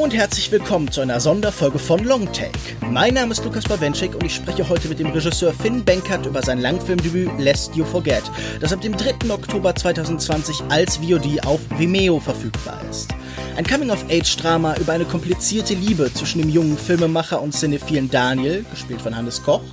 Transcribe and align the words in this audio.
und 0.00 0.14
herzlich 0.14 0.50
willkommen 0.50 0.90
zu 0.90 1.02
einer 1.02 1.20
Sonderfolge 1.20 1.78
von 1.78 2.02
Longtake. 2.02 2.58
Mein 2.88 3.12
Name 3.12 3.32
ist 3.32 3.44
Lukas 3.44 3.64
Bawenschik 3.64 4.14
und 4.14 4.24
ich 4.24 4.34
spreche 4.34 4.66
heute 4.66 4.88
mit 4.88 4.98
dem 4.98 5.08
Regisseur 5.08 5.52
Finn 5.52 5.84
Benkert 5.84 6.24
über 6.24 6.42
sein 6.42 6.58
Langfilmdebüt 6.58 7.30
Lest 7.38 7.76
You 7.76 7.84
Forget, 7.84 8.22
das 8.60 8.72
ab 8.72 8.80
dem 8.80 8.96
3. 8.96 9.30
Oktober 9.30 9.74
2020 9.74 10.62
als 10.70 10.96
VOD 10.96 11.44
auf 11.44 11.60
Vimeo 11.76 12.18
verfügbar 12.18 12.80
ist. 12.88 13.10
Ein 13.56 13.66
Coming-of-Age-Drama 13.66 14.76
über 14.76 14.94
eine 14.94 15.04
komplizierte 15.04 15.74
Liebe 15.74 16.10
zwischen 16.14 16.40
dem 16.40 16.48
jungen 16.48 16.78
Filmemacher 16.78 17.42
und 17.42 17.52
Cinephilen 17.52 18.08
Daniel, 18.08 18.64
gespielt 18.70 19.02
von 19.02 19.14
Hannes 19.14 19.42
Koch, 19.42 19.64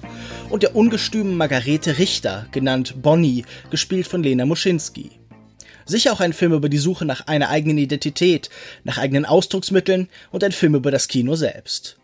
und 0.50 0.62
der 0.62 0.76
ungestümen 0.76 1.38
Margarete 1.38 2.00
Richter, 2.00 2.48
genannt 2.52 3.02
Bonnie, 3.02 3.46
gespielt 3.70 4.08
von 4.08 4.24
Lena 4.24 4.46
Muschinski. 4.46 5.17
Sicher 5.88 6.12
auch 6.12 6.20
ein 6.20 6.34
Film 6.34 6.52
über 6.52 6.68
die 6.68 6.78
Suche 6.78 7.06
nach 7.06 7.28
einer 7.28 7.50
eigenen 7.50 7.78
Identität, 7.78 8.50
nach 8.84 8.98
eigenen 8.98 9.26
Ausdrucksmitteln 9.26 10.10
und 10.32 10.44
ein 10.44 10.52
Film 10.52 10.76
über 10.76 10.92
das 10.92 11.08
Kino 11.08 11.36
selbst. 11.36 11.98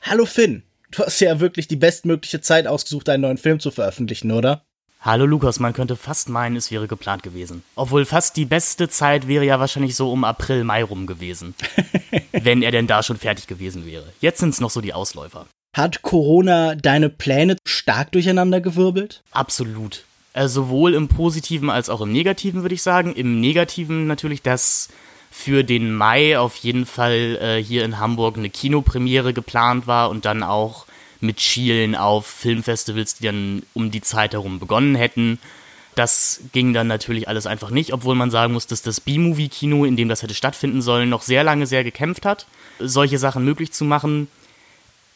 Hallo 0.00 0.24
Finn, 0.24 0.62
du 0.90 1.04
hast 1.04 1.20
ja 1.20 1.38
wirklich 1.38 1.68
die 1.68 1.76
bestmögliche 1.76 2.40
Zeit 2.40 2.66
ausgesucht, 2.66 3.08
einen 3.10 3.22
neuen 3.22 3.36
Film 3.36 3.60
zu 3.60 3.70
veröffentlichen, 3.70 4.30
oder? 4.30 4.62
Hallo 5.02 5.26
Lukas, 5.26 5.60
man 5.60 5.74
könnte 5.74 5.94
fast 5.94 6.30
meinen, 6.30 6.56
es 6.56 6.70
wäre 6.70 6.88
geplant 6.88 7.22
gewesen. 7.22 7.62
Obwohl 7.76 8.06
fast 8.06 8.36
die 8.36 8.46
beste 8.46 8.88
Zeit 8.88 9.28
wäre 9.28 9.44
ja 9.44 9.60
wahrscheinlich 9.60 9.94
so 9.94 10.10
um 10.10 10.24
April, 10.24 10.64
Mai 10.64 10.82
rum 10.82 11.06
gewesen. 11.06 11.54
wenn 12.32 12.62
er 12.62 12.70
denn 12.70 12.86
da 12.86 13.02
schon 13.02 13.18
fertig 13.18 13.46
gewesen 13.46 13.86
wäre. 13.86 14.04
Jetzt 14.20 14.40
sind 14.40 14.50
es 14.50 14.60
noch 14.60 14.70
so 14.70 14.80
die 14.80 14.94
Ausläufer. 14.94 15.46
Hat 15.76 16.02
Corona 16.02 16.74
deine 16.74 17.10
Pläne 17.10 17.56
stark 17.66 18.10
durcheinandergewirbelt? 18.12 19.22
Absolut. 19.30 20.04
Also 20.38 20.62
sowohl 20.62 20.94
im 20.94 21.08
Positiven 21.08 21.68
als 21.68 21.90
auch 21.90 22.00
im 22.00 22.12
Negativen, 22.12 22.62
würde 22.62 22.76
ich 22.76 22.82
sagen. 22.82 23.12
Im 23.12 23.40
Negativen 23.40 24.06
natürlich, 24.06 24.40
dass 24.40 24.88
für 25.32 25.64
den 25.64 25.92
Mai 25.92 26.38
auf 26.38 26.54
jeden 26.54 26.86
Fall 26.86 27.38
äh, 27.42 27.60
hier 27.62 27.84
in 27.84 27.98
Hamburg 27.98 28.38
eine 28.38 28.48
Kinopremiere 28.48 29.32
geplant 29.34 29.88
war 29.88 30.10
und 30.10 30.26
dann 30.26 30.44
auch 30.44 30.86
mit 31.20 31.40
Schielen 31.40 31.96
auf 31.96 32.26
Filmfestivals, 32.26 33.16
die 33.16 33.24
dann 33.24 33.62
um 33.74 33.90
die 33.90 34.00
Zeit 34.00 34.32
herum 34.32 34.60
begonnen 34.60 34.94
hätten. 34.94 35.40
Das 35.96 36.40
ging 36.52 36.72
dann 36.72 36.86
natürlich 36.86 37.26
alles 37.26 37.46
einfach 37.46 37.70
nicht, 37.70 37.92
obwohl 37.92 38.14
man 38.14 38.30
sagen 38.30 38.52
muss, 38.52 38.68
dass 38.68 38.82
das 38.82 39.00
B-Movie-Kino, 39.00 39.84
in 39.84 39.96
dem 39.96 40.08
das 40.08 40.22
hätte 40.22 40.34
stattfinden 40.34 40.82
sollen, 40.82 41.08
noch 41.08 41.22
sehr 41.22 41.42
lange 41.42 41.66
sehr 41.66 41.82
gekämpft 41.82 42.24
hat, 42.24 42.46
solche 42.78 43.18
Sachen 43.18 43.44
möglich 43.44 43.72
zu 43.72 43.84
machen 43.84 44.28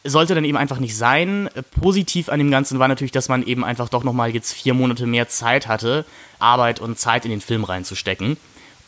sollte 0.03 0.35
dann 0.35 0.45
eben 0.45 0.57
einfach 0.57 0.79
nicht 0.79 0.97
sein. 0.97 1.49
Positiv 1.81 2.29
an 2.29 2.39
dem 2.39 2.51
Ganzen 2.51 2.79
war 2.79 2.87
natürlich, 2.87 3.11
dass 3.11 3.29
man 3.29 3.43
eben 3.43 3.63
einfach 3.63 3.89
doch 3.89 4.03
nochmal 4.03 4.33
jetzt 4.33 4.53
vier 4.53 4.73
Monate 4.73 5.05
mehr 5.05 5.29
Zeit 5.29 5.67
hatte, 5.67 6.05
Arbeit 6.39 6.79
und 6.81 6.99
Zeit 6.99 7.25
in 7.25 7.31
den 7.31 7.41
Film 7.41 7.63
reinzustecken 7.63 8.37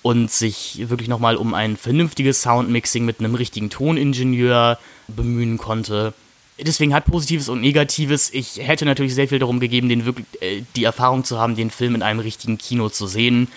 und 0.02 0.30
sich 0.30 0.88
wirklich 0.90 1.10
nochmal 1.10 1.36
um 1.36 1.54
ein 1.54 1.78
vernünftiges 1.78 2.42
Soundmixing 2.42 3.06
mit 3.06 3.20
einem 3.20 3.36
richtigen 3.36 3.70
Toningenieur 3.70 4.78
bemühen 5.08 5.58
konnte. 5.58 6.14
Deswegen 6.60 6.94
hat 6.94 7.06
Positives 7.06 7.50
und 7.50 7.60
Negatives. 7.60 8.32
Ich 8.32 8.60
hätte 8.62 8.86
natürlich 8.86 9.14
sehr 9.14 9.28
viel 9.28 9.40
darum 9.40 9.60
gegeben, 9.60 9.90
den 9.90 10.06
wirklich, 10.06 10.28
äh, 10.42 10.62
die 10.76 10.84
Erfahrung 10.84 11.24
zu 11.24 11.40
haben, 11.40 11.56
den 11.56 11.70
Film 11.70 11.96
in 11.96 12.04
einem 12.04 12.20
richtigen 12.20 12.58
Kino 12.58 12.90
zu 12.90 13.08
sehen. 13.08 13.50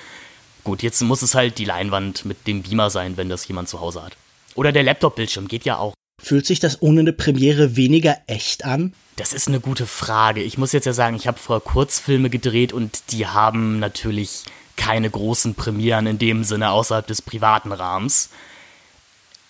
Gut, 0.64 0.82
jetzt 0.82 1.00
muss 1.02 1.22
es 1.22 1.34
halt 1.34 1.58
die 1.58 1.64
Leinwand 1.64 2.24
mit 2.24 2.46
dem 2.46 2.62
Beamer 2.62 2.90
sein, 2.90 3.16
wenn 3.16 3.28
das 3.28 3.46
jemand 3.46 3.68
zu 3.68 3.80
Hause 3.80 4.02
hat. 4.02 4.16
Oder 4.54 4.72
der 4.72 4.82
Laptop-Bildschirm 4.82 5.48
geht 5.48 5.64
ja 5.64 5.78
auch. 5.78 5.94
Fühlt 6.18 6.46
sich 6.46 6.58
das 6.58 6.82
ohne 6.82 7.00
eine 7.00 7.12
Premiere 7.12 7.76
weniger 7.76 8.16
echt 8.26 8.64
an? 8.64 8.92
Das 9.16 9.32
ist 9.32 9.48
eine 9.48 9.60
gute 9.60 9.86
Frage. 9.86 10.42
Ich 10.42 10.58
muss 10.58 10.72
jetzt 10.72 10.84
ja 10.84 10.92
sagen, 10.92 11.16
ich 11.16 11.26
habe 11.26 11.38
vorher 11.38 11.60
Kurzfilme 11.60 12.28
gedreht 12.28 12.72
und 12.72 13.12
die 13.12 13.26
haben 13.26 13.78
natürlich 13.78 14.44
keine 14.76 15.10
großen 15.10 15.54
Premieren 15.54 16.06
in 16.06 16.18
dem 16.18 16.44
Sinne 16.44 16.70
außerhalb 16.70 17.06
des 17.06 17.22
privaten 17.22 17.72
Rahmens. 17.72 18.30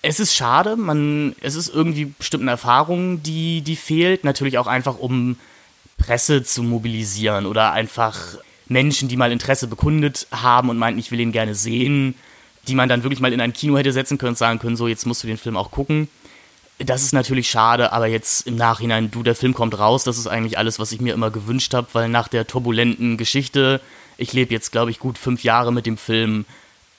Es 0.00 0.20
ist 0.20 0.34
schade, 0.34 0.76
man, 0.76 1.34
es 1.40 1.54
ist 1.54 1.68
irgendwie 1.68 2.06
bestimmt 2.06 2.42
eine 2.42 2.52
Erfahrung, 2.52 3.22
die, 3.22 3.62
die 3.62 3.76
fehlt. 3.76 4.24
Natürlich 4.24 4.58
auch 4.58 4.66
einfach, 4.66 4.98
um 4.98 5.36
Presse 5.96 6.44
zu 6.44 6.62
mobilisieren 6.62 7.46
oder 7.46 7.72
einfach 7.72 8.38
Menschen, 8.68 9.08
die 9.08 9.16
mal 9.16 9.32
Interesse 9.32 9.66
bekundet 9.66 10.28
haben 10.30 10.68
und 10.68 10.78
meinten, 10.78 11.00
ich 11.00 11.10
will 11.10 11.20
ihn 11.20 11.32
gerne 11.32 11.54
sehen, 11.54 12.14
die 12.68 12.74
man 12.74 12.88
dann 12.88 13.02
wirklich 13.02 13.20
mal 13.20 13.32
in 13.32 13.40
ein 13.40 13.52
Kino 13.52 13.76
hätte 13.76 13.92
setzen 13.92 14.18
können 14.18 14.30
und 14.30 14.38
sagen 14.38 14.58
können, 14.58 14.76
so, 14.76 14.86
jetzt 14.86 15.06
musst 15.06 15.22
du 15.22 15.26
den 15.26 15.38
Film 15.38 15.56
auch 15.56 15.70
gucken 15.70 16.08
das 16.78 17.02
ist 17.02 17.12
natürlich 17.12 17.50
schade, 17.50 17.92
aber 17.92 18.06
jetzt 18.06 18.46
im 18.46 18.56
Nachhinein, 18.56 19.10
du, 19.10 19.22
der 19.22 19.34
Film 19.34 19.52
kommt 19.52 19.78
raus, 19.78 20.04
das 20.04 20.16
ist 20.16 20.28
eigentlich 20.28 20.58
alles, 20.58 20.78
was 20.78 20.92
ich 20.92 21.00
mir 21.00 21.12
immer 21.12 21.30
gewünscht 21.30 21.74
habe, 21.74 21.88
weil 21.92 22.08
nach 22.08 22.28
der 22.28 22.46
turbulenten 22.46 23.16
Geschichte, 23.16 23.80
ich 24.16 24.32
lebe 24.32 24.54
jetzt, 24.54 24.70
glaube 24.70 24.90
ich, 24.90 25.00
gut 25.00 25.18
fünf 25.18 25.42
Jahre 25.42 25.72
mit 25.72 25.86
dem 25.86 25.96
Film, 25.96 26.44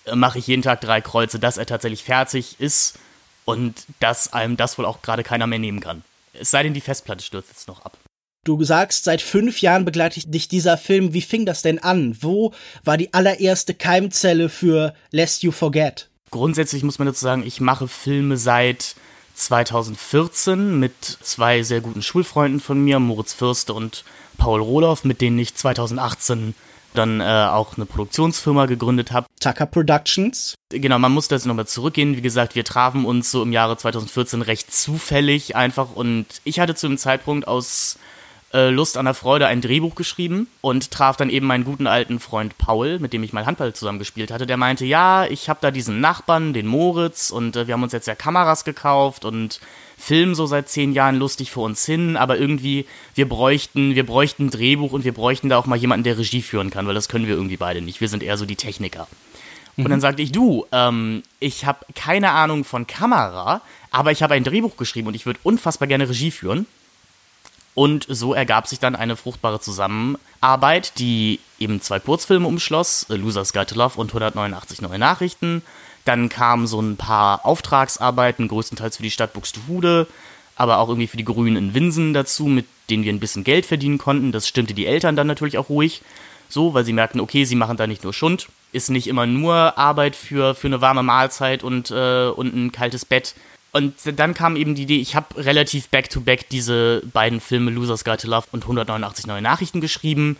äh, 0.05 0.15
mache 0.15 0.39
ich 0.39 0.47
jeden 0.47 0.61
Tag 0.61 0.81
drei 0.81 0.99
Kreuze, 0.99 1.39
dass 1.39 1.57
er 1.57 1.65
tatsächlich 1.65 2.03
fertig 2.03 2.57
ist 2.59 2.99
und 3.45 3.85
dass 3.99 4.33
einem 4.33 4.57
das 4.57 4.77
wohl 4.77 4.85
auch 4.85 5.01
gerade 5.01 5.23
keiner 5.23 5.47
mehr 5.47 5.59
nehmen 5.59 5.79
kann. 5.79 6.03
Es 6.33 6.51
sei 6.51 6.63
denn, 6.63 6.73
die 6.73 6.81
Festplatte 6.81 7.23
stürzt 7.23 7.49
jetzt 7.49 7.67
noch 7.67 7.83
ab. 7.83 7.97
Du 8.45 8.63
sagst, 8.63 9.03
seit 9.03 9.21
fünf 9.21 9.61
Jahren 9.61 9.85
begleitet 9.85 10.33
dich 10.33 10.47
dieser 10.47 10.77
Film. 10.77 11.13
Wie 11.13 11.21
fing 11.21 11.45
das 11.45 11.61
denn 11.61 11.79
an? 11.79 12.17
Wo 12.21 12.53
war 12.83 12.97
die 12.97 13.13
allererste 13.13 13.73
Keimzelle 13.73 14.49
für 14.49 14.93
Lest 15.11 15.43
You 15.43 15.51
Forget? 15.51 16.09
Grundsätzlich 16.31 16.83
muss 16.83 16.99
man 16.99 17.07
dazu 17.07 17.21
sagen, 17.21 17.45
ich 17.45 17.59
mache 17.59 17.87
Filme 17.87 18.37
seit 18.37 18.95
2014 19.39 20.79
mit 20.79 20.93
zwei 21.03 21.63
sehr 21.63 21.81
guten 21.81 22.01
Schulfreunden 22.01 22.59
von 22.59 22.79
mir, 22.83 22.99
Moritz 22.99 23.33
Fürste 23.33 23.73
und 23.73 24.03
Paul 24.37 24.61
Rohloff, 24.61 25.03
mit 25.03 25.21
denen 25.21 25.39
ich 25.39 25.55
2018 25.55 26.55
dann 26.93 27.21
äh, 27.21 27.23
auch 27.23 27.77
eine 27.77 27.85
Produktionsfirma 27.85 28.65
gegründet 28.65 29.11
habe. 29.11 29.27
Tucker 29.39 29.65
Productions. 29.65 30.55
Genau, 30.69 30.99
man 30.99 31.11
muss 31.11 31.27
da 31.27 31.35
jetzt 31.35 31.45
nochmal 31.45 31.67
zurückgehen. 31.67 32.17
Wie 32.17 32.21
gesagt, 32.21 32.55
wir 32.55 32.65
trafen 32.65 33.05
uns 33.05 33.31
so 33.31 33.43
im 33.43 33.51
Jahre 33.51 33.77
2014 33.77 34.41
recht 34.41 34.73
zufällig 34.73 35.55
einfach 35.55 35.95
und 35.95 36.25
ich 36.43 36.59
hatte 36.59 36.75
zu 36.75 36.87
dem 36.87 36.97
Zeitpunkt 36.97 37.47
aus 37.47 37.97
äh, 38.53 38.69
Lust 38.69 38.97
an 38.97 39.05
der 39.05 39.13
Freude 39.13 39.47
ein 39.47 39.61
Drehbuch 39.61 39.95
geschrieben 39.95 40.47
und 40.61 40.91
traf 40.91 41.17
dann 41.17 41.29
eben 41.29 41.45
meinen 41.45 41.65
guten 41.65 41.87
alten 41.87 42.19
Freund 42.19 42.57
Paul, 42.57 42.99
mit 42.99 43.13
dem 43.13 43.23
ich 43.23 43.33
mal 43.33 43.45
Handball 43.45 43.73
zusammengespielt 43.73 44.31
hatte. 44.31 44.47
Der 44.47 44.57
meinte, 44.57 44.85
ja, 44.85 45.25
ich 45.25 45.49
habe 45.49 45.59
da 45.61 45.71
diesen 45.71 45.99
Nachbarn, 46.01 46.53
den 46.53 46.65
Moritz, 46.65 47.29
und 47.29 47.55
äh, 47.55 47.67
wir 47.67 47.73
haben 47.73 47.83
uns 47.83 47.93
jetzt 47.93 48.07
ja 48.07 48.15
Kameras 48.15 48.63
gekauft 48.63 49.25
und 49.25 49.59
filmen 49.97 50.33
so 50.33 50.45
seit 50.45 50.69
zehn 50.69 50.93
Jahren 50.93 51.17
lustig 51.17 51.51
vor 51.51 51.65
uns 51.65 51.85
hin, 51.85 52.17
aber 52.17 52.37
irgendwie, 52.37 52.85
wir 53.15 53.27
bräuchten, 53.27 53.95
wir 53.95 54.05
bräuchten 54.05 54.45
ein 54.45 54.49
Drehbuch 54.49 54.93
und 54.93 55.03
wir 55.03 55.13
bräuchten 55.13 55.49
da 55.49 55.57
auch 55.57 55.65
mal 55.65 55.75
jemanden, 55.75 56.05
der 56.05 56.17
Regie 56.17 56.41
führen 56.41 56.71
kann, 56.71 56.87
weil 56.87 56.95
das 56.95 57.09
können 57.09 57.27
wir 57.27 57.35
irgendwie 57.35 57.57
beide 57.57 57.81
nicht. 57.81 58.01
Wir 58.01 58.07
sind 58.07 58.23
eher 58.23 58.37
so 58.37 58.45
die 58.45 58.55
Techniker. 58.55 59.07
Und 59.77 59.89
dann 59.89 59.99
mhm. 59.99 60.01
sagte 60.01 60.21
ich, 60.21 60.31
du, 60.31 60.65
ähm, 60.71 61.23
ich 61.39 61.65
habe 61.65 61.85
keine 61.95 62.31
Ahnung 62.31 62.65
von 62.65 62.87
Kamera, 62.87 63.61
aber 63.91 64.11
ich 64.11 64.23
habe 64.23 64.33
ein 64.33 64.43
Drehbuch 64.43 64.75
geschrieben 64.75 65.07
und 65.07 65.13
ich 65.13 65.25
würde 65.25 65.39
unfassbar 65.43 65.87
gerne 65.87 66.09
Regie 66.09 66.31
führen. 66.31 66.65
Und 67.79 68.07
so 68.09 68.33
ergab 68.33 68.67
sich 68.67 68.79
dann 68.81 68.97
eine 68.97 69.15
fruchtbare 69.15 69.61
Zusammenarbeit, 69.61 70.99
die 70.99 71.39
eben 71.59 71.79
zwei 71.79 72.01
Kurzfilme 72.01 72.45
umschloss, 72.45 73.05
Losers 73.07 73.53
Guide 73.53 73.67
to 73.67 73.75
Love 73.75 73.97
und 73.97 74.09
189 74.09 74.81
neue 74.81 74.99
Nachrichten. 74.99 75.61
Dann 76.03 76.27
kamen 76.27 76.67
so 76.67 76.81
ein 76.81 76.97
paar 76.97 77.45
Auftragsarbeiten, 77.45 78.49
größtenteils 78.49 78.97
für 78.97 79.03
die 79.03 79.11
Stadt 79.11 79.31
Buxtehude, 79.31 80.07
aber 80.57 80.79
auch 80.79 80.89
irgendwie 80.89 81.07
für 81.07 81.15
die 81.15 81.23
Grünen 81.23 81.55
in 81.55 81.73
Winsen 81.73 82.13
dazu, 82.13 82.47
mit 82.47 82.65
denen 82.89 83.05
wir 83.05 83.13
ein 83.13 83.21
bisschen 83.21 83.45
Geld 83.45 83.65
verdienen 83.65 83.97
konnten. 83.97 84.33
Das 84.33 84.45
stimmte 84.45 84.73
die 84.73 84.85
Eltern 84.85 85.15
dann 85.15 85.27
natürlich 85.27 85.57
auch 85.57 85.69
ruhig. 85.69 86.01
So, 86.49 86.73
weil 86.73 86.83
sie 86.83 86.91
merkten, 86.91 87.21
okay, 87.21 87.45
sie 87.45 87.55
machen 87.55 87.77
da 87.77 87.87
nicht 87.87 88.03
nur 88.03 88.11
Schund, 88.11 88.49
ist 88.73 88.89
nicht 88.89 89.07
immer 89.07 89.25
nur 89.25 89.77
Arbeit 89.77 90.17
für, 90.17 90.53
für 90.53 90.67
eine 90.67 90.81
warme 90.81 91.03
Mahlzeit 91.03 91.63
und, 91.63 91.91
äh, 91.91 92.27
und 92.27 92.53
ein 92.53 92.73
kaltes 92.73 93.05
Bett, 93.05 93.35
und 93.71 93.93
dann 94.15 94.33
kam 94.33 94.55
eben 94.55 94.75
die 94.75 94.83
Idee, 94.83 94.99
ich 94.99 95.15
habe 95.15 95.43
relativ 95.43 95.89
back-to-back 95.89 96.41
-back 96.41 96.45
diese 96.49 97.03
beiden 97.13 97.39
Filme 97.39 97.71
Losers 97.71 98.03
Guide 98.03 98.17
to 98.17 98.27
Love 98.27 98.47
und 98.51 98.63
189 98.63 99.27
neue 99.27 99.41
Nachrichten 99.41 99.81
geschrieben. 99.81 100.37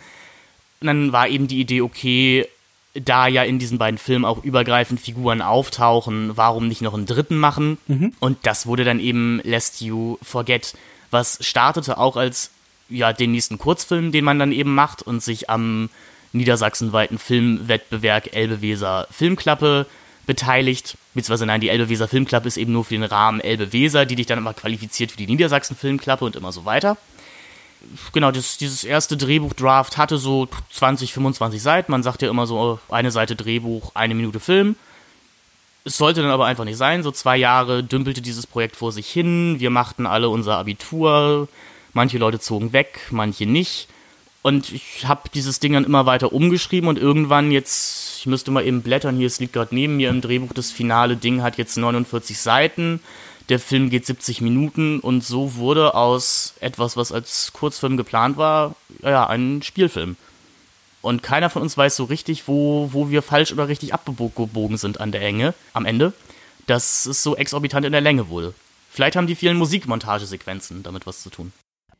Und 0.80 0.86
dann 0.86 1.12
war 1.12 1.28
eben 1.28 1.46
die 1.46 1.60
Idee, 1.60 1.82
okay, 1.82 2.46
da 2.94 3.28
ja 3.28 3.44
in 3.44 3.58
diesen 3.58 3.78
beiden 3.78 3.98
Filmen 3.98 4.24
auch 4.24 4.42
übergreifend 4.42 5.00
Figuren 5.00 5.42
auftauchen, 5.42 6.36
warum 6.36 6.66
nicht 6.66 6.82
noch 6.82 6.94
einen 6.94 7.06
dritten 7.06 7.38
machen? 7.38 7.78
Mhm. 7.86 8.12
Und 8.18 8.38
das 8.42 8.66
wurde 8.66 8.84
dann 8.84 8.98
eben 8.98 9.40
Lest 9.44 9.80
You 9.80 10.18
Forget, 10.22 10.74
was 11.10 11.38
startete 11.40 11.98
auch 11.98 12.16
als 12.16 12.50
ja 12.88 13.12
den 13.12 13.30
nächsten 13.30 13.58
Kurzfilm, 13.58 14.10
den 14.10 14.24
man 14.24 14.40
dann 14.40 14.50
eben 14.50 14.74
macht 14.74 15.02
und 15.02 15.22
sich 15.22 15.48
am 15.48 15.88
niedersachsenweiten 16.32 17.18
Filmwettbewerb 17.18 18.34
Elbe-Weser 18.34 19.06
Filmklappe 19.10 19.86
beteiligt, 20.30 20.96
beziehungsweise 21.12 21.44
nein, 21.44 21.60
die 21.60 21.70
Elbe-Weser 21.70 22.06
Filmklappe 22.06 22.46
ist 22.46 22.56
eben 22.56 22.72
nur 22.72 22.84
für 22.84 22.94
den 22.94 23.02
Rahmen 23.02 23.40
Elbe-Weser, 23.40 24.06
die 24.06 24.14
dich 24.14 24.26
dann 24.26 24.38
immer 24.38 24.54
qualifiziert 24.54 25.10
für 25.10 25.16
die 25.16 25.26
Niedersachsen 25.26 25.74
Filmklappe 25.74 26.24
und 26.24 26.36
immer 26.36 26.52
so 26.52 26.64
weiter. 26.64 26.96
Genau, 28.12 28.30
das, 28.30 28.56
dieses 28.56 28.84
erste 28.84 29.16
Drehbuch-Draft 29.16 29.98
hatte 29.98 30.18
so 30.18 30.46
20, 30.70 31.12
25 31.12 31.60
Seiten. 31.60 31.90
Man 31.90 32.04
sagt 32.04 32.22
ja 32.22 32.30
immer 32.30 32.46
so, 32.46 32.78
eine 32.90 33.10
Seite 33.10 33.34
Drehbuch, 33.34 33.90
eine 33.94 34.14
Minute 34.14 34.38
Film. 34.38 34.76
Es 35.84 35.96
sollte 35.96 36.22
dann 36.22 36.30
aber 36.30 36.46
einfach 36.46 36.64
nicht 36.64 36.76
sein. 36.76 37.02
So 37.02 37.10
zwei 37.10 37.36
Jahre 37.36 37.82
dümpelte 37.82 38.22
dieses 38.22 38.46
Projekt 38.46 38.76
vor 38.76 38.92
sich 38.92 39.08
hin. 39.08 39.58
Wir 39.58 39.70
machten 39.70 40.06
alle 40.06 40.28
unser 40.28 40.58
Abitur. 40.58 41.48
Manche 41.92 42.18
Leute 42.18 42.38
zogen 42.38 42.72
weg, 42.72 43.00
manche 43.10 43.46
nicht. 43.46 43.88
Und 44.42 44.72
ich 44.72 45.06
habe 45.06 45.28
dieses 45.34 45.60
Ding 45.60 45.74
dann 45.74 45.84
immer 45.84 46.06
weiter 46.06 46.32
umgeschrieben 46.32 46.88
und 46.88 46.98
irgendwann 46.98 47.50
jetzt, 47.50 48.20
ich 48.20 48.26
müsste 48.26 48.50
mal 48.50 48.64
eben 48.64 48.82
blättern, 48.82 49.16
hier, 49.16 49.26
es 49.26 49.38
liegt 49.38 49.52
gerade 49.52 49.74
neben 49.74 49.96
mir 49.96 50.08
im 50.08 50.22
Drehbuch, 50.22 50.54
das 50.54 50.70
finale 50.70 51.16
Ding 51.16 51.42
hat 51.42 51.58
jetzt 51.58 51.76
49 51.76 52.38
Seiten, 52.38 53.00
der 53.50 53.58
Film 53.58 53.90
geht 53.90 54.06
70 54.06 54.40
Minuten 54.40 55.00
und 55.00 55.24
so 55.24 55.56
wurde 55.56 55.94
aus 55.94 56.54
etwas, 56.60 56.96
was 56.96 57.12
als 57.12 57.52
Kurzfilm 57.52 57.98
geplant 57.98 58.38
war, 58.38 58.76
ja, 59.02 59.26
ein 59.26 59.62
Spielfilm. 59.62 60.16
Und 61.02 61.22
keiner 61.22 61.50
von 61.50 61.62
uns 61.62 61.76
weiß 61.76 61.96
so 61.96 62.04
richtig, 62.04 62.46
wo, 62.46 62.90
wo 62.92 63.10
wir 63.10 63.22
falsch 63.22 63.52
oder 63.52 63.68
richtig 63.68 63.92
abgebogen 63.92 64.76
sind 64.76 65.00
an 65.00 65.12
der 65.12 65.22
Enge 65.22 65.54
am 65.72 65.84
Ende, 65.84 66.12
dass 66.66 67.06
es 67.06 67.22
so 67.22 67.36
exorbitant 67.36 67.84
in 67.84 67.92
der 67.92 68.00
Länge 68.00 68.28
wurde. 68.28 68.54
Vielleicht 68.90 69.16
haben 69.16 69.26
die 69.26 69.34
vielen 69.34 69.56
Musikmontagesequenzen 69.56 70.82
damit 70.82 71.06
was 71.06 71.22
zu 71.22 71.30
tun. 71.30 71.52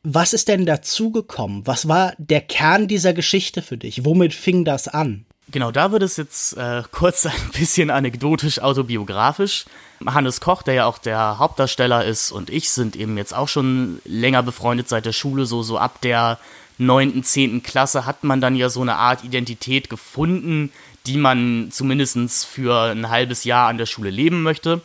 Was 0.03 0.33
ist 0.33 0.47
denn 0.47 0.65
dazugekommen? 0.65 1.67
Was 1.67 1.87
war 1.87 2.13
der 2.17 2.41
Kern 2.41 2.87
dieser 2.87 3.13
Geschichte 3.13 3.61
für 3.61 3.77
dich? 3.77 4.03
Womit 4.03 4.33
fing 4.33 4.65
das 4.65 4.87
an? 4.87 5.25
Genau, 5.51 5.71
da 5.71 5.91
wird 5.91 6.01
es 6.01 6.17
jetzt 6.17 6.57
äh, 6.57 6.81
kurz 6.91 7.25
ein 7.25 7.51
bisschen 7.57 7.89
anekdotisch 7.89 8.59
autobiografisch. 8.59 9.65
Hannes 10.05 10.41
Koch, 10.41 10.63
der 10.63 10.73
ja 10.73 10.85
auch 10.85 10.97
der 10.97 11.37
Hauptdarsteller 11.37 12.03
ist, 12.05 12.31
und 12.31 12.49
ich 12.49 12.71
sind 12.71 12.95
eben 12.95 13.17
jetzt 13.17 13.35
auch 13.35 13.47
schon 13.47 14.01
länger 14.05 14.41
befreundet 14.41 14.89
seit 14.89 15.05
der 15.05 15.13
Schule, 15.13 15.45
so, 15.45 15.61
so 15.61 15.77
ab 15.77 16.01
der 16.01 16.39
neunten, 16.79 17.23
zehnten 17.23 17.61
Klasse 17.61 18.07
hat 18.07 18.23
man 18.23 18.41
dann 18.41 18.55
ja 18.55 18.69
so 18.69 18.81
eine 18.81 18.95
Art 18.95 19.23
Identität 19.23 19.89
gefunden, 19.89 20.71
die 21.05 21.17
man 21.17 21.69
zumindest 21.71 22.45
für 22.45 22.91
ein 22.91 23.09
halbes 23.09 23.43
Jahr 23.43 23.67
an 23.69 23.77
der 23.77 23.85
Schule 23.85 24.09
leben 24.09 24.41
möchte. 24.41 24.81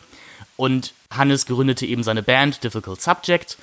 Und 0.57 0.93
Hannes 1.09 1.47
gründete 1.47 1.87
eben 1.87 2.03
seine 2.03 2.21
Band 2.21 2.63
Difficult 2.63 3.01
Subject 3.01 3.57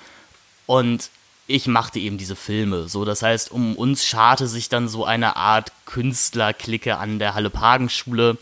und 0.66 1.10
ich 1.46 1.66
machte 1.66 1.98
eben 1.98 2.18
diese 2.18 2.36
Filme. 2.36 2.88
So, 2.88 3.04
das 3.04 3.22
heißt, 3.22 3.50
um 3.50 3.76
uns 3.76 4.04
scharte 4.04 4.46
sich 4.46 4.68
dann 4.68 4.88
so 4.88 5.04
eine 5.04 5.36
Art 5.36 5.72
Künstlerklicke 5.84 6.96
an 6.96 7.18
der 7.18 7.34
Halle-Pagen-Schule. 7.34 8.38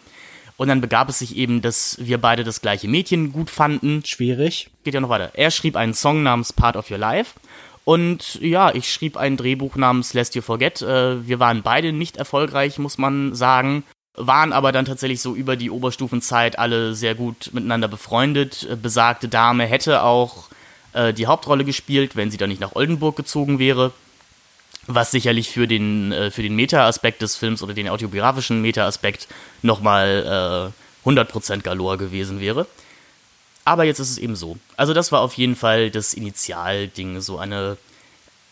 Und 0.56 0.68
dann 0.68 0.80
begab 0.80 1.08
es 1.08 1.18
sich 1.18 1.36
eben, 1.36 1.62
dass 1.62 1.96
wir 1.98 2.18
beide 2.18 2.44
das 2.44 2.60
gleiche 2.60 2.86
Mädchen 2.86 3.32
gut 3.32 3.50
fanden. 3.50 4.04
Schwierig. 4.04 4.70
Geht 4.84 4.94
ja 4.94 5.00
noch 5.00 5.08
weiter. 5.08 5.32
Er 5.34 5.50
schrieb 5.50 5.76
einen 5.76 5.94
Song 5.94 6.22
namens 6.22 6.52
Part 6.52 6.76
of 6.76 6.90
Your 6.90 6.98
Life. 6.98 7.34
Und 7.84 8.36
ja, 8.40 8.72
ich 8.72 8.92
schrieb 8.92 9.16
ein 9.16 9.36
Drehbuch 9.36 9.74
namens 9.74 10.14
Lest 10.14 10.36
You 10.36 10.42
Forget. 10.42 10.82
Äh, 10.82 11.26
wir 11.26 11.40
waren 11.40 11.62
beide 11.62 11.92
nicht 11.92 12.16
erfolgreich, 12.16 12.78
muss 12.78 12.98
man 12.98 13.34
sagen. 13.34 13.82
Waren 14.14 14.52
aber 14.52 14.70
dann 14.70 14.84
tatsächlich 14.84 15.20
so 15.20 15.34
über 15.34 15.56
die 15.56 15.70
Oberstufenzeit 15.70 16.58
alle 16.58 16.94
sehr 16.94 17.16
gut 17.16 17.50
miteinander 17.52 17.88
befreundet. 17.88 18.68
Äh, 18.70 18.76
besagte 18.76 19.28
Dame 19.28 19.66
hätte 19.66 20.04
auch 20.04 20.48
äh, 20.92 21.12
die 21.12 21.26
Hauptrolle 21.26 21.64
gespielt, 21.64 22.16
wenn 22.16 22.30
sie 22.30 22.36
dann 22.36 22.48
nicht 22.48 22.60
nach 22.60 22.74
Oldenburg 22.74 23.16
gezogen 23.16 23.58
wäre. 23.58 23.92
Was 24.86 25.12
sicherlich 25.12 25.48
für 25.48 25.68
den, 25.68 26.12
äh, 26.12 26.30
für 26.30 26.42
den 26.42 26.56
Meta-Aspekt 26.56 27.22
des 27.22 27.36
Films 27.36 27.62
oder 27.62 27.74
den 27.74 27.88
autobiografischen 27.88 28.62
Meta-Aspekt 28.62 29.28
nochmal 29.62 30.72
äh, 31.04 31.08
100% 31.08 31.62
Galore 31.62 31.98
gewesen 31.98 32.40
wäre. 32.40 32.66
Aber 33.64 33.84
jetzt 33.84 34.00
ist 34.00 34.10
es 34.10 34.18
eben 34.18 34.34
so. 34.34 34.56
Also 34.76 34.92
das 34.92 35.12
war 35.12 35.20
auf 35.20 35.34
jeden 35.34 35.54
Fall 35.54 35.90
das 35.90 36.14
Initialding, 36.14 37.20
so 37.20 37.38
eine 37.38 37.76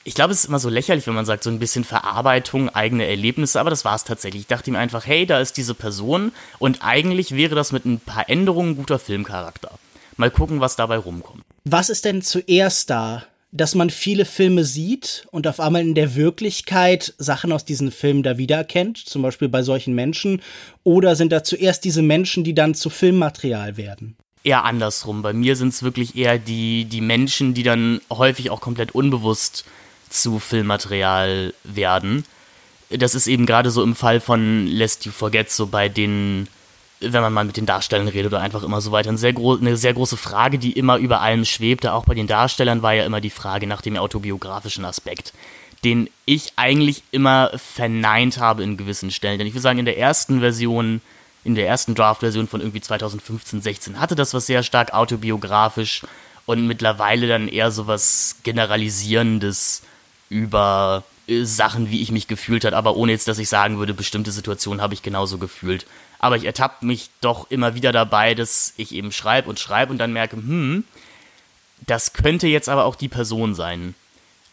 ich 0.03 0.15
glaube, 0.15 0.33
es 0.33 0.41
ist 0.41 0.47
immer 0.47 0.59
so 0.59 0.71
lächerlich, 0.71 1.07
wenn 1.07 1.15
man 1.15 1.27
sagt, 1.27 1.43
so 1.43 1.51
ein 1.51 1.59
bisschen 1.59 1.85
Verarbeitung, 1.85 2.71
eigene 2.71 3.07
Erlebnisse, 3.07 3.61
aber 3.61 3.71
das 3.71 3.85
war 3.85 3.95
es 3.95 4.05
tatsächlich. 4.05 4.43
Ich 4.43 4.49
dachte 4.49 4.71
ihm 4.71 4.77
einfach, 4.77 5.07
hey, 5.07 5.27
da 5.27 5.41
ist 5.41 5.57
diese 5.57 5.75
Person 5.75 6.33
und 6.59 6.83
eigentlich 6.83 7.37
wäre 7.37 7.55
das 7.55 7.73
mit 7.73 7.85
ein 7.85 8.01
paar 8.01 8.29
Änderungen 8.29 8.71
ein 8.71 8.77
guter 8.77 8.99
Filmcharakter. 8.99 9.71
Mal 10.17 10.31
gucken, 10.31 10.61
was 10.61 10.77
dabei 10.77 10.97
rumkommt. 10.97 11.45
Was 11.65 11.91
ist 11.91 12.05
denn 12.05 12.23
zuerst 12.23 12.91
da? 12.91 13.25
Dass 13.53 13.75
man 13.75 13.91
viele 13.91 14.25
Filme 14.25 14.65
sieht 14.65 15.27
und 15.33 15.47
auf 15.49 15.59
einmal 15.59 15.83
in 15.83 15.97
der 15.97 16.15
Wirklichkeit 16.15 17.15
Sachen 17.19 17.51
aus 17.51 17.65
diesen 17.65 17.91
Filmen 17.91 18.23
da 18.23 18.39
wiedererkennt, 18.39 18.97
zum 18.97 19.23
Beispiel 19.23 19.49
bei 19.49 19.63
solchen 19.63 19.95
Menschen, 19.95 20.41
oder 20.85 21.17
sind 21.17 21.33
da 21.33 21.43
zuerst 21.43 21.85
diese 21.85 22.03
Menschen, 22.03 22.45
die 22.45 22.55
dann 22.55 22.75
zu 22.75 22.91
Filmmaterial 22.91 23.77
werden? 23.77 24.17
Eher 24.45 24.65
andersrum. 24.65 25.23
Bei 25.23 25.33
mir 25.33 25.57
sind 25.57 25.71
es 25.71 25.83
wirklich 25.83 26.17
eher 26.17 26.39
die, 26.39 26.85
die 26.85 27.01
Menschen, 27.01 27.53
die 27.53 27.65
dann 27.65 28.01
häufig 28.09 28.51
auch 28.51 28.61
komplett 28.61 28.93
unbewusst 28.95 29.65
zu 30.09 30.39
Filmmaterial 30.39 31.53
werden. 31.65 32.25
Das 32.89 33.15
ist 33.15 33.27
eben 33.27 33.47
gerade 33.47 33.71
so 33.71 33.83
im 33.83 33.95
Fall 33.95 34.21
von 34.21 34.67
Lest 34.67 35.05
You 35.05 35.13
Forget, 35.13 35.51
so 35.51 35.67
bei 35.67 35.89
den, 35.89 36.49
wenn 37.01 37.23
man 37.23 37.33
mal 37.33 37.45
mit 37.45 37.57
den 37.57 37.67
Darstellern 37.67 38.09
redet 38.09 38.33
oder 38.33 38.43
einfach 38.43 38.63
immer 38.63 38.81
so 38.81 38.93
weiter, 38.93 39.09
eine 39.09 39.19
sehr, 39.19 39.35
eine 39.37 39.77
sehr 39.77 39.95
große 39.95 40.17
Frage, 40.17 40.59
die 40.59 40.73
immer 40.73 40.99
über 40.99 41.21
allem 41.21 41.45
schwebte. 41.45 41.95
Auch 41.95 42.05
bei 42.05 42.15
den 42.15 42.27
Darstellern 42.27 42.83
war 42.83 42.93
ja 42.93 43.05
immer 43.05 43.21
die 43.21 43.31
Frage 43.31 43.67
nach 43.67 43.81
dem 43.81 43.97
autobiografischen 43.97 44.85
Aspekt, 44.85 45.33
den 45.83 46.11
ich 46.27 46.53
eigentlich 46.57 47.03
immer 47.11 47.53
verneint 47.57 48.39
habe 48.39 48.63
in 48.63 48.77
gewissen 48.77 49.11
Stellen. 49.11 49.39
Denn 49.39 49.47
ich 49.47 49.55
würde 49.55 49.63
sagen, 49.63 49.79
in 49.79 49.87
der 49.87 49.99
ersten 49.99 50.41
Version, 50.41 51.01
in 51.43 51.55
der 51.55 51.67
ersten 51.67 51.95
Draft-Version 51.95 52.49
von 52.49 52.61
irgendwie 52.61 52.83
2015, 52.83 53.63
16 53.63 53.99
hatte 53.99 54.15
das 54.15 54.35
was 54.35 54.47
sehr 54.47 54.63
stark 54.63 54.93
autobiografisch 54.93 56.03
und 56.45 56.67
mittlerweile 56.67 57.29
dann 57.29 57.49
eher 57.49 57.71
so 57.71 57.87
was 57.87 58.37
Generalisierendes 58.43 59.83
über 60.29 61.03
äh, 61.27 61.45
Sachen, 61.45 61.91
wie 61.91 62.03
ich 62.03 62.13
mich 62.13 62.29
gefühlt 62.29 62.67
habe, 62.67 62.77
aber 62.77 62.97
ohne 62.97 63.13
jetzt, 63.13 63.29
dass 63.29 63.39
ich 63.39 63.49
sagen 63.49 63.79
würde, 63.79 63.95
bestimmte 63.95 64.33
Situationen 64.33 64.83
habe 64.83 64.93
ich 64.93 65.03
genauso 65.03 65.39
gefühlt. 65.39 65.87
Aber 66.21 66.37
ich 66.37 66.45
ertappe 66.45 66.85
mich 66.85 67.11
doch 67.23 67.51
immer 67.51 67.75
wieder 67.75 67.93
dabei, 67.93 68.35
dass 68.35 68.75
ich 68.77 68.95
eben 68.95 69.11
schreibe 69.11 69.49
und 69.49 69.59
schreibe 69.59 69.91
und 69.91 69.99
dann 69.99 70.13
merke, 70.13 70.37
hm, 70.37 70.85
das 71.87 72.13
könnte 72.13 72.47
jetzt 72.47 72.69
aber 72.69 72.85
auch 72.85 72.95
die 72.95 73.09
Person 73.09 73.55
sein. 73.55 73.95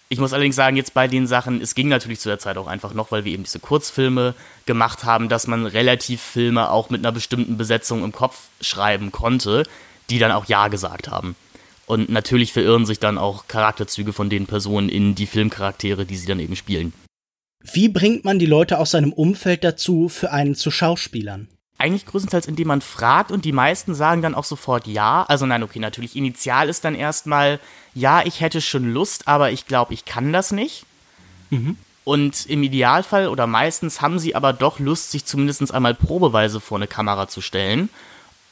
Ich 0.09 0.19
muss 0.19 0.31
allerdings 0.31 0.55
sagen, 0.55 0.77
jetzt 0.77 0.93
bei 0.93 1.09
den 1.09 1.27
Sachen, 1.27 1.61
es 1.61 1.75
ging 1.75 1.89
natürlich 1.89 2.21
zu 2.21 2.29
der 2.29 2.39
Zeit 2.39 2.57
auch 2.57 2.67
einfach 2.67 2.93
noch, 2.93 3.11
weil 3.11 3.25
wir 3.25 3.33
eben 3.33 3.43
diese 3.43 3.59
Kurzfilme 3.59 4.33
gemacht 4.65 5.03
haben, 5.03 5.27
dass 5.27 5.47
man 5.47 5.65
relativ 5.65 6.21
Filme 6.21 6.71
auch 6.71 6.89
mit 6.89 7.01
einer 7.01 7.11
bestimmten 7.11 7.57
Besetzung 7.57 8.05
im 8.05 8.13
Kopf 8.13 8.45
schreiben 8.61 9.11
konnte, 9.11 9.63
die 10.09 10.19
dann 10.19 10.31
auch 10.31 10.45
Ja 10.45 10.69
gesagt 10.69 11.09
haben. 11.09 11.35
Und 11.85 12.09
natürlich 12.09 12.53
verirren 12.53 12.85
sich 12.85 12.99
dann 12.99 13.17
auch 13.17 13.47
Charakterzüge 13.49 14.13
von 14.13 14.29
den 14.29 14.47
Personen 14.47 14.87
in 14.87 15.15
die 15.15 15.27
Filmcharaktere, 15.27 16.05
die 16.05 16.15
sie 16.15 16.27
dann 16.27 16.39
eben 16.39 16.55
spielen. 16.55 16.93
Wie 17.61 17.89
bringt 17.89 18.23
man 18.23 18.39
die 18.39 18.45
Leute 18.45 18.77
aus 18.79 18.91
seinem 18.91 19.11
Umfeld 19.11 19.65
dazu, 19.65 20.07
für 20.07 20.31
einen 20.31 20.55
zu 20.55 20.71
Schauspielern? 20.71 21.49
Eigentlich 21.77 22.05
größtenteils, 22.05 22.47
indem 22.47 22.69
man 22.69 22.81
fragt 22.81 23.31
und 23.31 23.45
die 23.45 23.51
meisten 23.51 23.93
sagen 23.93 24.21
dann 24.21 24.35
auch 24.35 24.43
sofort 24.43 24.87
ja. 24.87 25.23
Also 25.27 25.45
nein, 25.45 25.63
okay, 25.63 25.79
natürlich 25.79 26.15
initial 26.15 26.69
ist 26.69 26.83
dann 26.83 26.95
erstmal, 26.95 27.59
ja, 27.93 28.23
ich 28.25 28.41
hätte 28.41 28.61
schon 28.61 28.91
Lust, 28.91 29.27
aber 29.27 29.51
ich 29.51 29.67
glaube, 29.67 29.93
ich 29.93 30.05
kann 30.05 30.33
das 30.33 30.51
nicht. 30.51 30.85
Mhm. 31.51 31.77
Und 32.03 32.45
im 32.45 32.63
Idealfall 32.63 33.27
oder 33.27 33.47
meistens 33.47 34.01
haben 34.01 34.17
sie 34.17 34.33
aber 34.33 34.53
doch 34.53 34.79
Lust, 34.79 35.11
sich 35.11 35.25
zumindest 35.25 35.73
einmal 35.73 35.93
probeweise 35.93 36.59
vor 36.59 36.77
eine 36.77 36.87
Kamera 36.87 37.27
zu 37.27 37.41
stellen 37.41 37.89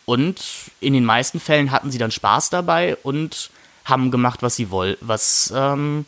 und 0.06 0.40
in 0.80 0.94
den 0.94 1.06
meisten 1.06 1.40
Fällen 1.40 1.72
hatten 1.72 1.92
sie 1.92 1.98
dann 1.98 2.12
Spaß 2.12 2.52
dabei 2.52 2.96
und 2.98 3.50
haben 3.86 4.12
gemacht, 4.12 4.44
was 4.44 4.56
sie 4.56 4.70
wollten, 4.70 5.06
was, 5.08 5.52
ähm, 5.56 6.06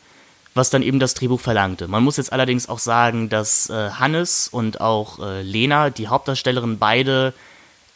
was 0.58 0.70
dann 0.70 0.82
eben 0.82 1.00
das 1.00 1.14
Drehbuch 1.14 1.40
verlangte. 1.40 1.88
Man 1.88 2.04
muss 2.04 2.18
jetzt 2.18 2.34
allerdings 2.34 2.68
auch 2.68 2.80
sagen, 2.80 3.30
dass 3.30 3.70
äh, 3.70 3.92
Hannes 3.92 4.48
und 4.48 4.82
auch 4.82 5.20
äh, 5.20 5.42
Lena, 5.42 5.90
die 5.90 6.08
Hauptdarstellerin, 6.08 6.78
beide 6.78 7.34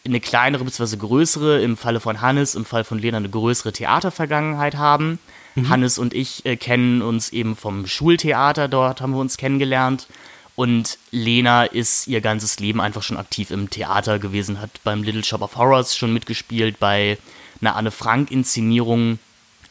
eine 0.05 0.19
kleinere 0.19 0.63
bzw. 0.63 0.97
größere, 0.97 1.61
im 1.61 1.77
Falle 1.77 1.99
von 1.99 2.21
Hannes, 2.21 2.55
im 2.55 2.65
Fall 2.65 2.83
von 2.83 2.99
Lena 2.99 3.17
eine 3.17 3.29
größere 3.29 3.73
Theatervergangenheit 3.73 4.75
haben. 4.75 5.19
Mhm. 5.55 5.69
Hannes 5.69 5.97
und 5.99 6.13
ich 6.13 6.45
äh, 6.45 6.55
kennen 6.55 7.01
uns 7.01 7.29
eben 7.29 7.55
vom 7.55 7.85
Schultheater, 7.85 8.67
dort 8.67 9.01
haben 9.01 9.13
wir 9.13 9.19
uns 9.19 9.37
kennengelernt. 9.37 10.07
Und 10.55 10.97
Lena 11.11 11.63
ist 11.63 12.07
ihr 12.07 12.21
ganzes 12.21 12.59
Leben 12.59 12.81
einfach 12.81 13.03
schon 13.03 13.17
aktiv 13.17 13.51
im 13.51 13.69
Theater 13.69 14.19
gewesen, 14.19 14.61
hat 14.61 14.69
beim 14.83 15.03
Little 15.03 15.23
Shop 15.23 15.41
of 15.41 15.55
Horrors 15.55 15.95
schon 15.95 16.13
mitgespielt, 16.13 16.79
bei 16.79 17.17
einer 17.61 17.75
Anne 17.75 17.91
Frank-Inszenierung, 17.91 19.19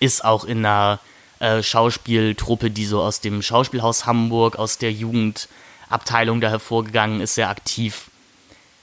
ist 0.00 0.24
auch 0.24 0.44
in 0.44 0.64
einer 0.64 0.98
äh, 1.40 1.62
Schauspieltruppe, 1.62 2.70
die 2.70 2.84
so 2.84 3.02
aus 3.02 3.20
dem 3.20 3.40
Schauspielhaus 3.40 4.04
Hamburg, 4.04 4.56
aus 4.56 4.76
der 4.76 4.92
Jugendabteilung 4.92 6.42
da 6.42 6.50
hervorgegangen 6.50 7.22
ist, 7.22 7.34
sehr 7.34 7.48
aktiv. 7.48 8.10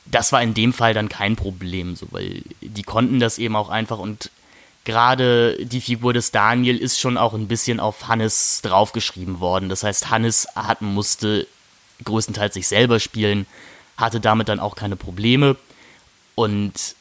Das 0.06 0.32
war 0.32 0.42
in 0.42 0.56
dem 0.56 0.74
Fall 0.74 0.96
dann 0.96 1.08
kein 1.08 1.36
Problem, 1.36 1.96
so, 1.96 2.08
weil 2.10 2.42
die 2.62 2.82
konnten 2.82 3.20
das 3.20 3.38
eben 3.38 3.56
auch 3.56 3.70
einfach 3.70 4.00
und 4.00 4.32
gerade 4.86 5.64
die 5.66 5.82
Figur 5.82 6.14
des 6.14 6.32
Daniel 6.32 6.78
ist 6.78 7.00
schon 7.00 7.18
auch 7.18 7.36
ein 7.36 7.48
bisschen 7.48 7.80
auf 7.80 8.08
Hannes 8.08 8.62
draufgeschrieben 8.64 9.40
worden. 9.40 9.70
Das 9.70 9.84
heißt, 9.84 10.10
Hannes 10.10 10.48
hat, 10.56 10.82
musste 10.82 11.46
größtenteils 12.06 12.56
sich 12.56 12.68
selber 12.68 13.00
spielen, 13.00 13.46
hatte 13.98 14.20
damit 14.20 14.50
dann 14.50 14.60
auch 14.60 14.76
keine 14.76 14.96
Probleme. 14.96 15.58
Und 16.34 16.96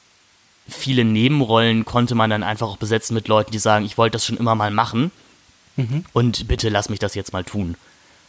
viele 0.69 1.05
Nebenrollen 1.05 1.87
konnte 1.87 2.15
man 2.15 2.29
dann 2.29 2.43
einfach 2.43 2.69
auch 2.69 2.77
besetzen 2.77 3.15
mit 3.15 3.29
Leuten, 3.29 3.53
die 3.53 3.59
sagen, 3.59 3.87
ich 3.87 3.97
wollte 3.97 4.17
das 4.17 4.27
schon 4.27 4.37
immer 4.37 4.55
mal 4.55 4.71
machen 4.71 5.13
und 6.12 6.49
bitte 6.49 6.68
lass 6.68 6.88
mich 6.88 6.99
das 6.99 7.14
jetzt 7.14 7.33
mal 7.33 7.45
tun. 7.45 7.76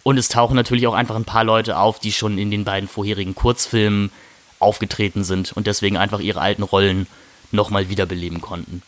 Und 0.04 0.18
es 0.18 0.30
tauchen 0.30 0.56
natürlich 0.56 0.88
auch 0.88 0.94
einfach 0.94 1.16
ein 1.16 1.26
paar 1.26 1.44
Leute 1.44 1.78
auf, 1.78 2.00
die 2.00 2.14
schon 2.14 2.38
in 2.38 2.52
den 2.52 2.64
beiden 2.64 2.88
vorherigen 2.88 3.36
Kurzfilmen 3.36 4.12
aufgetreten 4.60 5.24
sind 5.24 5.52
und 5.52 5.68
deswegen 5.68 5.98
einfach 5.98 6.20
ihre 6.20 6.42
alten 6.42 6.64
Rollen 6.64 7.08
nochmal 7.52 7.90
wiederbeleben 7.90 8.42
konnten. 8.42 8.82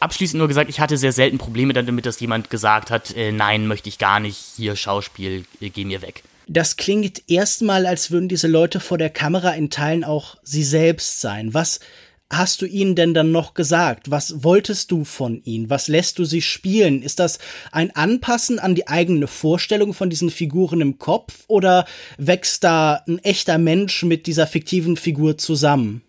Abschließend 0.00 0.38
nur 0.38 0.48
gesagt, 0.48 0.68
ich 0.68 0.80
hatte 0.80 0.98
sehr 0.98 1.12
selten 1.12 1.38
Probleme 1.38 1.72
damit, 1.72 2.04
dass 2.04 2.20
jemand 2.20 2.50
gesagt 2.50 2.90
hat, 2.90 3.16
äh, 3.16 3.32
nein, 3.32 3.66
möchte 3.66 3.88
ich 3.88 3.98
gar 3.98 4.20
nicht, 4.20 4.38
hier 4.56 4.76
Schauspiel, 4.76 5.44
äh, 5.60 5.70
geh 5.70 5.84
mir 5.84 6.02
weg. 6.02 6.22
Das 6.48 6.76
klingt 6.76 7.22
erstmal, 7.28 7.86
als 7.86 8.10
würden 8.10 8.28
diese 8.28 8.46
Leute 8.46 8.78
vor 8.78 8.98
der 8.98 9.10
Kamera 9.10 9.50
in 9.50 9.70
Teilen 9.70 10.04
auch 10.04 10.36
sie 10.42 10.64
selbst 10.64 11.20
sein. 11.20 11.54
Was 11.54 11.80
hast 12.30 12.60
du 12.60 12.66
ihnen 12.66 12.94
denn 12.94 13.14
dann 13.14 13.30
noch 13.30 13.54
gesagt? 13.54 14.10
Was 14.10 14.42
wolltest 14.42 14.90
du 14.90 15.04
von 15.04 15.42
ihnen? 15.44 15.70
Was 15.70 15.88
lässt 15.88 16.18
du 16.18 16.24
sie 16.24 16.42
spielen? 16.42 17.02
Ist 17.02 17.18
das 17.18 17.38
ein 17.72 17.94
Anpassen 17.94 18.58
an 18.58 18.74
die 18.74 18.88
eigene 18.88 19.26
Vorstellung 19.26 19.94
von 19.94 20.10
diesen 20.10 20.30
Figuren 20.30 20.80
im 20.80 20.98
Kopf 20.98 21.44
oder 21.46 21.86
wächst 22.18 22.64
da 22.64 23.02
ein 23.06 23.18
echter 23.20 23.58
Mensch 23.58 24.02
mit 24.02 24.26
dieser 24.26 24.46
fiktiven 24.46 24.96
Figur 24.96 25.38
zusammen? 25.38 26.02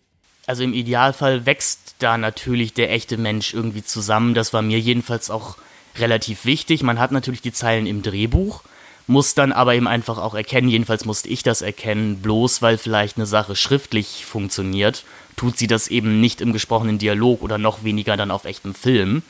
Also 0.48 0.64
im 0.64 0.74
Idealfall 0.74 1.46
wächst 1.46 1.96
da 2.00 2.18
natürlich 2.18 2.74
der 2.74 2.92
echte 2.92 3.18
Mensch 3.18 3.54
irgendwie 3.54 3.84
zusammen. 3.84 4.34
Das 4.34 4.54
war 4.54 4.62
mir 4.62 4.80
jedenfalls 4.80 5.30
auch 5.30 5.58
relativ 5.98 6.46
wichtig. 6.46 6.84
Man 6.84 7.00
hat 7.00 7.12
natürlich 7.12 7.42
die 7.42 7.52
Zeilen 7.52 7.86
im 7.86 8.02
Drehbuch, 8.02 8.64
muss 9.08 9.36
dann 9.36 9.52
aber 9.52 9.76
eben 9.76 9.88
einfach 9.88 10.18
auch 10.18 10.36
erkennen, 10.36 10.70
jedenfalls 10.70 11.06
musste 11.06 11.30
ich 11.30 11.44
das 11.44 11.62
erkennen, 11.62 12.22
bloß 12.22 12.62
weil 12.62 12.78
vielleicht 12.78 13.18
eine 13.18 13.26
Sache 13.26 13.56
schriftlich 13.56 14.26
funktioniert 14.26 15.04
tut 15.38 15.58
sie 15.58 15.68
das 15.68 15.88
eben 15.88 16.20
nicht 16.20 16.42
im 16.42 16.52
gesprochenen 16.52 16.98
Dialog 16.98 17.42
oder 17.42 17.58
noch 17.58 17.86
weniger 17.86 18.18
dann 18.18 18.32
auf 18.32 18.44
echtem 18.44 18.76
Film. 18.76 19.24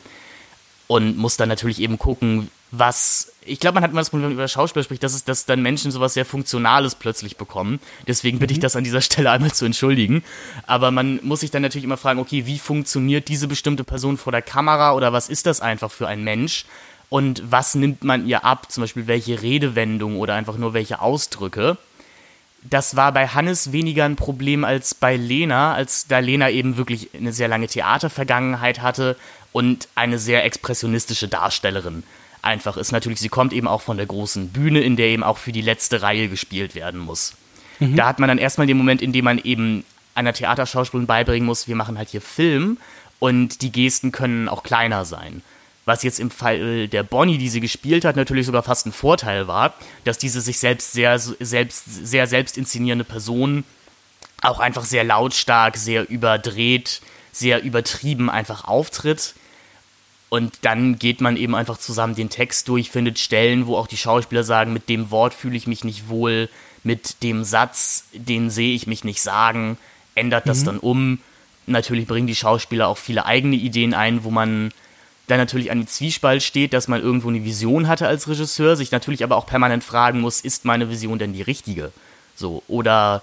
Und 0.87 1.17
muss 1.17 1.35
dann 1.35 1.49
natürlich 1.49 1.81
eben 1.81 1.99
gucken, 1.99 2.49
was. 2.71 3.33
Ich 3.45 3.59
glaube, 3.59 3.75
man 3.75 3.83
hat 3.83 3.91
immer 3.91 4.01
das 4.01 4.09
Problem, 4.09 4.23
wenn 4.29 4.35
man 4.35 4.43
über 4.43 4.47
Schauspieler 4.47 4.83
spricht, 4.83 5.03
dass, 5.03 5.13
es, 5.13 5.25
dass 5.25 5.45
dann 5.45 5.61
Menschen 5.61 5.91
sowas 5.91 6.13
sehr 6.13 6.25
Funktionales 6.25 6.95
plötzlich 6.95 7.37
bekommen. 7.37 7.79
Deswegen 8.07 8.39
bitte 8.39 8.53
mhm. 8.53 8.57
ich 8.57 8.61
das 8.61 8.75
an 8.77 8.85
dieser 8.85 9.01
Stelle 9.01 9.31
einmal 9.31 9.51
zu 9.51 9.65
entschuldigen. 9.65 10.23
Aber 10.65 10.91
man 10.91 11.19
muss 11.23 11.41
sich 11.41 11.51
dann 11.51 11.61
natürlich 11.61 11.83
immer 11.83 11.97
fragen, 11.97 12.19
okay, 12.19 12.45
wie 12.45 12.57
funktioniert 12.57 13.27
diese 13.27 13.47
bestimmte 13.47 13.83
Person 13.83 14.17
vor 14.17 14.31
der 14.31 14.41
Kamera 14.41 14.93
oder 14.93 15.11
was 15.11 15.27
ist 15.27 15.45
das 15.45 15.59
einfach 15.59 15.91
für 15.91 16.07
ein 16.07 16.23
Mensch? 16.23 16.65
Und 17.09 17.41
was 17.49 17.75
nimmt 17.75 18.03
man 18.03 18.25
ihr 18.25 18.43
ab? 18.43 18.71
Zum 18.71 18.83
Beispiel 18.83 19.07
welche 19.07 19.41
Redewendung 19.41 20.17
oder 20.17 20.35
einfach 20.35 20.57
nur 20.57 20.73
welche 20.73 21.01
Ausdrücke? 21.01 21.77
Das 22.69 22.95
war 22.95 23.11
bei 23.11 23.27
Hannes 23.27 23.71
weniger 23.71 24.05
ein 24.05 24.15
Problem 24.15 24.63
als 24.63 24.93
bei 24.93 25.15
Lena, 25.15 25.73
als 25.73 26.07
da 26.07 26.19
Lena 26.19 26.49
eben 26.49 26.77
wirklich 26.77 27.09
eine 27.13 27.33
sehr 27.33 27.47
lange 27.47 27.67
Theatervergangenheit 27.67 28.81
hatte 28.81 29.15
und 29.51 29.87
eine 29.95 30.19
sehr 30.19 30.43
expressionistische 30.45 31.27
Darstellerin 31.27 32.03
einfach 32.41 32.77
ist. 32.77 32.91
Natürlich, 32.91 33.19
sie 33.19 33.29
kommt 33.29 33.53
eben 33.53 33.67
auch 33.67 33.81
von 33.81 33.97
der 33.97 34.05
großen 34.05 34.49
Bühne, 34.49 34.81
in 34.81 34.95
der 34.95 35.07
eben 35.07 35.23
auch 35.23 35.37
für 35.37 35.51
die 35.51 35.61
letzte 35.61 36.01
Reihe 36.01 36.29
gespielt 36.29 36.75
werden 36.75 36.99
muss. 36.99 37.33
Mhm. 37.79 37.95
Da 37.95 38.07
hat 38.07 38.19
man 38.19 38.27
dann 38.27 38.37
erstmal 38.37 38.67
den 38.67 38.77
Moment, 38.77 39.01
in 39.01 39.13
dem 39.13 39.25
man 39.25 39.37
eben 39.39 39.83
einer 40.15 40.33
Theaterschauspielerin 40.33 41.07
beibringen 41.07 41.45
muss, 41.45 41.67
wir 41.67 41.75
machen 41.75 41.97
halt 41.97 42.09
hier 42.09 42.21
Film 42.21 42.77
und 43.19 43.61
die 43.61 43.71
Gesten 43.71 44.11
können 44.11 44.49
auch 44.49 44.63
kleiner 44.63 45.05
sein 45.05 45.41
was 45.87 46.03
jetzt 46.03 46.19
im 46.19 46.29
Fall 46.29 46.89
der 46.89 47.03
Bonnie, 47.03 47.37
die 47.37 47.47
sie 47.47 47.61
gespielt 47.61 48.03
hat, 48.03 48.17
natürlich 48.17 48.45
sogar 48.45 48.61
fast 48.61 48.85
ein 48.85 48.91
Vorteil 48.91 49.47
war, 49.47 49.73
dass 50.03 50.17
diese 50.17 50.41
sich 50.41 50.59
selbst 50.59 50.91
sehr, 50.91 51.17
selbst, 51.17 51.85
sehr 51.85 52.27
selbst 52.27 52.57
inszenierende 52.57 53.05
Person 53.05 53.63
auch 54.41 54.59
einfach 54.59 54.83
sehr 54.83 55.05
lautstark, 55.05 55.77
sehr 55.77 56.09
überdreht, 56.09 57.01
sehr 57.31 57.63
übertrieben 57.63 58.29
einfach 58.29 58.65
auftritt. 58.65 59.33
Und 60.27 60.59
dann 60.63 60.99
geht 60.99 61.21
man 61.21 61.37
eben 61.37 61.55
einfach 61.55 61.77
zusammen 61.77 62.15
den 62.15 62.29
Text 62.29 62.67
durch, 62.67 62.91
findet 62.91 63.17
Stellen, 63.17 63.65
wo 63.65 63.77
auch 63.77 63.87
die 63.87 63.95
Schauspieler 63.95 64.43
sagen, 64.43 64.73
mit 64.73 64.89
dem 64.89 65.09
Wort 65.09 65.33
fühle 65.33 65.55
ich 65.55 65.67
mich 65.67 65.85
nicht 65.85 66.09
wohl, 66.09 66.49
mit 66.83 67.23
dem 67.23 67.45
Satz, 67.45 68.03
den 68.11 68.49
sehe 68.49 68.75
ich 68.75 68.87
mich 68.87 69.05
nicht 69.05 69.21
sagen, 69.21 69.77
ändert 70.15 70.49
das 70.49 70.61
mhm. 70.61 70.65
dann 70.65 70.79
um. 70.79 71.19
Natürlich 71.65 72.07
bringen 72.07 72.27
die 72.27 72.35
Schauspieler 72.35 72.89
auch 72.89 72.97
viele 72.97 73.25
eigene 73.25 73.55
Ideen 73.55 73.93
ein, 73.93 74.25
wo 74.25 74.31
man 74.31 74.73
dann 75.27 75.37
natürlich 75.37 75.71
an 75.71 75.81
die 75.81 75.85
Zwiespalt 75.85 76.41
steht, 76.41 76.73
dass 76.73 76.87
man 76.87 77.01
irgendwo 77.01 77.29
eine 77.29 77.43
Vision 77.43 77.87
hatte 77.87 78.07
als 78.07 78.27
Regisseur, 78.27 78.75
sich 78.75 78.91
natürlich 78.91 79.23
aber 79.23 79.35
auch 79.35 79.45
permanent 79.45 79.83
fragen 79.83 80.21
muss, 80.21 80.41
ist 80.41 80.65
meine 80.65 80.89
Vision 80.89 81.19
denn 81.19 81.33
die 81.33 81.41
richtige? 81.41 81.91
So, 82.35 82.63
oder 82.67 83.21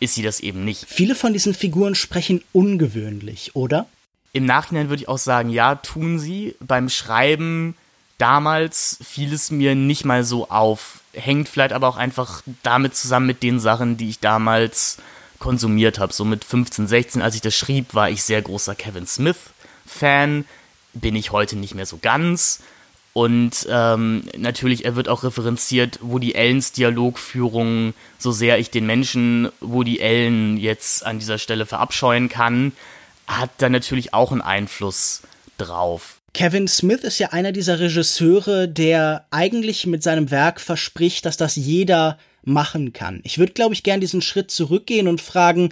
ist 0.00 0.14
sie 0.14 0.22
das 0.22 0.40
eben 0.40 0.64
nicht? 0.64 0.86
Viele 0.88 1.14
von 1.14 1.32
diesen 1.32 1.54
Figuren 1.54 1.94
sprechen 1.94 2.42
ungewöhnlich, 2.52 3.54
oder? 3.54 3.86
Im 4.32 4.46
Nachhinein 4.46 4.88
würde 4.88 5.02
ich 5.02 5.08
auch 5.08 5.18
sagen, 5.18 5.50
ja, 5.50 5.76
tun 5.76 6.18
sie. 6.18 6.56
Beim 6.60 6.88
Schreiben 6.88 7.76
damals 8.18 8.98
fiel 9.02 9.32
es 9.32 9.50
mir 9.50 9.74
nicht 9.74 10.04
mal 10.04 10.24
so 10.24 10.48
auf. 10.48 11.00
Hängt 11.12 11.48
vielleicht 11.48 11.72
aber 11.72 11.88
auch 11.88 11.96
einfach 11.96 12.42
damit 12.62 12.96
zusammen 12.96 13.26
mit 13.26 13.42
den 13.42 13.60
Sachen, 13.60 13.96
die 13.96 14.08
ich 14.08 14.20
damals 14.20 14.98
konsumiert 15.38 15.98
habe. 15.98 16.12
So 16.12 16.24
mit 16.24 16.44
15, 16.44 16.88
16, 16.88 17.22
als 17.22 17.34
ich 17.34 17.42
das 17.42 17.54
schrieb, 17.54 17.94
war 17.94 18.10
ich 18.10 18.22
sehr 18.22 18.42
großer 18.42 18.74
Kevin 18.74 19.06
Smith-Fan 19.06 20.46
bin 20.94 21.16
ich 21.16 21.32
heute 21.32 21.56
nicht 21.56 21.74
mehr 21.74 21.86
so 21.86 21.98
ganz. 22.00 22.60
Und 23.12 23.68
ähm, 23.70 24.24
natürlich, 24.36 24.84
er 24.84 24.96
wird 24.96 25.08
auch 25.08 25.22
referenziert, 25.22 26.00
Woody 26.02 26.34
Allens 26.34 26.72
Dialogführung, 26.72 27.94
so 28.18 28.32
sehr 28.32 28.58
ich 28.58 28.70
den 28.70 28.86
Menschen 28.86 29.50
Woody 29.60 30.02
Allen 30.02 30.56
jetzt 30.56 31.06
an 31.06 31.20
dieser 31.20 31.38
Stelle 31.38 31.64
verabscheuen 31.64 32.28
kann, 32.28 32.72
hat 33.28 33.50
da 33.58 33.68
natürlich 33.68 34.14
auch 34.14 34.32
einen 34.32 34.40
Einfluss 34.40 35.22
drauf. 35.58 36.18
Kevin 36.34 36.66
Smith 36.66 37.04
ist 37.04 37.20
ja 37.20 37.28
einer 37.28 37.52
dieser 37.52 37.78
Regisseure, 37.78 38.66
der 38.66 39.24
eigentlich 39.30 39.86
mit 39.86 40.02
seinem 40.02 40.32
Werk 40.32 40.60
verspricht, 40.60 41.24
dass 41.24 41.36
das 41.36 41.54
jeder 41.54 42.18
machen 42.42 42.92
kann. 42.92 43.20
Ich 43.22 43.38
würde, 43.38 43.52
glaube 43.52 43.74
ich, 43.74 43.84
gern 43.84 44.00
diesen 44.00 44.22
Schritt 44.22 44.50
zurückgehen 44.50 45.06
und 45.06 45.20
fragen, 45.20 45.70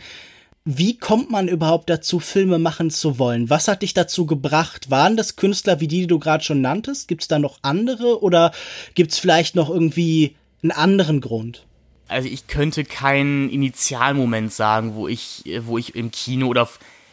wie 0.64 0.96
kommt 0.96 1.30
man 1.30 1.48
überhaupt 1.48 1.90
dazu, 1.90 2.20
Filme 2.20 2.58
machen 2.58 2.90
zu 2.90 3.18
wollen? 3.18 3.50
Was 3.50 3.66
hat 3.66 3.82
dich 3.82 3.94
dazu 3.94 4.26
gebracht? 4.26 4.90
Waren 4.90 5.16
das 5.16 5.34
Künstler 5.36 5.80
wie 5.80 5.88
die, 5.88 6.02
die 6.02 6.06
du 6.06 6.18
gerade 6.18 6.44
schon 6.44 6.60
nanntest? 6.60 7.08
Gibt 7.08 7.22
es 7.22 7.28
da 7.28 7.38
noch 7.38 7.58
andere 7.62 8.22
oder 8.22 8.52
gibt 8.94 9.12
es 9.12 9.18
vielleicht 9.18 9.56
noch 9.56 9.70
irgendwie 9.70 10.36
einen 10.62 10.70
anderen 10.70 11.20
Grund? 11.20 11.66
Also 12.06 12.28
ich 12.28 12.46
könnte 12.46 12.84
keinen 12.84 13.48
Initialmoment 13.48 14.52
sagen, 14.52 14.94
wo 14.94 15.08
ich, 15.08 15.44
wo 15.62 15.78
ich 15.78 15.96
im 15.96 16.10
Kino 16.10 16.46
oder 16.46 16.68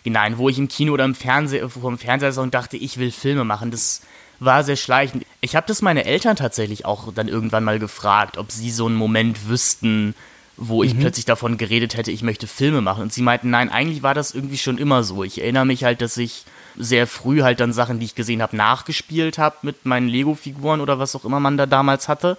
nein, 0.06 0.38
wo 0.38 0.50
ich 0.50 0.60
im 0.60 0.68
Kino 0.68 0.94
oder 0.94 1.06
im 1.06 1.16
Fernseher 1.16 1.70
vom 1.70 1.98
Fernseher 1.98 2.32
saß 2.32 2.44
und 2.44 2.54
dachte, 2.54 2.78
ich 2.78 2.98
will 2.98 3.12
Filme 3.12 3.46
machen. 3.46 3.72
Das 3.72 4.02
war 4.40 4.64
sehr 4.64 4.76
schleichend. 4.76 5.26
Ich 5.42 5.56
habe 5.56 5.68
das 5.68 5.82
meine 5.82 6.06
Eltern 6.06 6.36
tatsächlich 6.36 6.86
auch 6.86 7.12
dann 7.14 7.28
irgendwann 7.28 7.64
mal 7.64 7.80
gefragt, 7.80 8.38
ob 8.38 8.52
sie 8.52 8.72
so 8.72 8.86
einen 8.86 8.96
Moment 8.96 9.48
wüssten, 9.48 10.14
wo 10.60 10.84
ich 10.84 10.94
mhm. 10.94 11.00
plötzlich 11.00 11.26
davon 11.26 11.58
geredet 11.58 11.96
hätte, 11.96 12.12
ich 12.12 12.22
möchte 12.22 12.46
Filme 12.46 12.82
machen. 12.82 13.04
Und 13.04 13.14
sie 13.14 13.22
meinten, 13.22 13.50
nein, 13.50 13.70
eigentlich 13.70 14.04
war 14.04 14.14
das 14.14 14.36
irgendwie 14.36 14.58
schon 14.58 14.78
immer 14.78 15.04
so. 15.04 15.24
Ich 15.24 15.42
erinnere 15.42 15.66
mich 15.66 15.84
halt, 15.86 16.02
dass 16.02 16.18
ich 16.18 16.44
sehr 16.78 17.08
früh 17.08 17.42
halt 17.42 17.60
dann 17.60 17.74
Sachen, 17.74 18.00
die 18.00 18.06
ich 18.06 18.16
gesehen 18.16 18.42
habe, 18.42 18.56
nachgespielt 18.56 19.38
habe 19.38 19.58
mit 19.62 19.86
meinen 19.86 20.10
Lego-Figuren 20.10 20.82
oder 20.82 21.00
was 21.00 21.16
auch 21.16 21.26
immer 21.26 21.40
man 21.40 21.58
da 21.58 21.66
damals 21.66 22.08
hatte. 22.08 22.38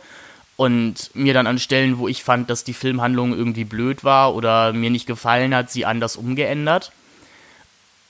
Und 0.57 1.11
mir 1.15 1.33
dann 1.33 1.47
an 1.47 1.59
Stellen, 1.59 1.99
wo 1.99 2.07
ich 2.07 2.23
fand, 2.23 2.51
dass 2.51 2.65
die 2.65 2.75
Filmhandlung 2.75 3.33
irgendwie 3.33 3.65
blöd 3.65 4.05
war 4.05 4.35
oder 4.35 4.75
mir 4.75 4.91
nicht 4.91 5.07
gefallen 5.07 5.55
hat, 5.55 5.71
sie 5.71 5.87
anders 5.87 6.17
umgeändert. 6.17 6.93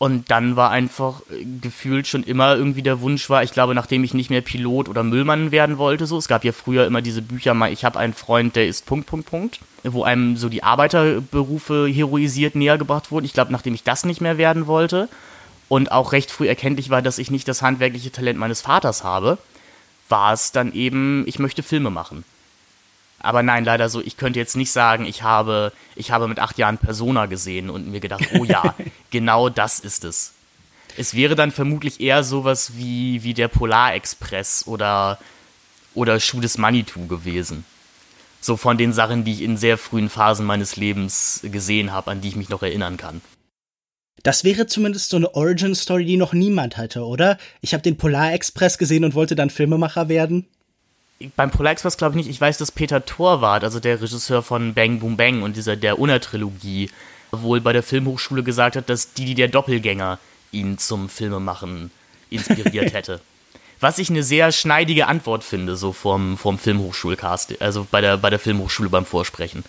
Und 0.03 0.31
dann 0.31 0.57
war 0.57 0.71
einfach 0.71 1.21
äh, 1.31 1.45
gefühlt 1.61 2.07
schon 2.07 2.23
immer 2.23 2.57
irgendwie 2.57 2.81
der 2.81 3.03
Wunsch 3.03 3.29
war, 3.29 3.43
ich 3.43 3.53
glaube, 3.53 3.75
nachdem 3.75 4.03
ich 4.03 4.15
nicht 4.15 4.31
mehr 4.31 4.41
Pilot 4.41 4.89
oder 4.89 5.03
Müllmann 5.03 5.51
werden 5.51 5.77
wollte, 5.77 6.07
so, 6.07 6.17
es 6.17 6.27
gab 6.27 6.43
ja 6.43 6.53
früher 6.53 6.87
immer 6.87 7.03
diese 7.03 7.21
Bücher 7.21 7.53
mal, 7.53 7.71
ich 7.71 7.85
habe 7.85 7.99
einen 7.99 8.15
Freund, 8.15 8.57
der 8.57 8.67
ist 8.67 8.87
Punkt, 8.87 9.07
Punkt, 9.07 9.29
Punkt, 9.29 9.61
wo 9.85 10.03
einem 10.03 10.39
so 10.39 10.49
die 10.49 10.63
Arbeiterberufe 10.63 11.87
heroisiert 11.87 12.55
näher 12.55 12.79
gebracht 12.79 13.11
wurden. 13.11 13.27
Ich 13.27 13.35
glaube, 13.35 13.53
nachdem 13.53 13.75
ich 13.75 13.83
das 13.83 14.07
nicht 14.07 14.23
mehr 14.23 14.39
werden 14.39 14.67
wollte 14.67 15.11
und 15.69 15.93
auch 15.93 16.13
recht 16.13 16.31
früh 16.31 16.49
erkenntlich 16.49 16.89
war, 16.89 17.03
dass 17.03 17.19
ich 17.19 17.31
nicht 17.31 17.47
das 17.47 17.61
handwerkliche 17.61 18.11
Talent 18.11 18.39
meines 18.39 18.63
Vaters 18.63 19.05
habe, 19.05 19.37
war 20.09 20.33
es 20.33 20.51
dann 20.51 20.73
eben, 20.73 21.25
ich 21.27 21.39
möchte 21.39 21.63
Filme 21.63 21.91
machen. 21.91 22.25
Aber 23.21 23.43
nein, 23.43 23.65
leider 23.65 23.89
so, 23.89 24.01
ich 24.01 24.17
könnte 24.17 24.39
jetzt 24.39 24.57
nicht 24.57 24.71
sagen, 24.71 25.05
ich 25.05 25.23
habe, 25.23 25.73
ich 25.95 26.11
habe 26.11 26.27
mit 26.27 26.39
acht 26.39 26.57
Jahren 26.59 26.79
Persona 26.79 27.27
gesehen 27.27 27.69
und 27.69 27.91
mir 27.91 28.01
gedacht, 28.01 28.27
oh 28.35 28.45
ja, 28.45 28.75
genau 29.11 29.51
das 29.51 29.79
ist 29.79 30.05
es. 30.05 30.33
Es 30.97 31.15
wäre 31.15 31.35
dann 31.35 31.51
vermutlich 31.51 32.01
eher 32.01 32.25
sowas 32.25 32.73
wie, 32.77 33.23
wie 33.23 33.35
der 33.35 33.49
Polarexpress 33.49 34.67
oder, 34.67 35.19
oder 35.95 36.19
Schuh 36.19 36.41
des 36.41 36.59
Manitou 36.59 37.07
gewesen. 37.07 37.65
So 38.41 38.57
von 38.57 38.79
den 38.79 38.95
Sachen, 38.95 39.25
die 39.25 39.33
ich 39.33 39.43
in 39.43 39.59
sehr 39.59 39.77
frühen 39.77 40.09
Phasen 40.09 40.47
meines 40.47 40.77
Lebens 40.77 41.41
gesehen 41.45 41.93
habe, 41.93 42.11
an 42.11 42.23
die 42.23 42.29
ich 42.29 42.37
mich 42.37 42.49
noch 42.49 42.63
erinnern 42.63 42.97
kann. 42.97 43.21
Das 44.23 44.45
wäre 44.45 44.67
zumindest 44.67 45.11
so 45.11 45.17
eine 45.17 45.35
Origin-Story, 45.35 46.05
die 46.07 46.17
noch 46.17 46.33
niemand 46.33 46.79
hatte, 46.79 47.05
oder? 47.05 47.39
Ich 47.61 47.75
habe 47.75 47.83
den 47.83 47.99
Polarexpress 47.99 48.79
gesehen 48.79 49.05
und 49.05 49.15
wollte 49.15 49.35
dann 49.35 49.51
Filmemacher 49.51 50.09
werden 50.09 50.49
beim 51.37 51.51
Polar 51.51 51.73
Express 51.73 51.97
glaube 51.97 52.13
ich 52.13 52.27
nicht. 52.27 52.35
Ich 52.35 52.41
weiß, 52.41 52.59
dass 52.59 52.73
Peter 52.73 53.05
Torwart, 53.05 53.65
also 53.65 53.81
der 53.81 54.01
Regisseur 54.01 54.43
von 54.43 54.75
Bang 54.75 55.01
Boom 55.01 55.17
Bang 55.17 55.43
und 55.43 55.57
dieser 55.57 55.77
der 55.77 55.99
Unna-Trilogie, 55.99 56.91
wohl 57.31 57.61
bei 57.61 57.73
der 57.73 57.83
Filmhochschule 57.83 58.43
gesagt 58.43 58.77
hat, 58.77 58.89
dass 58.89 59.13
Didi 59.13 59.35
der 59.35 59.49
Doppelgänger 59.49 60.19
ihn 60.51 60.79
zum 60.79 61.09
Filmemachen 61.09 61.91
inspiriert 62.31 62.93
hätte. 62.95 63.21
Was 63.79 63.99
ich 63.99 64.11
eine 64.11 64.23
sehr 64.23 64.53
schneidige 64.53 65.07
Antwort 65.07 65.45
finde, 65.45 65.77
so 65.77 65.93
vom, 65.93 66.37
vom 66.37 66.59
Filmhochschulcast, 66.59 67.63
also 67.63 67.87
bei 67.91 68.01
der, 68.01 68.17
bei 68.19 68.29
der 68.29 68.39
Filmhochschule 68.39 68.91
beim 68.91 69.07
Vorsprechen. 69.07 69.65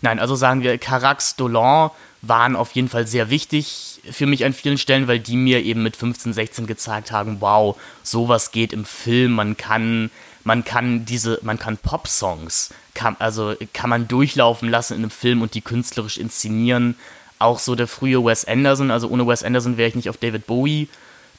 Nein, 0.00 0.18
also 0.18 0.34
sagen 0.34 0.62
wir, 0.62 0.78
Carax, 0.78 1.36
Dolan 1.36 1.90
waren 2.22 2.56
auf 2.56 2.72
jeden 2.72 2.88
Fall 2.88 3.06
sehr 3.06 3.30
wichtig 3.30 4.00
für 4.10 4.26
mich 4.26 4.44
an 4.44 4.52
vielen 4.52 4.78
Stellen, 4.78 5.06
weil 5.06 5.20
die 5.20 5.36
mir 5.36 5.62
eben 5.62 5.82
mit 5.82 5.96
15, 5.96 6.32
16 6.32 6.66
gezeigt 6.66 7.12
haben, 7.12 7.40
wow, 7.40 7.76
sowas 8.02 8.50
geht 8.50 8.72
im 8.72 8.84
Film, 8.84 9.32
man 9.32 9.56
kann 9.56 10.10
man 10.44 10.64
kann 10.64 11.04
diese, 11.04 11.38
man 11.42 11.58
kann 11.58 11.76
Pop-Songs, 11.76 12.70
kann, 12.94 13.16
also 13.18 13.54
kann 13.72 13.90
man 13.90 14.08
durchlaufen 14.08 14.68
lassen 14.68 14.94
in 14.94 15.00
einem 15.00 15.10
Film 15.10 15.42
und 15.42 15.54
die 15.54 15.60
künstlerisch 15.60 16.18
inszenieren. 16.18 16.96
Auch 17.38 17.58
so 17.58 17.74
der 17.74 17.86
frühe 17.86 18.24
Wes 18.24 18.44
Anderson, 18.44 18.90
also 18.90 19.08
ohne 19.08 19.26
Wes 19.26 19.42
Anderson 19.42 19.76
wäre 19.76 19.88
ich 19.88 19.94
nicht 19.94 20.10
auf 20.10 20.16
David 20.16 20.46
Bowie 20.46 20.88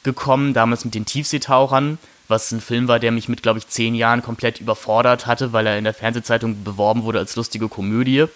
gekommen, 0.02 0.54
damals 0.54 0.84
mit 0.84 0.94
den 0.94 1.04
Tiefseetauchern, 1.04 1.98
was 2.28 2.52
ein 2.52 2.60
Film 2.60 2.88
war, 2.88 2.98
der 2.98 3.12
mich 3.12 3.28
mit, 3.28 3.42
glaube 3.42 3.58
ich, 3.58 3.68
zehn 3.68 3.94
Jahren 3.94 4.22
komplett 4.22 4.60
überfordert 4.60 5.26
hatte, 5.26 5.52
weil 5.52 5.66
er 5.66 5.76
in 5.76 5.84
der 5.84 5.94
Fernsehzeitung 5.94 6.64
beworben 6.64 7.02
wurde 7.02 7.18
als 7.18 7.36
lustige 7.36 7.68
Komödie. 7.68 8.26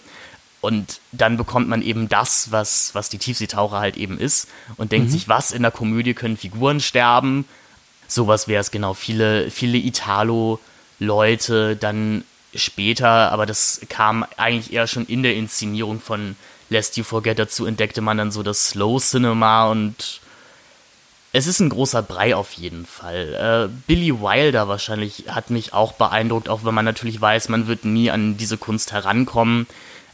Und 0.61 1.01
dann 1.13 1.37
bekommt 1.37 1.69
man 1.69 1.83
eben 1.83 2.09
das, 2.09 2.51
was, 2.51 2.95
was 2.95 3.11
die 3.11 3.19
Tiefseetaucher 3.19 3.79
halt 3.79 3.97
eben 3.97 4.19
ist 4.19 4.49
und 4.77 4.93
denkt 4.93 5.09
mhm. 5.09 5.13
sich, 5.13 5.29
was 5.29 5.53
in 5.53 5.63
der 5.63 5.71
Komödie 5.71 6.15
können 6.15 6.37
Figuren 6.37 6.81
sterben. 6.81 7.45
Sowas 8.09 8.49
wäre 8.49 8.61
es 8.61 8.71
genau. 8.71 8.95
Viele, 8.95 9.51
viele 9.51 9.79
Italo-Leute 9.79 11.77
dann 11.77 12.25
später, 12.55 13.33
aber 13.33 13.47
das 13.47 13.81
kam 13.89 14.25
eigentlich 14.37 14.73
eher 14.73 14.87
schon 14.87 15.07
in 15.07 15.23
der 15.23 15.35
Inszenierung 15.35 16.01
von 16.01 16.37
Lest 16.71 16.97
You 16.97 17.05
Forget. 17.05 17.39
Dazu 17.39 17.67
entdeckte 17.67 18.01
man 18.01 18.19
dann 18.19 18.31
so 18.31 18.43
das 18.43 18.71
Slow 18.71 19.01
Cinema 19.01 19.71
und 19.71 20.21
es 21.33 21.49
ist 21.49 21.59
ein 21.59 21.69
großer 21.69 22.03
Brei 22.03 22.37
auf 22.37 22.53
jeden 22.53 22.87
Fall. 22.87 23.69
Äh, 23.71 23.75
Billy 23.89 24.21
Wilder 24.21 24.69
wahrscheinlich 24.69 25.25
hat 25.29 25.51
mich 25.51 25.73
auch 25.73 25.93
beeindruckt, 25.93 26.49
auch 26.49 26.65
wenn 26.65 26.75
man 26.75 26.85
natürlich 26.85 27.21
weiß, 27.21 27.49
man 27.49 27.67
wird 27.67 27.85
nie 27.85 28.11
an 28.11 28.37
diese 28.37 28.57
Kunst 28.57 28.93
herankommen 28.93 29.67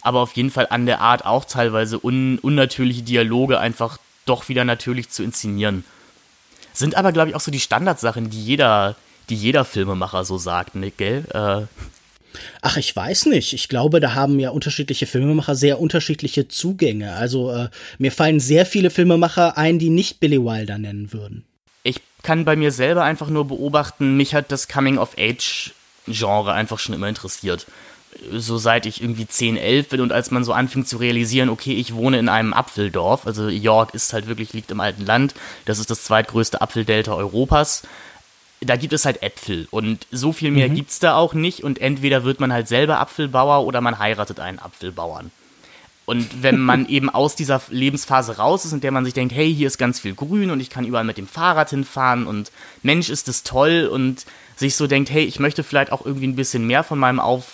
aber 0.02 0.20
auf 0.20 0.32
jeden 0.32 0.50
Fall 0.50 0.68
an 0.70 0.86
der 0.86 1.00
Art 1.00 1.24
auch 1.24 1.44
teilweise 1.44 1.98
un 1.98 2.38
unnatürliche 2.38 3.02
Dialoge 3.02 3.58
einfach 3.58 3.98
doch 4.24 4.48
wieder 4.48 4.64
natürlich 4.64 5.10
zu 5.10 5.22
inszenieren. 5.22 5.84
Sind 6.72 6.96
aber, 6.96 7.12
glaube 7.12 7.30
ich, 7.30 7.36
auch 7.36 7.40
so 7.40 7.50
die 7.50 7.60
Standardsachen, 7.60 8.30
die 8.30 8.42
jeder, 8.42 8.96
die 9.28 9.34
jeder 9.34 9.64
Filmemacher 9.64 10.24
so 10.24 10.38
sagt, 10.38 10.74
ne, 10.74 10.90
gell? 10.90 11.24
Äh, 11.32 11.66
Ach, 12.62 12.76
ich 12.76 12.94
weiß 12.94 13.26
nicht. 13.26 13.52
Ich 13.52 13.68
glaube, 13.68 14.00
da 14.00 14.14
haben 14.14 14.38
ja 14.38 14.50
unterschiedliche 14.50 15.06
Filmemacher 15.06 15.54
sehr 15.54 15.80
unterschiedliche 15.80 16.46
Zugänge. 16.48 17.14
Also 17.14 17.50
äh, 17.50 17.68
mir 17.98 18.12
fallen 18.12 18.40
sehr 18.40 18.66
viele 18.66 18.90
Filmemacher 18.90 19.58
ein, 19.58 19.78
die 19.78 19.90
nicht 19.90 20.20
Billy 20.20 20.38
Wilder 20.38 20.78
nennen 20.78 21.12
würden. 21.12 21.44
Ich 21.82 22.00
kann 22.22 22.44
bei 22.44 22.54
mir 22.54 22.70
selber 22.70 23.02
einfach 23.02 23.28
nur 23.28 23.48
beobachten, 23.48 24.16
mich 24.16 24.34
hat 24.34 24.52
das 24.52 24.68
Coming-of-Age-Genre 24.68 26.52
einfach 26.52 26.78
schon 26.78 26.94
immer 26.94 27.08
interessiert 27.08 27.66
so 28.32 28.58
seit 28.58 28.86
ich 28.86 29.02
irgendwie 29.02 29.26
10, 29.26 29.56
11 29.56 29.88
bin 29.88 30.00
und 30.00 30.12
als 30.12 30.30
man 30.30 30.44
so 30.44 30.52
anfing 30.52 30.84
zu 30.84 30.96
realisieren, 30.96 31.48
okay, 31.48 31.74
ich 31.74 31.94
wohne 31.94 32.18
in 32.18 32.28
einem 32.28 32.52
Apfeldorf, 32.52 33.26
also 33.26 33.48
York 33.48 33.94
ist 33.94 34.12
halt 34.12 34.26
wirklich, 34.26 34.52
liegt 34.52 34.70
im 34.70 34.80
alten 34.80 35.04
Land, 35.04 35.34
das 35.64 35.78
ist 35.78 35.90
das 35.90 36.04
zweitgrößte 36.04 36.60
Apfeldelta 36.60 37.14
Europas, 37.14 37.82
da 38.60 38.76
gibt 38.76 38.92
es 38.92 39.04
halt 39.06 39.22
Äpfel 39.22 39.68
und 39.70 40.06
so 40.10 40.32
viel 40.32 40.50
mehr 40.50 40.68
mhm. 40.68 40.74
gibt 40.74 40.90
es 40.90 40.98
da 40.98 41.16
auch 41.16 41.34
nicht 41.34 41.64
und 41.64 41.80
entweder 41.80 42.24
wird 42.24 42.40
man 42.40 42.52
halt 42.52 42.68
selber 42.68 43.00
Apfelbauer 43.00 43.64
oder 43.66 43.80
man 43.80 43.98
heiratet 43.98 44.38
einen 44.40 44.58
Apfelbauern. 44.58 45.30
Und 46.04 46.42
wenn 46.42 46.58
man 46.64 46.86
eben 46.86 47.08
aus 47.08 47.36
dieser 47.36 47.62
Lebensphase 47.70 48.36
raus 48.36 48.64
ist, 48.64 48.72
in 48.72 48.80
der 48.80 48.90
man 48.90 49.04
sich 49.04 49.14
denkt, 49.14 49.34
hey, 49.34 49.54
hier 49.54 49.68
ist 49.68 49.78
ganz 49.78 50.00
viel 50.00 50.14
Grün 50.14 50.50
und 50.50 50.60
ich 50.60 50.68
kann 50.68 50.84
überall 50.84 51.04
mit 51.04 51.16
dem 51.16 51.28
Fahrrad 51.28 51.70
hinfahren 51.70 52.26
und 52.26 52.50
Mensch, 52.82 53.08
ist 53.08 53.28
das 53.28 53.44
toll 53.44 53.88
und 53.90 54.26
sich 54.56 54.74
so 54.76 54.86
denkt, 54.86 55.10
hey, 55.10 55.24
ich 55.24 55.40
möchte 55.40 55.62
vielleicht 55.62 55.92
auch 55.92 56.04
irgendwie 56.04 56.26
ein 56.26 56.36
bisschen 56.36 56.66
mehr 56.66 56.84
von 56.84 56.98
meinem 56.98 57.20
Auf 57.20 57.52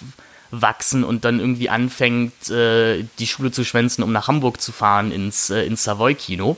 wachsen 0.51 1.05
und 1.05 1.25
dann 1.25 1.41
irgendwie 1.41 1.69
anfängt, 1.69 2.51
äh, 2.51 3.05
die 3.19 3.27
Schule 3.27 3.51
zu 3.51 3.65
schwänzen, 3.65 4.03
um 4.03 4.13
nach 4.13 4.29
Hamburg 4.29 4.61
zu 4.61 4.73
fahren 4.73 5.13
ins, 5.13 5.51
äh, 5.51 5.65
ins 5.65 5.83
Savoy-Kino. 5.85 6.57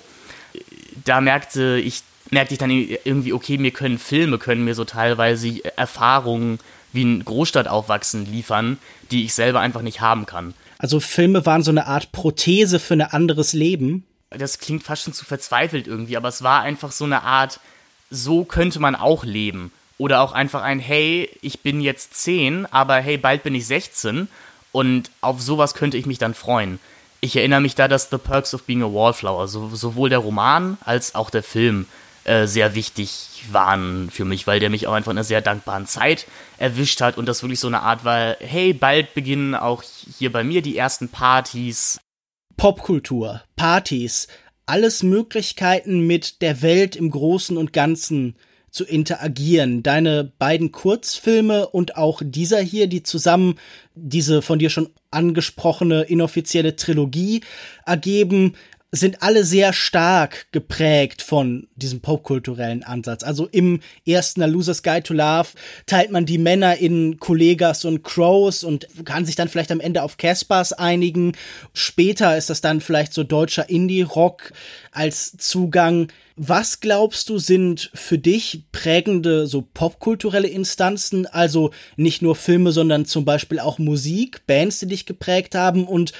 Da 1.05 1.21
merkte 1.21 1.79
ich, 1.79 2.03
merkte 2.31 2.55
ich 2.55 2.59
dann 2.59 2.71
irgendwie, 2.71 3.33
okay, 3.33 3.59
mir 3.59 3.71
können 3.71 3.99
Filme, 3.99 4.39
können 4.39 4.65
mir 4.65 4.75
so 4.75 4.85
teilweise 4.85 5.65
Erfahrungen 5.77 6.59
wie 6.93 7.05
ein 7.05 7.25
Großstadtaufwachsen 7.25 8.27
liefern, 8.31 8.79
die 9.11 9.25
ich 9.25 9.35
selber 9.35 9.61
einfach 9.61 9.83
nicht 9.83 10.01
haben 10.01 10.27
kann. 10.27 10.55
Also 10.79 11.01
Filme 11.01 11.45
waren 11.45 11.63
so 11.63 11.71
eine 11.71 11.87
Art 11.87 12.13
Prothese 12.13 12.79
für 12.79 12.95
ein 12.95 13.03
anderes 13.03 13.53
Leben. 13.53 14.05
Das 14.31 14.59
klingt 14.59 14.85
fast 14.85 15.03
schon 15.05 15.13
zu 15.13 15.25
verzweifelt 15.25 15.87
irgendwie, 15.87 16.17
aber 16.17 16.29
es 16.29 16.43
war 16.43 16.63
einfach 16.63 16.93
so 16.93 17.05
eine 17.05 17.23
Art, 17.23 17.61
so 18.11 18.45
könnte 18.45 18.79
man 18.79 18.95
auch 18.95 19.25
leben. 19.25 19.73
Oder 19.99 20.21
auch 20.23 20.33
einfach 20.33 20.63
ein, 20.63 20.79
hey, 20.79 21.29
ich 21.43 21.61
bin 21.61 21.81
jetzt 21.81 22.15
10, 22.15 22.67
aber 22.67 22.97
hey, 22.97 23.19
bald 23.19 23.43
bin 23.43 23.55
ich 23.55 23.67
16 23.67 24.29
und 24.73 25.11
auf 25.21 25.43
sowas 25.43 25.75
könnte 25.75 25.97
ich 25.97 26.07
mich 26.07 26.19
dann 26.19 26.35
freuen. 26.35 26.79
Ich 27.21 27.35
erinnere 27.35 27.61
mich 27.61 27.75
da, 27.75 27.89
dass 27.89 28.11
The 28.11 28.19
Perks 28.19 28.55
of 28.55 28.63
Being 28.63 28.83
a 28.83 28.87
Wallflower, 28.87 29.49
so, 29.49 29.69
sowohl 29.75 30.09
der 30.09 30.21
Roman 30.21 30.79
als 30.85 31.17
auch 31.17 31.31
der 31.31 31.43
Film 31.43 31.87
äh, 32.29 32.47
sehr 32.47 32.75
wichtig 32.75 33.45
waren 33.51 34.11
für 34.11 34.25
mich, 34.25 34.47
weil 34.47 34.61
der 34.61 34.71
mich 34.71 34.87
auch 34.87 34.93
einfach 34.93 35.11
in 35.11 35.19
einer 35.19 35.25
sehr 35.25 35.41
dankbaren 35.41 35.87
Zeit 35.87 36.27
erwischt 36.59 37.01
hat 37.01 37.17
und 37.17 37.27
das 37.27 37.43
wirklich 37.43 37.59
so 37.59 37.67
eine 37.67 37.81
Art 37.81 38.05
war, 38.05 38.37
hey, 38.39 38.73
bald 38.73 39.15
beginnen 39.15 39.55
auch 39.55 39.83
hier 39.83 40.31
bei 40.31 40.45
mir 40.45 40.63
die 40.63 40.77
ersten 40.77 41.09
Partys. 41.09 41.99
Popkultur, 42.57 43.43
Partys, 43.57 44.29
alles 44.67 45.03
Möglichkeiten 45.03 46.07
mit 46.07 46.43
der 46.43 46.61
Welt 46.61 46.97
im 46.97 47.11
Großen 47.11 47.57
und 47.57 47.73
Ganzen 47.73 48.37
zu 48.79 48.85
interagieren. 48.85 49.83
Deine 49.83 50.31
beiden 50.39 50.71
Kurzfilme 50.71 51.67
und 51.67 51.97
auch 51.97 52.23
dieser 52.25 52.61
hier, 52.61 52.87
die 52.87 53.03
zusammen 53.03 53.57
diese 53.97 54.41
von 54.41 54.61
dir 54.61 54.71
schon 54.71 54.91
angesprochene 55.11 56.03
inoffizielle 56.03 56.77
Trilogie 56.77 57.41
ergeben, 57.85 58.55
sind 58.91 59.23
alle 59.23 59.45
sehr 59.45 59.75
stark 59.75 60.47
geprägt 60.51 61.21
von 61.21 61.69
diesem 61.77 62.01
popkulturellen 62.01 62.83
Ansatz. 62.83 63.23
Also 63.23 63.47
im 63.47 63.81
ersten 64.07 64.41
A 64.41 64.47
Loser's 64.47 64.83
Guide 64.83 65.03
to 65.03 65.13
Love 65.13 65.49
teilt 65.85 66.11
man 66.11 66.25
die 66.25 66.39
Männer 66.39 66.79
in 66.79 67.19
Kollegas 67.19 67.85
und 67.85 68.03
Crows 68.03 68.65
und 68.65 68.89
kann 69.05 69.27
sich 69.27 69.37
dann 69.37 69.49
vielleicht 69.49 69.73
am 69.73 69.81
Ende 69.81 70.03
auf 70.03 70.17
Caspars 70.17 70.73
einigen. 70.73 71.33
Später 71.75 72.39
ist 72.39 72.49
das 72.49 72.63
dann 72.63 72.81
vielleicht 72.81 73.13
so 73.13 73.25
deutscher 73.25 73.69
Indie-Rock 73.69 74.53
als 74.91 75.37
Zugang. 75.37 76.11
Was 76.37 76.81
glaubst 76.81 77.29
du 77.29 77.39
sind 77.39 77.91
für 77.93 78.17
dich 78.17 78.63
prägende 78.73 79.47
so 79.47 79.67
popkulturelle 79.75 80.49
Instanzen? 80.49 81.27
Also 81.27 81.73
nicht 81.97 82.23
nur 82.23 82.37
Filme, 82.37 82.73
sondern 82.73 83.05
zum 83.05 83.27
Beispiel 83.27 83.59
auch 83.59 83.79
Musik, 83.79 84.47
Bands, 84.47 84.79
die 84.79 84.87
dich 84.87 85.05
geprägt 85.05 85.55
haben 85.55 85.87
und 85.87 86.15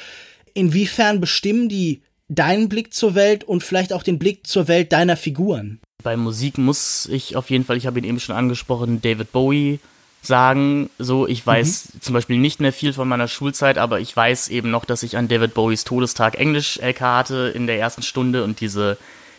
inwiefern 0.53 1.21
bestimmen 1.21 1.71
die 1.71 2.03
deinen 2.29 2.69
Blick 2.69 2.95
zur 2.95 3.15
Welt 3.15 3.45
und 3.45 3.63
vielleicht 3.63 3.93
auch 3.93 4.03
den 4.03 4.19
Blick 4.19 4.47
zur 4.47 4.69
Welt 4.69 4.93
deiner 4.93 5.17
Figuren? 5.17 5.81
Bei 6.03 6.17
Musik 6.17 6.59
muss 6.59 7.09
ich 7.11 7.37
auf 7.37 7.51
jeden 7.51 7.65
Fall, 7.65 7.77
ich 7.77 7.87
habe 7.87 7.99
ihn 7.99 8.05
eben 8.05 8.21
schon 8.21 8.37
angesprochen, 8.37 9.01
David 9.03 9.33
Bowie 9.33 9.81
sagen. 10.23 10.91
So, 10.99 11.27
ich 11.27 11.45
weiß 11.45 11.95
mhm. 11.95 12.01
zum 12.01 12.15
Beispiel 12.15 12.39
nicht 12.39 12.61
mehr 12.61 12.73
viel 12.73 12.93
von 12.93 13.09
meiner 13.09 13.29
Schulzeit, 13.29 13.79
aber 13.79 14.01
ich 14.01 14.15
weiß 14.15 14.49
eben 14.49 14.71
noch, 14.71 14.85
dass 14.85 15.03
ich 15.03 15.17
an 15.17 15.29
David 15.29 15.55
Bowies 15.55 15.85
Todestag 15.85 16.39
Englisch-LK 16.39 17.01
hatte 17.01 17.53
in 17.55 17.67
der 17.67 17.79
ersten 17.79 18.03
Stunde 18.03 18.45
und 18.45 18.61
diese, 18.61 18.97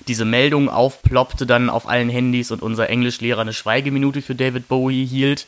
diese 0.08 0.25
Meldung 0.25 0.69
aufploppte 0.69 1.45
dann 1.45 1.69
auf 1.69 1.88
allen 1.88 2.10
Handys 2.10 2.52
und 2.52 2.62
unser 2.62 2.89
Englischlehrer 2.89 3.41
eine 3.41 3.54
Schweigeminute 3.54 4.21
für 4.21 4.36
David 4.36 4.67
Bowie 4.67 5.06
hielt. 5.06 5.47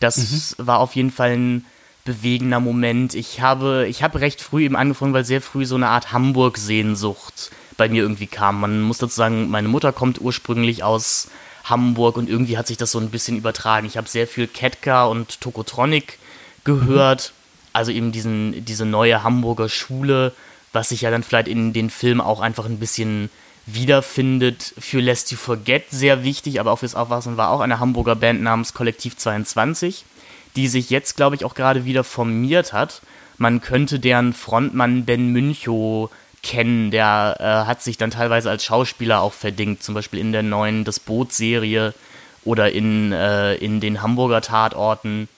Das 0.00 0.56
mhm. 0.58 0.66
war 0.66 0.80
auf 0.80 0.94
jeden 0.96 1.10
Fall 1.10 1.32
ein 1.32 1.64
bewegender 2.04 2.60
Moment. 2.60 3.14
Ich 3.14 3.40
habe, 3.40 3.86
ich 3.88 4.02
habe 4.02 4.20
recht 4.20 4.40
früh 4.40 4.64
eben 4.64 4.76
angefangen, 4.76 5.12
weil 5.12 5.24
sehr 5.24 5.40
früh 5.40 5.66
so 5.66 5.74
eine 5.74 5.88
Art 5.88 6.12
Hamburg-Sehnsucht 6.12 7.50
bei 7.76 7.88
mir 7.88 8.02
irgendwie 8.02 8.26
kam. 8.26 8.60
Man 8.60 8.82
muss 8.82 8.98
dazu 8.98 9.14
sagen, 9.14 9.48
meine 9.48 9.68
Mutter 9.68 9.92
kommt 9.92 10.20
ursprünglich 10.20 10.82
aus 10.82 11.28
Hamburg 11.64 12.16
und 12.16 12.28
irgendwie 12.28 12.58
hat 12.58 12.66
sich 12.66 12.76
das 12.76 12.90
so 12.90 12.98
ein 12.98 13.10
bisschen 13.10 13.36
übertragen. 13.36 13.86
Ich 13.86 13.96
habe 13.96 14.08
sehr 14.08 14.26
viel 14.26 14.46
Ketka 14.46 15.04
und 15.04 15.40
Tokotronic 15.40 16.18
gehört, 16.64 17.32
also 17.72 17.92
eben 17.92 18.12
diesen, 18.12 18.64
diese 18.64 18.84
neue 18.84 19.22
Hamburger 19.22 19.68
Schule, 19.68 20.32
was 20.72 20.90
sich 20.90 21.02
ja 21.02 21.10
dann 21.10 21.22
vielleicht 21.22 21.48
in 21.48 21.72
den 21.72 21.90
Filmen 21.90 22.20
auch 22.20 22.40
einfach 22.40 22.64
ein 22.66 22.78
bisschen 22.78 23.30
wiederfindet. 23.66 24.74
Für 24.78 25.00
Lest 25.00 25.30
You 25.30 25.36
Forget 25.36 25.90
sehr 25.90 26.24
wichtig, 26.24 26.60
aber 26.60 26.72
auch 26.72 26.80
fürs 26.80 26.94
Aufwachsen 26.94 27.36
war 27.36 27.50
auch 27.50 27.60
eine 27.60 27.80
Hamburger 27.80 28.16
Band 28.16 28.42
namens 28.42 28.74
Kollektiv 28.74 29.16
22 29.16 30.04
die 30.56 30.68
sich 30.68 30.90
jetzt, 30.90 31.16
glaube 31.16 31.36
ich, 31.36 31.44
auch 31.44 31.54
gerade 31.54 31.84
wieder 31.84 32.04
formiert 32.04 32.72
hat. 32.72 33.02
Man 33.38 33.60
könnte 33.60 33.98
deren 33.98 34.32
Frontmann 34.32 35.04
Ben 35.04 35.28
Münchow 35.28 36.10
kennen, 36.42 36.90
der 36.90 37.36
äh, 37.38 37.68
hat 37.68 37.82
sich 37.82 37.98
dann 37.98 38.10
teilweise 38.10 38.50
als 38.50 38.64
Schauspieler 38.64 39.20
auch 39.20 39.32
verdingt, 39.32 39.82
zum 39.82 39.94
Beispiel 39.94 40.20
in 40.20 40.32
der 40.32 40.42
neuen 40.42 40.84
Das 40.84 41.00
Boot-Serie 41.00 41.94
oder 42.44 42.72
in, 42.72 43.12
äh, 43.12 43.54
in 43.56 43.80
den 43.80 44.02
Hamburger 44.02 44.40
Tatorten. 44.40 45.28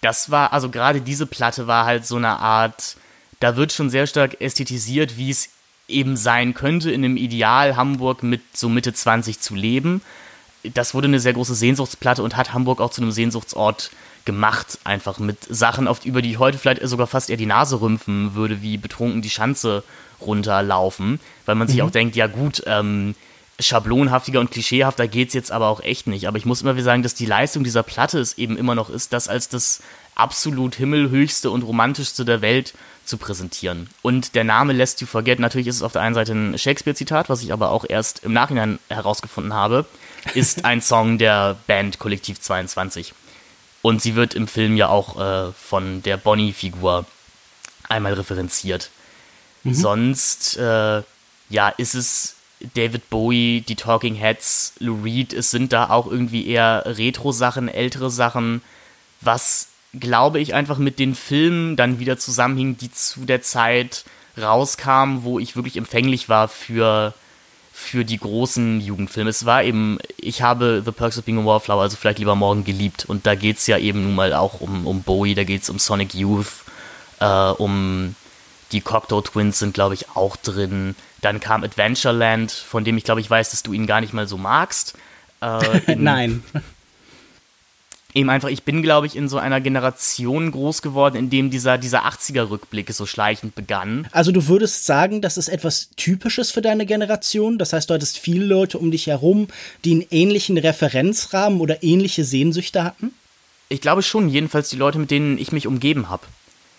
Das 0.00 0.30
war, 0.30 0.52
also 0.52 0.70
gerade 0.70 1.00
diese 1.00 1.26
Platte 1.26 1.66
war 1.66 1.84
halt 1.84 2.06
so 2.06 2.16
eine 2.16 2.38
Art, 2.38 2.96
da 3.38 3.56
wird 3.56 3.72
schon 3.72 3.90
sehr 3.90 4.06
stark 4.06 4.40
ästhetisiert, 4.40 5.16
wie 5.16 5.30
es 5.30 5.50
eben 5.88 6.16
sein 6.16 6.54
könnte, 6.54 6.90
in 6.90 7.04
einem 7.04 7.16
Ideal 7.16 7.76
Hamburg 7.76 8.22
mit 8.22 8.42
so 8.54 8.68
Mitte 8.68 8.92
20 8.92 9.40
zu 9.40 9.54
leben. 9.54 10.02
Das 10.62 10.94
wurde 10.94 11.08
eine 11.08 11.20
sehr 11.20 11.32
große 11.32 11.54
Sehnsuchtsplatte 11.54 12.22
und 12.22 12.36
hat 12.36 12.52
Hamburg 12.52 12.80
auch 12.80 12.90
zu 12.90 13.02
einem 13.02 13.12
Sehnsuchtsort 13.12 13.90
gemacht, 14.30 14.78
einfach 14.84 15.18
mit 15.18 15.38
Sachen, 15.48 15.88
auf, 15.88 16.04
über 16.04 16.22
die 16.22 16.30
ich 16.30 16.38
heute 16.38 16.56
vielleicht 16.56 16.86
sogar 16.86 17.08
fast 17.08 17.30
eher 17.30 17.36
die 17.36 17.46
Nase 17.46 17.80
rümpfen 17.80 18.34
würde, 18.34 18.62
wie 18.62 18.76
betrunken 18.76 19.22
die 19.22 19.30
Schanze 19.30 19.82
runterlaufen, 20.20 21.18
weil 21.46 21.56
man 21.56 21.66
mhm. 21.66 21.72
sich 21.72 21.82
auch 21.82 21.90
denkt, 21.90 22.14
ja 22.14 22.28
gut, 22.28 22.62
ähm, 22.66 23.16
schablonhaftiger 23.58 24.40
und 24.40 24.52
klischeehafter 24.52 25.08
geht's 25.08 25.34
jetzt 25.34 25.50
aber 25.50 25.66
auch 25.66 25.80
echt 25.80 26.06
nicht. 26.06 26.28
Aber 26.28 26.38
ich 26.38 26.46
muss 26.46 26.62
immer 26.62 26.74
wieder 26.74 26.84
sagen, 26.84 27.02
dass 27.02 27.14
die 27.14 27.26
Leistung 27.26 27.64
dieser 27.64 27.82
Platte 27.82 28.20
es 28.20 28.38
eben 28.38 28.56
immer 28.56 28.74
noch 28.74 28.88
ist, 28.88 29.12
dass 29.12 29.28
als 29.28 29.48
das 29.48 29.82
absolut 30.14 30.76
himmelhöchste 30.76 31.50
und 31.50 31.62
romantischste 31.62 32.24
der 32.24 32.40
Welt 32.40 32.74
zu 33.04 33.18
präsentieren. 33.18 33.88
Und 34.02 34.34
der 34.34 34.44
Name 34.44 34.72
Lest 34.72 35.00
You 35.00 35.06
Forget, 35.06 35.40
natürlich 35.40 35.66
ist 35.66 35.76
es 35.76 35.82
auf 35.82 35.92
der 35.92 36.02
einen 36.02 36.14
Seite 36.14 36.32
ein 36.32 36.56
Shakespeare-Zitat, 36.56 37.28
was 37.28 37.42
ich 37.42 37.52
aber 37.52 37.70
auch 37.70 37.84
erst 37.88 38.22
im 38.24 38.32
Nachhinein 38.32 38.78
herausgefunden 38.88 39.52
habe, 39.52 39.84
ist 40.34 40.64
ein 40.64 40.80
Song 40.80 41.18
der 41.18 41.56
Band 41.66 41.98
Kollektiv 41.98 42.40
22. 42.40 43.14
Und 43.82 44.02
sie 44.02 44.14
wird 44.14 44.34
im 44.34 44.46
Film 44.46 44.76
ja 44.76 44.88
auch 44.88 45.18
äh, 45.18 45.52
von 45.52 46.02
der 46.02 46.16
Bonnie-Figur 46.16 47.06
einmal 47.88 48.12
referenziert. 48.14 48.90
Mhm. 49.64 49.74
Sonst, 49.74 50.56
äh, 50.56 51.02
ja, 51.48 51.68
ist 51.76 51.94
es 51.94 52.36
David 52.74 53.08
Bowie, 53.08 53.62
die 53.62 53.76
Talking 53.76 54.14
Heads, 54.14 54.74
Lou 54.78 55.02
Reed, 55.02 55.32
es 55.32 55.50
sind 55.50 55.72
da 55.72 55.90
auch 55.90 56.06
irgendwie 56.06 56.46
eher 56.46 56.82
Retro-Sachen, 56.86 57.68
ältere 57.68 58.10
Sachen, 58.10 58.62
was 59.20 59.68
glaube 59.98 60.40
ich 60.40 60.54
einfach 60.54 60.78
mit 60.78 60.98
den 60.98 61.14
Filmen 61.14 61.76
dann 61.76 61.98
wieder 61.98 62.18
zusammenhing, 62.18 62.76
die 62.76 62.92
zu 62.92 63.24
der 63.24 63.42
Zeit 63.42 64.04
rauskamen, 64.40 65.24
wo 65.24 65.38
ich 65.38 65.56
wirklich 65.56 65.76
empfänglich 65.76 66.28
war 66.28 66.48
für 66.48 67.14
für 67.80 68.04
die 68.04 68.18
großen 68.18 68.80
Jugendfilme. 68.80 69.30
Es 69.30 69.46
war 69.46 69.64
eben, 69.64 69.98
ich 70.16 70.42
habe 70.42 70.82
The 70.84 70.92
Perks 70.92 71.18
of 71.18 71.24
Being 71.24 71.40
a 71.40 71.44
Wallflower, 71.44 71.82
also 71.82 71.96
vielleicht 71.96 72.18
lieber 72.18 72.36
morgen 72.36 72.62
geliebt. 72.62 73.06
Und 73.06 73.26
da 73.26 73.34
geht 73.34 73.56
es 73.56 73.66
ja 73.66 73.78
eben 73.78 74.02
nun 74.02 74.14
mal 74.14 74.32
auch 74.34 74.60
um, 74.60 74.86
um 74.86 75.02
Bowie, 75.02 75.34
da 75.34 75.44
geht 75.44 75.62
es 75.62 75.70
um 75.70 75.78
Sonic 75.78 76.14
Youth, 76.14 76.64
äh, 77.18 77.26
um 77.26 78.14
die 78.70 78.80
Cocteau 78.82 79.22
Twins 79.22 79.58
sind, 79.58 79.74
glaube 79.74 79.94
ich, 79.94 80.10
auch 80.14 80.36
drin. 80.36 80.94
Dann 81.22 81.40
kam 81.40 81.64
Adventureland, 81.64 82.52
von 82.52 82.84
dem 82.84 82.96
ich 82.96 83.04
glaube, 83.04 83.20
ich 83.22 83.30
weiß, 83.30 83.50
dass 83.50 83.62
du 83.62 83.72
ihn 83.72 83.86
gar 83.86 84.00
nicht 84.00 84.12
mal 84.12 84.28
so 84.28 84.36
magst. 84.36 84.94
Äh, 85.40 85.94
Nein 85.96 86.44
eben 88.14 88.30
einfach, 88.30 88.48
ich 88.48 88.62
bin, 88.62 88.82
glaube 88.82 89.06
ich, 89.06 89.16
in 89.16 89.28
so 89.28 89.38
einer 89.38 89.60
Generation 89.60 90.50
groß 90.50 90.82
geworden, 90.82 91.16
in 91.16 91.30
dem 91.30 91.50
dieser, 91.50 91.78
dieser 91.78 92.06
80er-Rückblick 92.06 92.92
so 92.92 93.06
schleichend 93.06 93.54
begann. 93.54 94.08
Also 94.12 94.32
du 94.32 94.48
würdest 94.48 94.86
sagen, 94.86 95.20
das 95.20 95.36
ist 95.36 95.48
etwas 95.48 95.90
Typisches 95.96 96.50
für 96.50 96.62
deine 96.62 96.86
Generation? 96.86 97.58
Das 97.58 97.72
heißt, 97.72 97.90
du 97.90 97.94
hattest 97.94 98.18
viele 98.18 98.44
Leute 98.44 98.78
um 98.78 98.90
dich 98.90 99.06
herum, 99.06 99.48
die 99.84 99.92
einen 99.92 100.06
ähnlichen 100.10 100.58
Referenzrahmen 100.58 101.60
oder 101.60 101.82
ähnliche 101.82 102.24
Sehnsüchte 102.24 102.84
hatten? 102.84 103.12
Ich 103.68 103.80
glaube 103.80 104.02
schon, 104.02 104.28
jedenfalls 104.28 104.68
die 104.68 104.76
Leute, 104.76 104.98
mit 104.98 105.10
denen 105.10 105.38
ich 105.38 105.52
mich 105.52 105.66
umgeben 105.66 106.08
habe. 106.08 106.22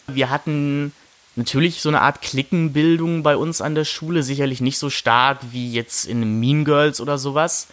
Wir 0.08 0.30
hatten 0.30 0.92
natürlich 1.38 1.82
so 1.82 1.90
eine 1.90 2.02
Art 2.02 2.22
Klickenbildung 2.22 3.24
bei 3.24 3.38
uns 3.38 3.62
an 3.62 3.76
der 3.76 3.86
Schule, 3.86 4.24
sicherlich 4.24 4.60
nicht 4.60 4.78
so 4.78 4.90
stark 4.90 5.40
wie 5.52 5.72
jetzt 5.72 6.06
in 6.06 6.40
Mean 6.40 6.66
Girls 6.66 7.00
oder 7.00 7.18
sowas 7.18 7.68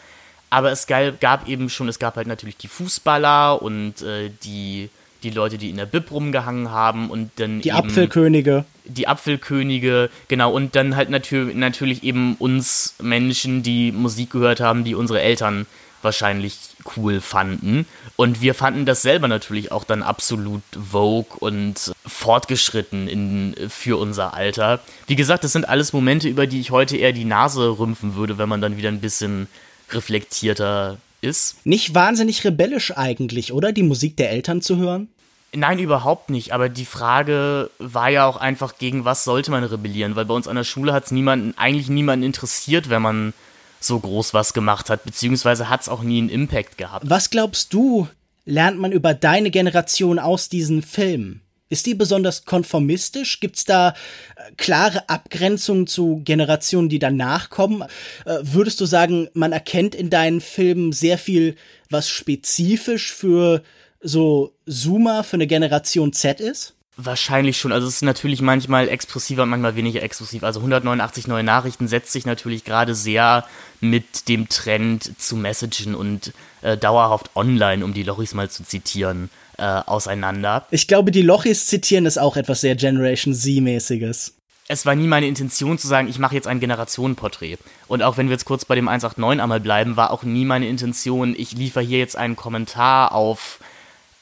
aber 0.50 0.72
es 0.72 0.86
gab 0.86 1.48
eben 1.48 1.68
schon, 1.68 1.88
es 1.88 1.98
gab 1.98 2.16
halt 2.16 2.26
natürlich 2.26 2.56
die 2.56 2.68
Fußballer 2.68 3.60
und 3.60 4.02
äh, 4.02 4.30
die, 4.44 4.88
die 5.22 5.30
Leute, 5.30 5.58
die 5.58 5.70
in 5.70 5.76
der 5.76 5.86
Bib 5.86 6.10
rumgehangen 6.10 6.70
haben 6.70 7.10
und 7.10 7.30
dann. 7.36 7.60
Die 7.60 7.72
Apfelkönige. 7.72 8.64
Die 8.84 9.08
Apfelkönige, 9.08 10.10
genau. 10.28 10.52
Und 10.52 10.74
dann 10.74 10.96
halt 10.96 11.10
natür 11.10 11.52
natürlich 11.54 12.02
eben 12.02 12.36
uns 12.36 12.94
Menschen, 13.00 13.62
die 13.62 13.92
Musik 13.92 14.30
gehört 14.30 14.60
haben, 14.60 14.84
die 14.84 14.94
unsere 14.94 15.20
Eltern 15.20 15.66
wahrscheinlich 16.00 16.56
cool 16.96 17.20
fanden. 17.20 17.86
Und 18.16 18.40
wir 18.40 18.54
fanden 18.54 18.86
das 18.86 19.02
selber 19.02 19.28
natürlich 19.28 19.72
auch 19.72 19.84
dann 19.84 20.02
absolut 20.02 20.62
vogue 20.72 21.36
und 21.40 21.92
fortgeschritten 22.06 23.08
in, 23.08 23.54
für 23.68 23.98
unser 23.98 24.34
Alter. 24.34 24.80
Wie 25.06 25.16
gesagt, 25.16 25.44
das 25.44 25.52
sind 25.52 25.68
alles 25.68 25.92
Momente, 25.92 26.28
über 26.28 26.46
die 26.46 26.60
ich 26.60 26.70
heute 26.70 26.96
eher 26.96 27.12
die 27.12 27.24
Nase 27.24 27.78
rümpfen 27.78 28.14
würde, 28.14 28.38
wenn 28.38 28.48
man 28.48 28.60
dann 28.60 28.76
wieder 28.76 28.88
ein 28.88 29.00
bisschen 29.00 29.48
reflektierter 29.90 30.98
ist. 31.20 31.64
Nicht 31.66 31.94
wahnsinnig 31.94 32.44
rebellisch 32.44 32.96
eigentlich, 32.96 33.52
oder? 33.52 33.72
Die 33.72 33.82
Musik 33.82 34.16
der 34.16 34.30
Eltern 34.30 34.62
zu 34.62 34.76
hören? 34.76 35.08
Nein, 35.54 35.78
überhaupt 35.78 36.30
nicht. 36.30 36.52
Aber 36.52 36.68
die 36.68 36.84
Frage 36.84 37.70
war 37.78 38.10
ja 38.10 38.26
auch 38.26 38.36
einfach, 38.36 38.78
gegen 38.78 39.04
was 39.04 39.24
sollte 39.24 39.50
man 39.50 39.64
rebellieren? 39.64 40.14
Weil 40.14 40.26
bei 40.26 40.34
uns 40.34 40.46
an 40.46 40.56
der 40.56 40.64
Schule 40.64 40.92
hat 40.92 41.06
es 41.06 41.10
niemanden, 41.10 41.54
eigentlich 41.56 41.88
niemanden 41.88 42.24
interessiert, 42.24 42.90
wenn 42.90 43.02
man 43.02 43.32
so 43.80 43.98
groß 43.98 44.34
was 44.34 44.52
gemacht 44.52 44.90
hat, 44.90 45.04
beziehungsweise 45.04 45.68
hat 45.68 45.82
es 45.82 45.88
auch 45.88 46.02
nie 46.02 46.18
einen 46.18 46.28
Impact 46.28 46.78
gehabt. 46.78 47.08
Was 47.08 47.30
glaubst 47.30 47.72
du, 47.72 48.08
lernt 48.44 48.78
man 48.78 48.92
über 48.92 49.14
deine 49.14 49.50
Generation 49.50 50.18
aus 50.18 50.48
diesen 50.48 50.82
Filmen? 50.82 51.40
Ist 51.70 51.86
die 51.86 51.94
besonders 51.94 52.44
konformistisch? 52.44 53.40
Gibt 53.40 53.56
es 53.56 53.64
da 53.64 53.90
äh, 53.90 54.52
klare 54.56 55.08
Abgrenzungen 55.08 55.86
zu 55.86 56.22
Generationen, 56.24 56.88
die 56.88 56.98
danach 56.98 57.50
kommen? 57.50 57.82
Äh, 58.24 58.38
würdest 58.42 58.80
du 58.80 58.86
sagen, 58.86 59.28
man 59.34 59.52
erkennt 59.52 59.94
in 59.94 60.08
deinen 60.08 60.40
Filmen 60.40 60.92
sehr 60.92 61.18
viel, 61.18 61.56
was 61.90 62.08
spezifisch 62.08 63.12
für 63.12 63.62
so 64.00 64.54
Zoomer, 64.66 65.24
für 65.24 65.34
eine 65.34 65.46
Generation 65.46 66.12
Z 66.12 66.40
ist? 66.40 66.74
Wahrscheinlich 67.00 67.58
schon. 67.58 67.70
Also 67.70 67.86
es 67.86 67.96
ist 67.96 68.02
natürlich 68.02 68.42
manchmal 68.42 68.88
expressiver 68.88 69.44
und 69.44 69.50
manchmal 69.50 69.76
weniger 69.76 70.02
expressiv. 70.02 70.42
Also 70.42 70.58
189 70.58 71.28
neue 71.28 71.44
Nachrichten 71.44 71.86
setzt 71.86 72.10
sich 72.10 72.26
natürlich 72.26 72.64
gerade 72.64 72.96
sehr 72.96 73.46
mit 73.80 74.28
dem 74.28 74.48
Trend 74.48 75.20
zu 75.20 75.36
messagen 75.36 75.94
und 75.94 76.32
äh, 76.62 76.76
dauerhaft 76.76 77.30
online, 77.36 77.84
um 77.84 77.94
die 77.94 78.02
Lochis 78.02 78.34
mal 78.34 78.50
zu 78.50 78.64
zitieren, 78.64 79.30
äh, 79.58 79.62
auseinander. 79.62 80.66
Ich 80.70 80.88
glaube, 80.88 81.10
die 81.10 81.22
Lochis 81.22 81.66
zitieren 81.66 82.06
ist 82.06 82.18
auch 82.18 82.36
etwas 82.36 82.60
sehr 82.60 82.76
Generation 82.76 83.34
Z-mäßiges. 83.34 84.34
Es 84.70 84.84
war 84.84 84.94
nie 84.94 85.06
meine 85.06 85.26
Intention 85.26 85.78
zu 85.78 85.88
sagen, 85.88 86.08
ich 86.08 86.18
mache 86.18 86.34
jetzt 86.34 86.46
ein 86.46 86.60
Generationenporträt. 86.60 87.56
Und 87.86 88.02
auch 88.02 88.18
wenn 88.18 88.28
wir 88.28 88.34
jetzt 88.34 88.44
kurz 88.44 88.66
bei 88.66 88.74
dem 88.74 88.86
189 88.86 89.42
einmal 89.42 89.60
bleiben, 89.60 89.96
war 89.96 90.10
auch 90.10 90.24
nie 90.24 90.44
meine 90.44 90.68
Intention, 90.68 91.34
ich 91.36 91.52
liefere 91.52 91.82
hier 91.82 91.98
jetzt 91.98 92.16
einen 92.16 92.36
Kommentar 92.36 93.12
auf 93.12 93.60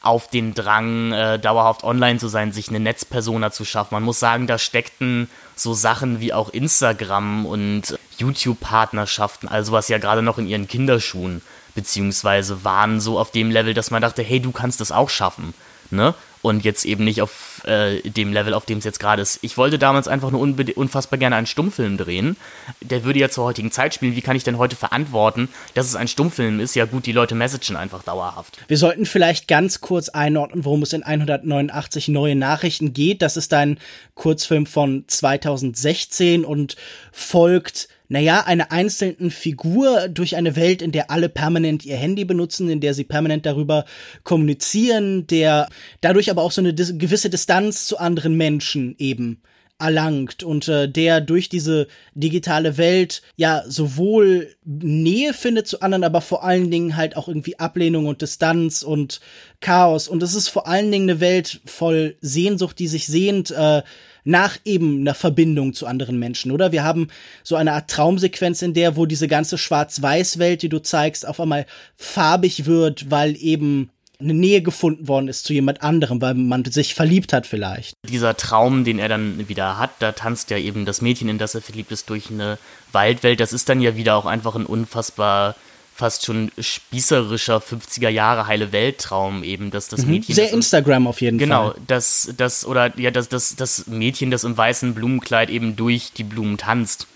auf 0.07 0.29
den 0.29 0.55
Drang, 0.55 1.11
äh, 1.13 1.39
dauerhaft 1.39 1.83
online 1.83 2.21
zu 2.21 2.29
sein, 2.29 2.53
sich 2.53 2.69
eine 2.69 2.79
Netzpersona 2.79 3.51
zu 3.51 3.65
schaffen. 3.65 3.95
Man 3.95 4.05
muss 4.05 4.21
sagen, 4.21 4.47
da 4.47 4.57
steckten 4.57 5.29
so 5.57 5.75
Sachen 5.75 6.21
wie 6.21 6.33
auch 6.33 6.51
Instagram 6.51 7.45
und 7.45 7.99
YouTube-Partnerschaften, 8.19 9.49
also 9.49 9.73
was 9.73 9.89
ja 9.89 9.99
gerade 9.99 10.23
noch 10.23 10.39
in 10.39 10.47
ihren 10.47 10.69
Kinderschuhen 10.69 11.43
beziehungsweise 11.77 12.65
waren 12.65 12.99
so 12.99 13.21
auf 13.21 13.31
dem 13.31 13.53
Level, 13.53 13.75
dass 13.75 13.93
man 13.93 14.03
dachte, 14.03 14.23
hey, 14.23 14.41
du 14.41 14.51
kannst 14.51 14.81
das 14.81 14.91
auch 14.91 15.11
schaffen. 15.11 15.55
Ne? 15.91 16.15
Und 16.43 16.65
jetzt 16.65 16.85
eben 16.85 17.05
nicht 17.05 17.23
auf 17.23 17.63
äh, 17.65 18.01
dem 18.03 18.33
Level, 18.33 18.55
auf 18.55 18.67
dem 18.67 18.79
es 18.79 18.85
jetzt 18.85 18.99
gerade 18.99 19.23
ist. 19.23 19.39
Ich 19.43 19.57
wollte 19.57 19.79
damals 19.79 20.09
einfach 20.09 20.31
nur 20.31 20.41
unfassbar 20.41 21.19
gerne 21.19 21.37
einen 21.37 21.47
Stummfilm 21.47 21.97
drehen. 21.97 22.37
Der 22.81 23.05
würde 23.05 23.19
ja 23.19 23.29
zur 23.29 23.45
heutigen 23.45 23.71
Zeit 23.71 23.95
spielen. 23.95 24.17
Wie 24.17 24.21
kann 24.21 24.37
ich 24.37 24.45
denn 24.45 24.59
heute 24.59 24.77
verantworten, 24.77 25.49
dass 25.75 25.87
es 25.87 25.97
ein 25.97 26.09
Stummfilm 26.09 26.61
ist? 26.61 26.75
Ja 26.75 26.85
gut, 26.85 27.07
die 27.07 27.13
Leute 27.13 27.35
messagen 27.35 27.77
einfach 27.77 28.03
dauerhaft. 28.03 28.59
Wir 28.69 28.79
sollten 28.79 29.07
vielleicht 29.07 29.49
ganz 29.49 29.81
kurz 29.81 30.09
einordnen, 30.09 30.65
worum 30.65 30.83
es 30.83 30.93
in 30.93 31.03
189 31.03 32.09
neue 32.09 32.37
Nachrichten 32.37 32.93
geht. 32.93 33.23
Das 33.23 33.37
ist 33.37 33.53
ein 33.53 33.79
Kurzfilm 34.15 34.67
von 34.67 35.05
2016 35.07 36.45
und 36.45 36.77
folgt 37.13 37.89
naja, 38.09 38.45
einer 38.47 38.73
einzelnen 38.73 39.31
Figur 39.31 40.09
durch 40.09 40.37
eine 40.37 40.57
Welt, 40.57 40.83
in 40.83 40.93
der 40.93 41.11
alle 41.11 41.29
permanent 41.29 41.85
ihr 41.85 41.97
Handy 41.97 42.25
benutzen, 42.25 42.69
in 42.71 42.81
der 42.81 42.95
sie 42.95 43.05
permanent 43.05 43.47
darüber 43.47 43.85
kommunizieren, 44.23 45.27
der 45.27 45.69
dadurch 46.01 46.31
aber 46.31 46.43
auch 46.43 46.53
so 46.53 46.61
eine 46.61 46.75
gewisse 46.75 47.31
Distanz 47.31 47.87
zu 47.87 47.99
anderen 47.99 48.37
Menschen 48.37 48.95
eben 48.99 49.43
erlangt 49.79 50.43
und 50.43 50.69
äh, 50.69 50.89
der 50.89 51.21
durch 51.21 51.49
diese 51.49 51.87
digitale 52.15 52.79
Welt 52.79 53.23
ja 53.37 53.63
sowohl 53.67 54.55
Nähe 54.65 55.35
findet 55.35 55.67
zu 55.67 55.83
anderen, 55.83 56.05
aber 56.05 56.23
vor 56.23 56.45
allen 56.45 56.71
Dingen 56.71 56.97
halt 56.97 57.17
auch 57.17 57.29
irgendwie 57.29 57.59
Ablehnung 57.59 58.07
und 58.07 58.23
Distanz 58.23 58.83
und 58.83 59.21
Chaos. 59.61 60.09
Und 60.09 60.23
es 60.23 60.35
ist 60.35 60.49
vor 60.49 60.67
allen 60.67 60.91
Dingen 60.91 61.11
eine 61.11 61.21
Welt 61.21 61.61
voll 61.67 62.17
Sehnsucht, 62.21 62.79
die 62.79 62.89
sich 62.89 63.07
sehnt 63.07 63.51
äh, 63.51 63.83
nach 64.27 64.59
eben 64.65 65.01
einer 65.01 65.15
Verbindung 65.15 65.73
zu 65.73 65.87
anderen 65.87 66.19
Menschen, 66.19 66.51
oder? 66.51 66.73
Wir 66.73 66.85
haben 66.85 67.09
so 67.43 67.57
eine 67.57 67.73
Art 67.73 67.89
Traumsequenz, 67.89 68.61
in 68.61 68.75
der, 68.75 68.97
wo 68.97 69.07
diese 69.07 69.29
ganze 69.29 69.57
Schwarz-Weiß-Welt, 69.57 70.63
die 70.63 70.69
du 70.69 70.83
zeigst, 70.83 71.27
auf 71.27 71.41
einmal 71.41 71.65
farbig 71.97 72.67
wird, 72.67 73.11
weil 73.11 73.37
eben 73.37 73.91
eine 74.19 74.35
Nähe 74.35 74.63
gefunden 74.63 75.09
worden 75.09 75.29
ist 75.29 75.45
zu 75.45 75.53
jemand 75.53 75.83
anderem, 75.83 76.21
weil 76.23 76.35
man 76.35 76.65
sich 76.65 76.95
verliebt 76.95 77.33
hat 77.33 77.47
vielleicht. 77.47 77.95
Dieser 78.09 78.37
Traum, 78.37 78.85
den 78.85 78.99
er 78.99 79.09
dann 79.09 79.49
wieder 79.49 79.79
hat, 79.79 79.91
da 79.99 80.13
tanzt 80.13 80.51
ja 80.51 80.59
eben 80.59 80.87
das 80.87 81.03
Mädchen, 81.03 81.29
in 81.29 81.39
das 81.39 81.55
er 81.55 81.63
verliebt 81.63 81.93
ist, 81.93 82.09
durch 82.11 82.31
eine 82.31 82.59
Waldwelt. 82.93 83.41
Das 83.41 83.53
ist 83.53 83.69
dann 83.69 83.81
ja 83.81 83.95
wieder 83.97 84.17
auch 84.17 84.27
einfach 84.27 84.57
ein 84.57 84.67
unfassbar 84.67 85.55
fast 85.97 86.27
schon 86.27 86.53
spießerischer 86.59 87.57
50er 87.57 88.11
Jahre 88.11 88.47
heile 88.47 88.71
Welttraum 88.71 89.43
eben, 89.43 89.71
dass 89.71 89.89
das 89.89 90.03
mhm. 90.03 90.11
Mädchen. 90.11 90.35
Sehr 90.35 90.45
das 90.45 90.53
Instagram 90.53 91.07
auf 91.07 91.23
jeden 91.23 91.39
genau, 91.39 91.69
Fall. 91.69 91.73
Genau, 91.73 91.85
das, 91.87 92.35
das, 92.37 92.67
oder 92.67 92.99
ja, 92.99 93.11
das, 93.11 93.31
das, 93.31 93.57
das 93.57 93.87
Mädchen, 93.87 94.31
das 94.31 94.45
im 94.45 94.57
weißen 94.57 94.95
Blumenkleid 94.95 95.49
eben 95.49 95.75
durch 95.75 96.13
die 96.13 96.25
Blumen 96.25 96.59
tanzt. 96.59 97.07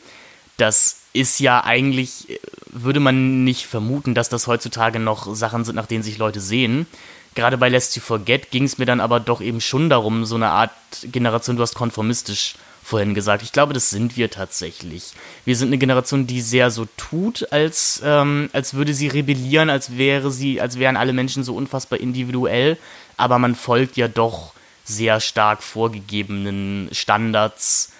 Das 0.57 1.01
ist 1.13 1.41
ja 1.41 1.63
eigentlich, 1.63 2.41
würde 2.71 3.01
man 3.01 3.45
nicht 3.45 3.67
vermuten, 3.67 4.15
dass 4.15 4.31
das 4.31 4.47
heutzutage 4.47 4.99
noch 4.99 5.35
Sachen 5.35 5.65
sind, 5.65 5.77
nach 5.77 5.87
denen 5.87 6.03
sich 6.03 6.17
Leute 6.17 6.41
sehen. 6.41 6.87
Gerade 7.35 7.59
bei 7.59 7.69
Lest 7.69 7.97
You 7.97 8.03
Forget 8.03 8.51
ging 8.51 8.65
es 8.65 8.79
mir 8.79 8.87
dann 8.87 9.01
aber 9.01 9.21
doch 9.21 9.43
eben 9.43 9.61
schon 9.61 9.91
darum, 9.91 10.25
so 10.25 10.37
eine 10.37 10.49
Art 10.49 10.71
Generation, 11.05 11.57
du 11.57 11.63
hast 11.63 11.75
konformistisch 11.75 12.55
vorhin 12.91 13.15
gesagt. 13.15 13.43
Ich 13.43 13.53
glaube, 13.53 13.73
das 13.73 13.91
sind 13.91 14.17
wir 14.17 14.31
tatsächlich. 14.31 15.13
Wir 15.45 15.57
sind 15.57 15.69
eine 15.69 15.79
Generation, 15.79 16.27
die 16.27 16.41
sehr 16.41 16.71
so 16.71 16.87
tut, 16.97 17.51
als, 17.53 18.03
ähm, 18.05 18.51
als 18.53 18.75
würde 18.75 18.93
sie 18.93 19.09
rebellieren, 19.09 19.71
als 19.71 19.97
wäre 19.97 20.31
sie, 20.31 20.61
als 20.61 20.79
wären 20.79 20.97
alle 20.97 21.13
Menschen 21.13 21.45
so 21.45 21.55
unfassbar 21.55 22.01
individuell, 22.01 22.77
aber 23.17 23.39
man 23.39 23.55
folgt 23.55 23.97
ja 23.97 24.09
doch 24.09 24.53
sehr 24.85 25.21
stark 25.21 25.63
vorgegebenen 25.63 26.89
Standards 26.93 27.93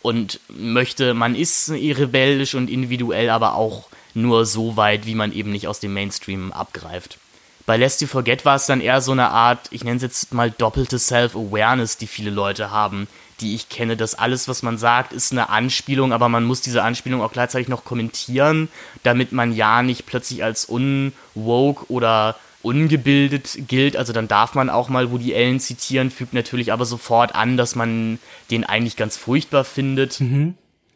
und 0.00 0.40
möchte, 0.48 1.12
man 1.12 1.34
ist 1.34 1.70
rebellisch 1.70 2.54
und 2.54 2.70
individuell, 2.70 3.28
aber 3.30 3.54
auch 3.54 3.88
nur 4.14 4.46
so 4.46 4.76
weit, 4.76 5.04
wie 5.06 5.14
man 5.14 5.32
eben 5.32 5.52
nicht 5.52 5.68
aus 5.68 5.80
dem 5.80 5.92
Mainstream 5.92 6.52
abgreift. 6.52 7.18
Bei 7.66 7.76
Lest 7.76 8.00
You 8.00 8.06
Forget 8.06 8.46
war 8.46 8.56
es 8.56 8.64
dann 8.64 8.80
eher 8.80 9.02
so 9.02 9.12
eine 9.12 9.28
Art, 9.28 9.68
ich 9.72 9.84
nenne 9.84 9.96
es 9.96 10.02
jetzt 10.02 10.32
mal 10.32 10.50
doppelte 10.50 10.98
Self-Awareness, 10.98 11.98
die 11.98 12.06
viele 12.06 12.30
Leute 12.30 12.70
haben, 12.70 13.08
die 13.40 13.54
ich 13.54 13.68
kenne, 13.68 13.96
dass 13.96 14.14
alles, 14.14 14.48
was 14.48 14.62
man 14.62 14.78
sagt, 14.78 15.12
ist 15.12 15.32
eine 15.32 15.48
Anspielung, 15.48 16.12
aber 16.12 16.28
man 16.28 16.44
muss 16.44 16.60
diese 16.60 16.82
Anspielung 16.82 17.22
auch 17.22 17.32
gleichzeitig 17.32 17.68
noch 17.68 17.84
kommentieren, 17.84 18.68
damit 19.02 19.32
man 19.32 19.54
ja 19.54 19.82
nicht 19.82 20.06
plötzlich 20.06 20.42
als 20.44 20.64
unwoke 20.64 21.90
oder 21.90 22.36
ungebildet 22.62 23.58
gilt. 23.68 23.96
Also 23.96 24.12
dann 24.12 24.28
darf 24.28 24.54
man 24.54 24.70
auch 24.70 24.88
mal 24.88 25.10
Woody 25.10 25.34
Allen 25.34 25.60
zitieren, 25.60 26.10
fügt 26.10 26.34
natürlich 26.34 26.72
aber 26.72 26.84
sofort 26.84 27.34
an, 27.34 27.56
dass 27.56 27.74
man 27.74 28.18
den 28.50 28.64
eigentlich 28.64 28.96
ganz 28.96 29.16
furchtbar 29.16 29.64
findet. 29.64 30.20
Mhm. 30.20 30.54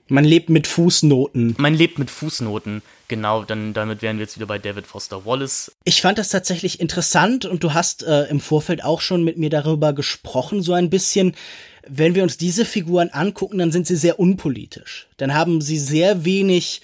Man 0.08 0.24
lebt 0.24 0.50
mit 0.50 0.66
Fußnoten. 0.66 1.54
Man 1.58 1.74
lebt 1.74 1.98
mit 1.98 2.10
Fußnoten. 2.10 2.82
Genau, 3.08 3.44
dann 3.44 3.72
damit 3.72 4.02
wären 4.02 4.18
wir 4.18 4.24
jetzt 4.24 4.36
wieder 4.36 4.46
bei 4.46 4.58
David 4.58 4.86
Foster 4.86 5.24
Wallace. 5.24 5.72
Ich 5.84 6.02
fand 6.02 6.18
das 6.18 6.28
tatsächlich 6.28 6.80
interessant 6.80 7.44
und 7.44 7.62
du 7.64 7.72
hast 7.72 8.02
äh, 8.02 8.24
im 8.24 8.40
Vorfeld 8.40 8.84
auch 8.84 9.00
schon 9.00 9.22
mit 9.22 9.38
mir 9.38 9.48
darüber 9.48 9.92
gesprochen, 9.92 10.62
so 10.62 10.72
ein 10.72 10.90
bisschen. 10.90 11.34
Wenn 11.88 12.14
wir 12.14 12.22
uns 12.22 12.36
diese 12.36 12.64
Figuren 12.64 13.10
angucken, 13.10 13.58
dann 13.58 13.72
sind 13.72 13.86
sie 13.86 13.96
sehr 13.96 14.20
unpolitisch. 14.20 15.08
Dann 15.16 15.34
haben 15.34 15.60
sie 15.60 15.78
sehr 15.78 16.24
wenig 16.24 16.80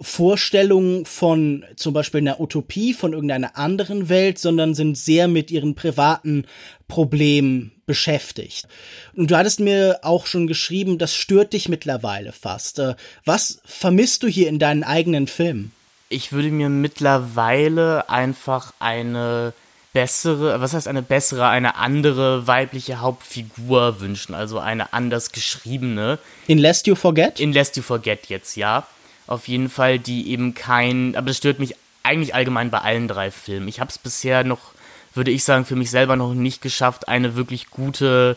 Vorstellungen 0.00 1.06
von 1.06 1.64
zum 1.76 1.94
Beispiel 1.94 2.20
einer 2.20 2.40
Utopie, 2.40 2.94
von 2.94 3.12
irgendeiner 3.12 3.56
anderen 3.56 4.08
Welt, 4.08 4.38
sondern 4.38 4.74
sind 4.74 4.98
sehr 4.98 5.28
mit 5.28 5.50
ihren 5.50 5.74
privaten 5.74 6.46
Problemen 6.88 7.72
beschäftigt. 7.86 8.66
Und 9.14 9.30
du 9.30 9.36
hattest 9.36 9.60
mir 9.60 10.00
auch 10.02 10.26
schon 10.26 10.46
geschrieben, 10.46 10.98
das 10.98 11.14
stört 11.14 11.52
dich 11.52 11.68
mittlerweile 11.68 12.32
fast. 12.32 12.78
Äh, 12.78 12.94
was 13.24 13.60
vermisst 13.64 14.22
du 14.22 14.28
hier 14.28 14.48
in 14.48 14.58
deinen 14.58 14.84
eigenen 14.84 15.26
Filmen? 15.26 15.72
Ich 16.08 16.32
würde 16.32 16.50
mir 16.50 16.68
mittlerweile 16.68 18.08
einfach 18.08 18.72
eine 18.78 19.52
bessere, 19.94 20.60
was 20.60 20.74
heißt 20.74 20.88
eine 20.88 21.02
bessere, 21.02 21.48
eine 21.48 21.76
andere 21.76 22.46
weibliche 22.46 23.00
Hauptfigur 23.00 24.00
wünschen, 24.00 24.34
also 24.34 24.58
eine 24.58 24.92
anders 24.92 25.32
geschriebene. 25.32 26.18
In 26.48 26.58
Lest 26.58 26.86
You 26.86 26.96
Forget? 26.96 27.40
In 27.40 27.52
Lest 27.52 27.76
You 27.76 27.82
Forget 27.82 28.26
jetzt, 28.26 28.56
ja. 28.56 28.86
Auf 29.26 29.48
jeden 29.48 29.70
Fall, 29.70 29.98
die 29.98 30.30
eben 30.30 30.52
kein, 30.52 31.16
aber 31.16 31.28
das 31.28 31.38
stört 31.38 31.60
mich 31.60 31.76
eigentlich 32.02 32.34
allgemein 32.34 32.70
bei 32.70 32.80
allen 32.80 33.08
drei 33.08 33.30
Filmen. 33.30 33.68
Ich 33.68 33.80
habe 33.80 33.88
es 33.88 33.98
bisher 33.98 34.44
noch, 34.44 34.72
würde 35.14 35.30
ich 35.30 35.44
sagen, 35.44 35.64
für 35.64 35.76
mich 35.76 35.90
selber 35.90 36.16
noch 36.16 36.34
nicht 36.34 36.60
geschafft, 36.60 37.08
eine 37.08 37.36
wirklich 37.36 37.70
gute 37.70 38.36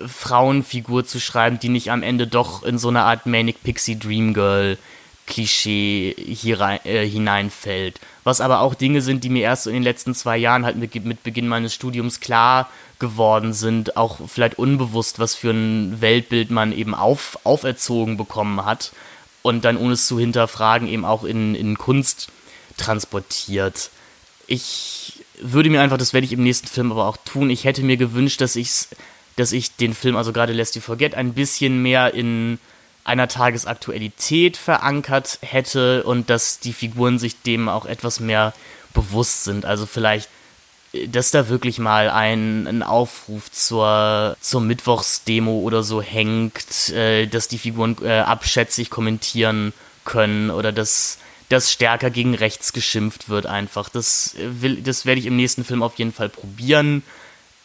äh, 0.00 0.08
Frauenfigur 0.08 1.06
zu 1.06 1.20
schreiben, 1.20 1.60
die 1.60 1.68
nicht 1.68 1.92
am 1.92 2.02
Ende 2.02 2.26
doch 2.26 2.64
in 2.64 2.78
so 2.78 2.88
eine 2.88 3.04
Art 3.04 3.26
Manic 3.26 3.62
Pixie 3.62 3.98
Dream 3.98 4.34
Girl 4.34 4.76
Klischee 5.26 6.14
hier 6.16 6.60
rein, 6.60 6.80
äh, 6.84 7.06
hineinfällt. 7.06 8.00
Was 8.24 8.40
aber 8.40 8.60
auch 8.60 8.74
Dinge 8.74 9.00
sind, 9.00 9.24
die 9.24 9.28
mir 9.28 9.42
erst 9.42 9.66
in 9.66 9.74
den 9.74 9.82
letzten 9.82 10.14
zwei 10.14 10.36
Jahren 10.36 10.64
halt 10.64 10.76
mit, 10.76 10.94
mit 11.04 11.22
Beginn 11.22 11.48
meines 11.48 11.74
Studiums 11.74 12.20
klar 12.20 12.68
geworden 12.98 13.52
sind, 13.52 13.96
auch 13.96 14.18
vielleicht 14.26 14.58
unbewusst, 14.58 15.18
was 15.18 15.34
für 15.34 15.50
ein 15.50 16.00
Weltbild 16.00 16.50
man 16.50 16.72
eben 16.72 16.94
auf, 16.94 17.38
auferzogen 17.44 18.16
bekommen 18.16 18.64
hat 18.64 18.92
und 19.42 19.64
dann 19.64 19.76
ohne 19.76 19.94
es 19.94 20.06
zu 20.06 20.18
hinterfragen 20.18 20.88
eben 20.88 21.04
auch 21.04 21.24
in, 21.24 21.54
in 21.54 21.76
Kunst 21.76 22.28
transportiert. 22.76 23.90
Ich 24.46 25.24
würde 25.40 25.70
mir 25.70 25.80
einfach, 25.80 25.98
das 25.98 26.12
werde 26.12 26.26
ich 26.26 26.32
im 26.32 26.42
nächsten 26.42 26.68
Film 26.68 26.92
aber 26.92 27.06
auch 27.06 27.16
tun, 27.16 27.50
ich 27.50 27.64
hätte 27.64 27.82
mir 27.82 27.96
gewünscht, 27.96 28.40
dass 28.40 28.56
ich 28.56 28.88
dass 29.36 29.52
ich 29.52 29.76
den 29.76 29.94
Film, 29.94 30.16
also 30.16 30.32
gerade 30.32 30.52
Lest 30.52 30.76
You 30.76 30.80
Forget, 30.80 31.14
ein 31.14 31.34
bisschen 31.34 31.82
mehr 31.82 32.14
in 32.14 32.58
einer 33.04 33.28
Tagesaktualität 33.28 34.56
verankert 34.56 35.38
hätte 35.42 36.04
und 36.04 36.30
dass 36.30 36.58
die 36.58 36.72
Figuren 36.72 37.18
sich 37.18 37.42
dem 37.42 37.68
auch 37.68 37.86
etwas 37.86 38.18
mehr 38.18 38.54
bewusst 38.94 39.44
sind. 39.44 39.64
Also 39.64 39.86
vielleicht 39.86 40.28
dass 41.08 41.30
da 41.30 41.48
wirklich 41.48 41.78
mal 41.78 42.08
ein, 42.08 42.66
ein 42.66 42.82
Aufruf 42.82 43.50
zur, 43.50 44.36
zur 44.40 44.60
Mittwochsdemo 44.60 45.58
oder 45.58 45.82
so 45.82 46.00
hängt, 46.00 46.90
äh, 46.90 47.26
dass 47.26 47.48
die 47.48 47.58
Figuren 47.58 47.96
äh, 48.02 48.20
abschätzig 48.20 48.90
kommentieren 48.90 49.72
können 50.04 50.50
oder 50.50 50.72
dass 50.72 51.18
dass 51.50 51.70
stärker 51.70 52.10
gegen 52.10 52.34
rechts 52.34 52.72
geschimpft 52.72 53.28
wird 53.28 53.46
einfach. 53.46 53.90
Das, 53.90 54.34
will, 54.38 54.80
das 54.82 55.04
werde 55.04 55.20
ich 55.20 55.26
im 55.26 55.36
nächsten 55.36 55.62
Film 55.62 55.82
auf 55.82 55.96
jeden 55.96 56.12
Fall 56.12 56.30
probieren. 56.30 57.02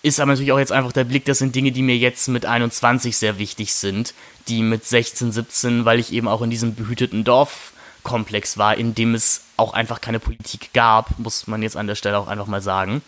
Ist 0.02 0.20
aber 0.20 0.32
natürlich 0.32 0.54
auch 0.54 0.60
jetzt 0.60 0.72
einfach 0.72 0.94
der 0.94 1.04
Blick, 1.04 1.26
das 1.26 1.40
sind 1.40 1.56
Dinge, 1.56 1.72
die 1.72 1.82
mir 1.82 1.98
jetzt 1.98 2.30
mit 2.30 2.46
21 2.46 3.18
sehr 3.18 3.38
wichtig 3.38 3.74
sind, 3.74 4.14
die 4.48 4.62
mit 4.62 4.86
16, 4.86 5.34
17, 5.34 5.86
weil 5.86 6.00
ich 6.00 6.14
eben 6.14 6.28
auch 6.28 6.42
in 6.42 6.50
diesem 6.50 6.74
behüteten 6.76 7.26
Dorfkomplex 7.26 8.58
war, 8.58 8.78
in 8.78 8.96
dem 8.96 9.14
es 9.14 9.42
auch 9.58 9.74
einfach 9.74 10.00
keine 10.00 10.20
Politik 10.20 10.72
gab, 10.74 11.20
muss 11.20 11.48
man 11.48 11.62
jetzt 11.62 11.76
an 11.76 11.88
der 11.88 11.96
Stelle 11.96 12.18
auch 12.18 12.28
einfach 12.28 12.48
mal 12.48 12.62
sagen. 12.62 13.02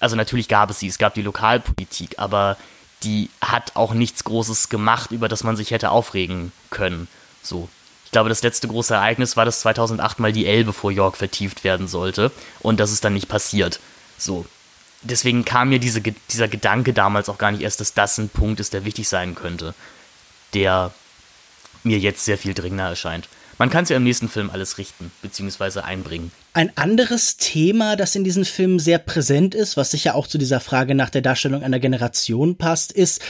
Also 0.00 0.16
natürlich 0.16 0.48
gab 0.48 0.70
es 0.70 0.78
sie, 0.78 0.88
es 0.88 0.96
gab 0.96 1.12
die 1.12 1.22
Lokalpolitik, 1.22 2.18
aber 2.18 2.56
die 3.02 3.28
hat 3.42 3.76
auch 3.76 3.92
nichts 3.92 4.24
Großes 4.24 4.70
gemacht, 4.70 5.10
über 5.10 5.28
das 5.28 5.44
man 5.44 5.56
sich 5.56 5.70
hätte 5.72 5.90
aufregen 5.90 6.52
können. 6.70 7.06
So. 7.42 7.68
Ich 8.06 8.12
glaube, 8.12 8.30
das 8.30 8.42
letzte 8.42 8.68
große 8.68 8.94
Ereignis 8.94 9.36
war, 9.36 9.44
dass 9.44 9.60
2008 9.60 10.18
mal 10.20 10.32
die 10.32 10.46
Elbe 10.46 10.72
vor 10.72 10.90
York 10.90 11.18
vertieft 11.18 11.64
werden 11.64 11.86
sollte 11.86 12.32
und 12.60 12.80
das 12.80 12.92
ist 12.92 13.04
dann 13.04 13.12
nicht 13.12 13.28
passiert. 13.28 13.80
So. 14.16 14.46
Deswegen 15.02 15.44
kam 15.44 15.68
mir 15.68 15.78
diese, 15.78 16.00
dieser 16.00 16.48
Gedanke 16.48 16.92
damals 16.92 17.28
auch 17.28 17.38
gar 17.38 17.52
nicht 17.52 17.62
erst, 17.62 17.80
dass 17.80 17.94
das 17.94 18.18
ein 18.18 18.28
Punkt 18.28 18.60
ist, 18.60 18.72
der 18.72 18.84
wichtig 18.84 19.08
sein 19.08 19.34
könnte, 19.34 19.74
der 20.54 20.92
mir 21.84 21.98
jetzt 21.98 22.24
sehr 22.24 22.38
viel 22.38 22.54
dringender 22.54 22.88
erscheint. 22.88 23.28
Man 23.58 23.70
kann 23.70 23.82
es 23.82 23.90
ja 23.90 23.96
im 23.96 24.04
nächsten 24.04 24.28
Film 24.28 24.50
alles 24.50 24.78
richten, 24.78 25.10
beziehungsweise 25.20 25.84
einbringen. 25.84 26.30
Ein 26.52 26.76
anderes 26.76 27.36
Thema, 27.36 27.96
das 27.96 28.14
in 28.14 28.22
diesem 28.22 28.44
Film 28.44 28.78
sehr 28.78 28.98
präsent 28.98 29.54
ist, 29.54 29.76
was 29.76 29.90
sicher 29.90 30.14
auch 30.14 30.28
zu 30.28 30.38
dieser 30.38 30.60
Frage 30.60 30.94
nach 30.94 31.10
der 31.10 31.22
Darstellung 31.22 31.62
einer 31.62 31.80
Generation 31.80 32.56
passt, 32.56 32.92
ist, 32.92 33.20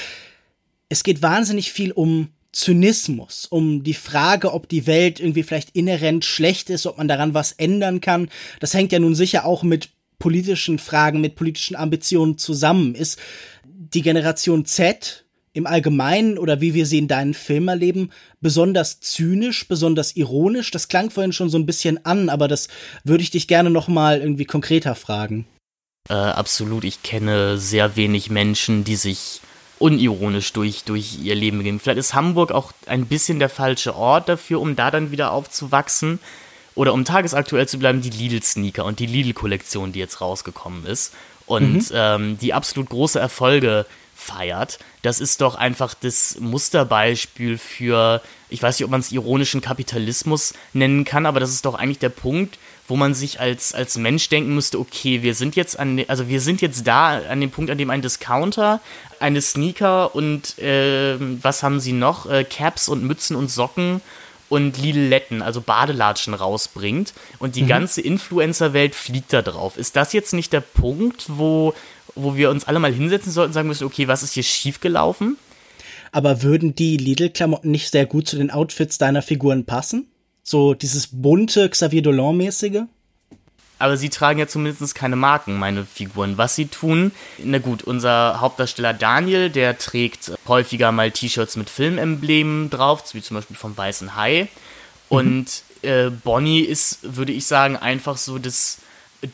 es 0.90 1.02
geht 1.02 1.22
wahnsinnig 1.22 1.72
viel 1.72 1.92
um 1.92 2.28
Zynismus, 2.52 3.46
um 3.46 3.83
die 3.85 3.94
Frage, 3.94 4.52
ob 4.52 4.68
die 4.68 4.87
Welt 4.87 5.20
irgendwie 5.20 5.42
vielleicht 5.42 5.70
inhärent 5.70 6.24
schlecht 6.24 6.70
ist, 6.70 6.87
ob 6.87 6.98
man 6.98 7.09
daran 7.09 7.35
was 7.35 7.52
ändern 7.52 8.00
kann. 8.00 8.31
Das 8.61 8.74
hängt 8.74 8.92
ja 8.92 8.98
nun 8.98 9.14
sicher 9.14 9.44
auch 9.44 9.62
mit 9.62 9.90
politischen 10.18 10.78
Fragen, 10.78 11.20
mit 11.20 11.35
politischen 11.37 11.76
Ambitionen 11.76 12.38
zusammen. 12.38 12.94
Ist 12.94 13.18
die 13.64 14.02
Generation 14.02 14.64
Z 14.64 15.24
im 15.52 15.66
Allgemeinen 15.66 16.38
oder 16.38 16.61
wie 16.61 16.74
wir 16.74 16.87
sie 16.87 16.98
in 16.98 17.09
deinen 17.09 17.35
Film 17.35 17.68
erleben, 17.68 18.11
besonders 18.40 19.00
zynisch, 19.00 19.66
besonders 19.68 20.16
ironisch? 20.16 20.70
Das 20.70 20.88
klang 20.88 21.11
vorhin 21.11 21.33
schon 21.33 21.50
so 21.50 21.59
ein 21.59 21.66
bisschen 21.66 22.04
an, 22.04 22.28
aber 22.28 22.48
das 22.48 22.68
würde 23.04 23.22
ich 23.22 23.31
dich 23.31 23.48
gerne 23.48 23.70
noch 23.70 23.88
mal 23.88 24.20
irgendwie 24.20 24.44
konkreter 24.44 24.94
fragen. 24.94 25.46
Äh, 26.09 26.14
absolut. 26.14 26.85
Ich 26.85 27.02
kenne 27.02 27.59
sehr 27.59 27.96
wenig 27.96 28.31
Menschen, 28.31 28.85
die 28.85 28.96
sich 28.96 29.40
unironisch 29.78 30.52
durch, 30.52 30.85
durch 30.85 31.18
ihr 31.22 31.35
Leben 31.35 31.62
gehen. 31.62 31.78
Vielleicht 31.78 31.98
ist 31.98 32.14
Hamburg 32.14 32.52
auch 32.52 32.72
ein 32.87 33.07
bisschen 33.07 33.38
der 33.38 33.48
falsche 33.48 33.94
Ort 33.94 34.28
dafür, 34.28 34.61
um 34.61 34.74
da 34.76 34.90
dann 34.90 35.11
wieder 35.11 35.33
aufzuwachsen. 35.33 36.18
Oder 36.79 36.95
um 36.95 37.05
tagesaktuell 37.05 37.67
zu 37.67 37.81
bleiben, 37.81 38.03
die 38.03 38.11
Lidl-Sneaker 38.11 38.85
und 38.85 39.01
die 39.01 39.07
Lidl-Kollektion, 39.07 39.91
die 39.91 39.99
jetzt 39.99 40.21
rausgekommen 40.21 40.87
ist. 40.87 41.12
Und 41.45 41.91
mhm. 41.91 41.93
ähm, 41.93 42.38
die 42.38 42.55
absolut 42.55 42.88
große 42.88 43.19
Erfolge 43.19 43.85
feiert. 44.14 44.79
Das 45.03 45.19
ist 45.19 45.41
doch 45.41 45.57
einfach 45.57 45.95
das 45.95 46.38
Musterbeispiel 46.38 47.59
für, 47.59 48.23
ich 48.49 48.62
weiß 48.62 48.79
nicht, 48.79 48.85
ob 48.85 48.93
man 48.93 49.01
es 49.01 49.11
ironischen 49.11 49.61
Kapitalismus 49.61 50.55
nennen 50.73 51.05
kann, 51.05 51.27
aber 51.27 51.41
das 51.41 51.51
ist 51.51 51.64
doch 51.64 51.75
eigentlich 51.75 51.99
der 51.99 52.11
Punkt, 52.11 52.61
wo 52.87 52.95
man 52.95 53.12
sich 53.12 53.41
als, 53.41 53.75
als 53.75 53.99
Mensch 53.99 54.29
denken 54.29 54.55
müsste, 54.55 54.79
okay, 54.79 55.25
wir 55.25 55.35
sind 55.35 55.57
jetzt 55.57 55.81
an, 55.81 56.05
also 56.07 56.29
wir 56.29 56.41
sind 56.41 56.61
jetzt 56.61 56.87
da 56.87 57.19
an 57.19 57.41
dem 57.41 57.51
Punkt, 57.51 57.73
an 57.73 57.79
dem 57.79 57.91
ein 57.91 58.03
Discounter, 58.03 58.81
eine 59.19 59.43
Sneaker 59.43 60.14
und 60.14 60.57
äh, 60.61 61.17
was 61.43 61.64
haben 61.64 61.81
sie 61.81 61.93
noch? 61.93 62.31
Äh, 62.31 62.45
Caps 62.45 62.88
und 62.88 63.03
Mützen 63.03 63.35
und 63.35 63.51
Socken 63.51 64.01
und 64.48 64.78
Liletten, 64.78 65.42
also 65.42 65.61
Badelatschen 65.61 66.34
rausbringt 66.34 67.12
und 67.38 67.56
die 67.56 67.62
mhm. 67.62 67.68
ganze 67.68 68.00
Influencer-Welt 68.00 68.94
fliegt 68.94 69.32
da 69.32 69.42
drauf. 69.42 69.76
Ist 69.76 69.96
das 69.96 70.12
jetzt 70.12 70.32
nicht 70.32 70.52
der 70.52 70.61
Punkt, 70.61 71.26
wo, 71.28 71.74
wo 72.14 72.37
wir 72.37 72.50
uns 72.50 72.64
alle 72.64 72.78
mal 72.78 72.92
hinsetzen 72.92 73.32
sollten 73.32 73.50
und 73.50 73.54
sagen 73.54 73.68
müssen, 73.68 73.84
okay, 73.84 74.08
was 74.08 74.22
ist 74.22 74.32
hier 74.32 74.42
schiefgelaufen? 74.42 75.37
Aber 76.12 76.42
würden 76.42 76.74
die 76.74 76.96
Lidl-Klamotten 76.96 77.70
nicht 77.70 77.90
sehr 77.90 78.06
gut 78.06 78.28
zu 78.28 78.37
den 78.37 78.50
Outfits 78.50 78.98
deiner 78.98 79.22
Figuren 79.22 79.64
passen? 79.64 80.08
So 80.42 80.72
dieses 80.72 81.08
bunte 81.12 81.68
Xavier 81.68 82.02
Dolan-mäßige? 82.02 82.84
Aber 83.79 83.97
sie 83.97 84.09
tragen 84.09 84.38
ja 84.38 84.49
zumindest 84.49 84.95
keine 84.95 85.17
Marken, 85.17 85.59
meine 85.59 85.85
Figuren. 85.85 86.37
Was 86.37 86.57
sie 86.57 86.67
tun, 86.67 87.12
na 87.38 87.59
gut, 87.59 87.83
unser 87.83 88.41
Hauptdarsteller 88.41 88.93
Daniel, 88.93 89.51
der 89.51 89.79
trägt 89.79 90.33
häufiger 90.49 90.91
mal 90.93 91.11
T-Shirts 91.11 91.57
mit 91.57 91.71
Filmemblemen 91.71 92.71
drauf, 92.71 93.05
wie 93.12 93.23
zum 93.23 93.37
Beispiel 93.37 93.57
vom 93.57 93.77
Weißen 93.77 94.17
Hai. 94.17 94.49
Und 95.09 95.62
mhm. 95.83 95.88
äh, 95.88 96.11
Bonnie 96.11 96.61
ist, 96.61 96.99
würde 97.03 97.33
ich 97.33 97.47
sagen, 97.47 97.77
einfach 97.77 98.17
so 98.17 98.38
das 98.38 98.79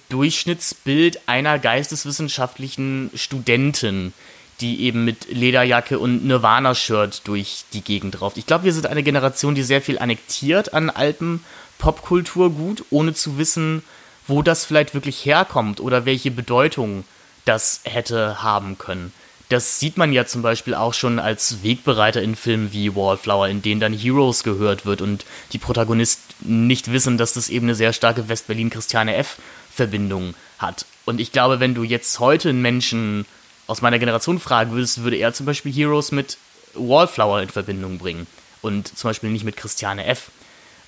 Durchschnittsbild 0.09 1.29
einer 1.29 1.59
geisteswissenschaftlichen 1.59 3.11
Studentin, 3.15 4.13
die 4.61 4.83
eben 4.83 5.05
mit 5.05 5.31
Lederjacke 5.31 5.99
und 5.99 6.25
Nirvana-Shirt 6.25 7.23
durch 7.25 7.65
die 7.73 7.83
Gegend 7.83 8.21
rauft. 8.21 8.37
Ich 8.37 8.47
glaube, 8.47 8.65
wir 8.65 8.73
sind 8.73 8.87
eine 8.87 9.03
Generation, 9.03 9.55
die 9.55 9.63
sehr 9.63 9.83
viel 9.83 9.99
annektiert 9.99 10.75
an 10.75 10.91
altem 10.91 11.41
Popkulturgut, 11.79 12.85
ohne 12.91 13.15
zu 13.15 13.37
wissen, 13.37 13.83
wo 14.27 14.43
das 14.43 14.65
vielleicht 14.65 14.95
wirklich 14.95 15.25
herkommt 15.25 15.81
oder 15.81 16.05
welche 16.05 16.31
Bedeutung 16.31 17.05
das 17.45 17.81
hätte 17.85 18.43
haben 18.43 18.79
können. 18.79 19.13
Das 19.51 19.79
sieht 19.79 19.99
man 19.99 20.13
ja 20.13 20.25
zum 20.25 20.41
Beispiel 20.41 20.75
auch 20.75 20.95
schon 20.95 21.19
als 21.19 21.63
Wegbereiter 21.63 22.23
in 22.23 22.35
Filmen 22.35 22.73
wie 22.73 22.95
Wallflower, 22.97 23.49
in 23.49 23.61
denen 23.61 23.81
dann 23.81 23.93
Heroes 23.93 24.43
gehört 24.43 24.87
wird 24.87 25.03
und 25.03 25.27
die 25.53 25.59
Protagonisten 25.59 26.67
nicht 26.67 26.91
wissen, 26.91 27.19
dass 27.19 27.35
das 27.35 27.51
eben 27.51 27.67
eine 27.67 27.75
sehr 27.75 27.93
starke 27.93 28.29
West-Berlin-Christiane 28.29 29.15
F-Verbindung 29.17 30.35
hat. 30.59 30.87
Und 31.05 31.21
ich 31.21 31.31
glaube, 31.31 31.61
wenn 31.61 31.75
du 31.75 31.83
jetzt 31.83 32.19
heute 32.21 32.49
einen 32.49 32.63
Menschen 32.63 33.27
aus 33.67 33.83
meiner 33.83 33.99
Generation 33.99 34.41
fragen 34.41 34.73
würdest, 34.73 35.03
würde 35.03 35.17
er 35.17 35.35
zum 35.35 35.45
Beispiel 35.45 35.73
Heroes 35.73 36.11
mit 36.11 36.39
Wallflower 36.75 37.43
in 37.43 37.51
Verbindung 37.51 37.99
bringen 37.99 38.27
und 38.63 38.97
zum 38.97 39.11
Beispiel 39.11 39.31
nicht 39.31 39.45
mit 39.45 39.57
Christiane 39.57 40.07
F. 40.07 40.31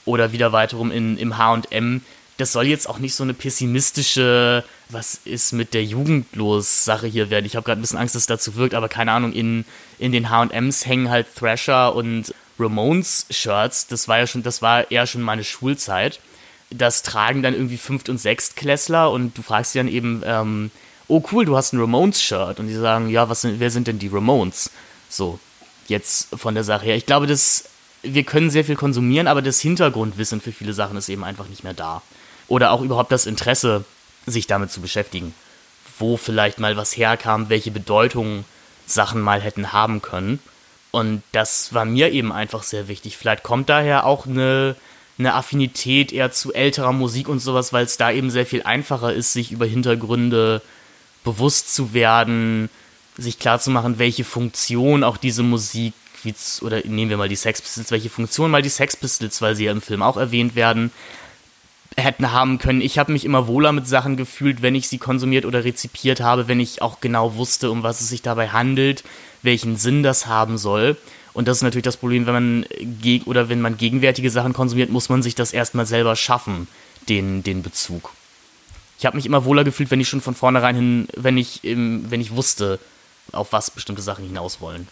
Oder 0.07 0.33
wieder 0.33 0.53
weiterum 0.53 0.91
in, 0.93 1.19
im 1.19 1.37
HM 1.37 2.01
das 2.37 2.53
soll 2.53 2.67
jetzt 2.67 2.89
auch 2.89 2.99
nicht 2.99 3.15
so 3.15 3.23
eine 3.23 3.35
pessimistische, 3.35 4.63
was 4.91 5.21
ist 5.25 5.53
mit 5.53 5.73
der 5.73 5.85
Jugend 5.85 6.37
los 6.37 6.85
Sache 6.85 7.07
hier 7.07 7.31
werden. 7.31 7.47
Ich 7.47 7.57
habe 7.57 7.65
gerade 7.65 7.81
ein 7.81 7.83
bisschen 7.83 7.99
Angst, 7.99 8.15
dass 8.15 8.23
es 8.23 8.27
dazu 8.27 8.57
wirkt, 8.57 8.75
aber 8.75 8.89
keine 8.89 9.13
Ahnung, 9.13 9.33
in, 9.33 9.65
in 9.99 10.13
den 10.13 10.29
HMs 10.29 10.85
hängen 10.85 11.09
halt 11.09 11.35
Thrasher 11.35 11.95
und 11.95 12.35
Ramones-Shirts. 12.59 13.87
Das 13.87 14.07
war 14.09 14.19
ja 14.19 14.27
schon, 14.27 14.43
das 14.43 14.61
war 14.61 14.91
eher 14.91 15.07
schon 15.07 15.23
meine 15.23 15.45
Schulzeit. 15.45 16.21
Das 16.71 17.03
tragen 17.03 17.43
dann 17.43 17.55
irgendwie 17.55 17.79
Fünft- 17.79 18.09
und 18.09 18.19
Sechstklässler 18.19 19.11
und 19.11 19.37
du 19.39 19.43
fragst 19.43 19.73
sie 19.73 19.79
dann 19.79 19.89
eben, 19.89 20.23
ähm, 20.27 20.71
oh 21.09 21.23
cool, 21.33 21.47
du 21.47 21.57
hast 21.57 21.73
ein 21.73 21.81
Ramones-Shirt. 21.81 22.61
Und 22.61 22.67
die 22.67 22.75
sagen, 22.75 23.09
ja, 23.09 23.31
was 23.31 23.43
sind, 23.43 23.61
wer 23.61 23.71
sind 23.71 23.87
denn 23.87 23.99
die 23.99 24.09
Ramones? 24.09 24.71
So, 25.09 25.39
jetzt 25.87 26.29
von 26.37 26.55
der 26.55 26.65
Sache 26.65 26.85
her. 26.85 26.97
Ich 26.97 27.07
glaube, 27.07 27.27
das, 27.27 27.71
wir 28.03 28.25
können 28.25 28.51
sehr 28.51 28.65
viel 28.65 28.77
konsumieren, 28.77 29.27
aber 29.27 29.41
das 29.41 29.61
Hintergrundwissen 29.61 30.43
für 30.43 30.53
viele 30.53 30.75
Sachen 30.75 30.99
ist 30.99 31.09
eben 31.09 31.25
einfach 31.25 31.49
nicht 31.49 31.65
mehr 31.65 31.75
da 31.75 32.03
oder 32.49 32.71
auch 32.71 32.83
überhaupt 32.83 33.13
das 33.13 33.27
Interesse, 33.27 33.85
sich 34.27 34.47
damit 34.47 34.71
zu 34.71 34.81
beschäftigen. 34.81 35.35
Wo 35.99 36.17
vielleicht 36.17 36.59
mal 36.59 36.77
was 36.77 36.97
herkam, 36.97 37.49
welche 37.49 37.71
Bedeutung 37.71 38.45
Sachen 38.87 39.21
mal 39.21 39.41
hätten 39.41 39.73
haben 39.73 40.03
können. 40.03 40.39
Und 40.91 41.23
das 41.33 41.75
war 41.75 41.85
mir 41.85 42.13
eben 42.13 42.33
einfach 42.33 42.63
sehr 42.63 42.89
wichtig. 42.89 43.17
Vielleicht 43.17 43.43
kommt 43.43 43.69
daher 43.69 44.07
auch 44.07 44.27
eine, 44.27 44.77
eine 45.19 45.35
Affinität 45.35 46.13
eher 46.13 46.33
zu 46.33 46.55
älterer 46.55 46.93
Musik 46.93 47.29
und 47.29 47.41
sowas, 47.41 47.73
weil 47.73 47.85
es 47.85 47.97
da 47.97 48.11
eben 48.11 48.31
sehr 48.31 48.47
viel 48.47 48.63
einfacher 48.63 49.13
ist, 49.13 49.33
sich 49.33 49.53
über 49.53 49.67
Hintergründe 49.67 50.63
bewusst 51.25 51.75
zu 51.75 51.93
werden, 51.93 52.71
sich 53.19 53.39
klarzumachen, 53.39 53.99
welche 53.99 54.25
Funktion 54.25 55.05
auch 55.05 55.17
diese 55.17 55.43
Musik, 55.43 55.95
oder 56.61 56.81
nehmen 56.85 57.11
wir 57.11 57.17
mal 57.17 57.29
die 57.29 57.37
Sex 57.37 57.63
Pistols, 57.63 57.91
welche 57.91 58.11
Funktion 58.11 58.51
mal 58.51 58.63
die 58.63 58.69
Sex 58.69 58.97
Pistols, 58.97 59.41
weil 59.43 59.55
sie 59.55 59.65
ja 59.65 59.73
im 59.73 59.83
Film 59.83 60.03
auch 60.03 60.17
erwähnt 60.17 60.55
werden, 60.55 60.91
hätten 61.97 62.33
haben 62.33 62.59
können. 62.59 62.81
Ich 62.81 62.99
habe 62.99 63.13
mich 63.13 63.25
immer 63.25 63.47
wohler 63.47 63.73
mit 63.73 63.89
Sachen 63.89 64.17
gefühlt, 64.17 64.63
wenn 64.63 64.75
ich 64.75 64.89
sie 64.89 64.99
konsumiert 64.99 65.47
oder 65.47 65.65
rezipiert 65.65 66.21
habe, 66.21 66.47
wenn 66.47 66.61
ich 66.61 66.83
auch 66.83 67.01
genau 67.01 67.37
wusste, 67.37 67.71
um 67.71 67.83
was 67.83 68.01
es 68.01 68.09
sich 68.09 68.23
dabei 68.23 68.49
handelt, 68.49 69.03
welchen 69.43 69.77
Sinn 69.77 70.03
das 70.03 70.27
haben 70.27 70.59
soll. 70.59 70.97
Und 71.33 71.49
das 71.49 71.59
ist 71.59 71.63
natürlich 71.63 71.85
das 71.85 71.97
Problem, 71.97 72.27
wenn 72.27 72.35
man 72.35 72.67
oder 73.27 73.49
wenn 73.49 73.61
man 73.61 73.77
gegenwärtige 73.77 74.31
Sachen 74.31 74.53
konsumiert, 74.53 74.91
muss 74.91 75.09
man 75.09 75.23
sich 75.23 75.35
das 75.35 75.53
erstmal 75.53 75.87
selber 75.87 76.17
schaffen, 76.17 76.69
den, 77.09 77.43
den 77.43 77.63
Bezug. 77.63 78.13
Ich 78.99 79.05
habe 79.05 79.17
mich 79.17 79.27
immer 79.27 79.45
wohler 79.45 79.65
gefühlt, 79.65 79.91
wenn 79.91 80.01
ich 80.01 80.09
schon 80.09 80.23
von 80.23 80.35
vornherein 80.35 80.75
hin, 80.75 81.09
wenn 81.15 81.37
ich, 81.37 81.61
wenn 81.63 82.21
ich 82.21 82.35
wusste, 82.35 82.79
auf 83.33 83.53
was 83.53 83.71
bestimmte 83.71 84.03
Sachen 84.03 84.25
hinaus 84.25 84.61
wollen. 84.61 84.89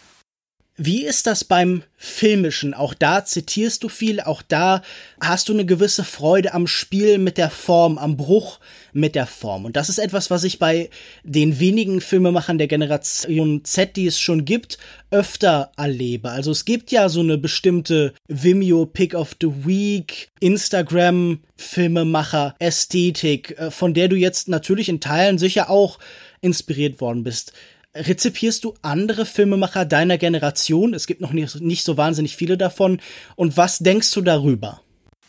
Wie 0.76 1.04
ist 1.04 1.28
das 1.28 1.44
beim 1.44 1.84
Filmischen? 1.96 2.74
Auch 2.74 2.94
da 2.94 3.24
zitierst 3.24 3.84
du 3.84 3.88
viel, 3.88 4.20
auch 4.20 4.42
da 4.42 4.82
hast 5.20 5.48
du 5.48 5.52
eine 5.52 5.64
gewisse 5.64 6.02
Freude 6.02 6.52
am 6.52 6.66
Spiel 6.66 7.18
mit 7.18 7.38
der 7.38 7.50
Form, 7.50 7.96
am 7.96 8.16
Bruch 8.16 8.58
mit 8.92 9.14
der 9.14 9.28
Form. 9.28 9.66
Und 9.66 9.76
das 9.76 9.88
ist 9.88 9.98
etwas, 9.98 10.30
was 10.30 10.42
ich 10.42 10.58
bei 10.58 10.90
den 11.22 11.60
wenigen 11.60 12.00
Filmemachern 12.00 12.58
der 12.58 12.66
Generation 12.66 13.64
Z, 13.64 13.94
die 13.94 14.08
es 14.08 14.18
schon 14.18 14.44
gibt, 14.44 14.78
öfter 15.12 15.70
erlebe. 15.76 16.30
Also 16.30 16.50
es 16.50 16.64
gibt 16.64 16.90
ja 16.90 17.08
so 17.08 17.20
eine 17.20 17.38
bestimmte 17.38 18.12
Vimeo 18.26 18.84
Pick 18.84 19.14
of 19.14 19.36
the 19.40 19.52
Week, 19.64 20.32
Instagram 20.40 21.38
Filmemacher 21.56 22.56
Ästhetik, 22.58 23.56
äh, 23.60 23.70
von 23.70 23.94
der 23.94 24.08
du 24.08 24.16
jetzt 24.16 24.48
natürlich 24.48 24.88
in 24.88 25.00
Teilen 25.00 25.38
sicher 25.38 25.70
auch 25.70 26.00
inspiriert 26.40 27.00
worden 27.00 27.22
bist 27.22 27.52
rezipierst 27.94 28.64
du 28.64 28.74
andere 28.82 29.26
Filmemacher 29.26 29.84
deiner 29.84 30.18
Generation? 30.18 30.94
Es 30.94 31.06
gibt 31.06 31.20
noch 31.20 31.32
nicht, 31.32 31.60
nicht 31.60 31.84
so 31.84 31.96
wahnsinnig 31.96 32.36
viele 32.36 32.56
davon. 32.56 33.00
Und 33.36 33.56
was 33.56 33.78
denkst 33.78 34.10
du 34.12 34.20
darüber? 34.20 34.80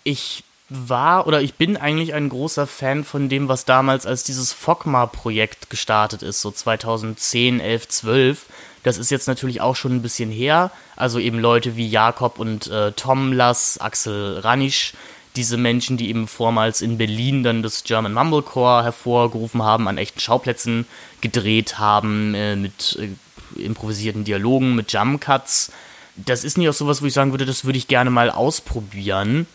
Ich 0.03 0.43
war 0.69 1.27
oder 1.27 1.41
ich 1.41 1.53
bin 1.55 1.77
eigentlich 1.77 2.13
ein 2.13 2.29
großer 2.29 2.65
Fan 2.65 3.03
von 3.03 3.29
dem, 3.29 3.47
was 3.47 3.65
damals 3.65 4.05
als 4.05 4.23
dieses 4.23 4.51
Fogma-Projekt 4.51 5.69
gestartet 5.69 6.23
ist, 6.23 6.41
so 6.41 6.49
2010, 6.49 7.59
11, 7.59 7.87
12. 7.87 8.45
Das 8.81 8.97
ist 8.97 9.11
jetzt 9.11 9.27
natürlich 9.27 9.61
auch 9.61 9.75
schon 9.75 9.95
ein 9.95 10.01
bisschen 10.01 10.31
her. 10.31 10.71
Also 10.95 11.19
eben 11.19 11.39
Leute 11.39 11.75
wie 11.75 11.87
Jakob 11.87 12.39
und 12.39 12.67
äh, 12.67 12.91
Tom 12.93 13.31
Lass, 13.33 13.79
Axel 13.79 14.39
Ranisch, 14.39 14.93
diese 15.35 15.57
Menschen, 15.57 15.97
die 15.97 16.09
eben 16.09 16.27
vormals 16.27 16.81
in 16.81 16.97
Berlin 16.97 17.43
dann 17.43 17.63
das 17.63 17.83
German 17.83 18.13
Mumblecore 18.13 18.83
hervorgerufen 18.83 19.61
haben, 19.63 19.87
an 19.87 19.97
echten 19.97 20.19
Schauplätzen 20.19 20.85
gedreht 21.21 21.79
haben, 21.79 22.33
äh, 22.33 22.55
mit 22.55 22.97
äh, 22.99 23.61
improvisierten 23.61 24.23
Dialogen, 24.23 24.75
mit 24.75 24.91
Jump-Cuts. 24.91 25.71
Das 26.15 26.43
ist 26.43 26.57
nicht 26.57 26.69
auch 26.69 26.73
sowas, 26.73 27.01
wo 27.01 27.05
ich 27.05 27.13
sagen 27.13 27.31
würde, 27.31 27.45
das 27.45 27.65
würde 27.65 27.77
ich 27.77 27.87
gerne 27.87 28.09
mal 28.09 28.29
ausprobieren. 28.29 29.47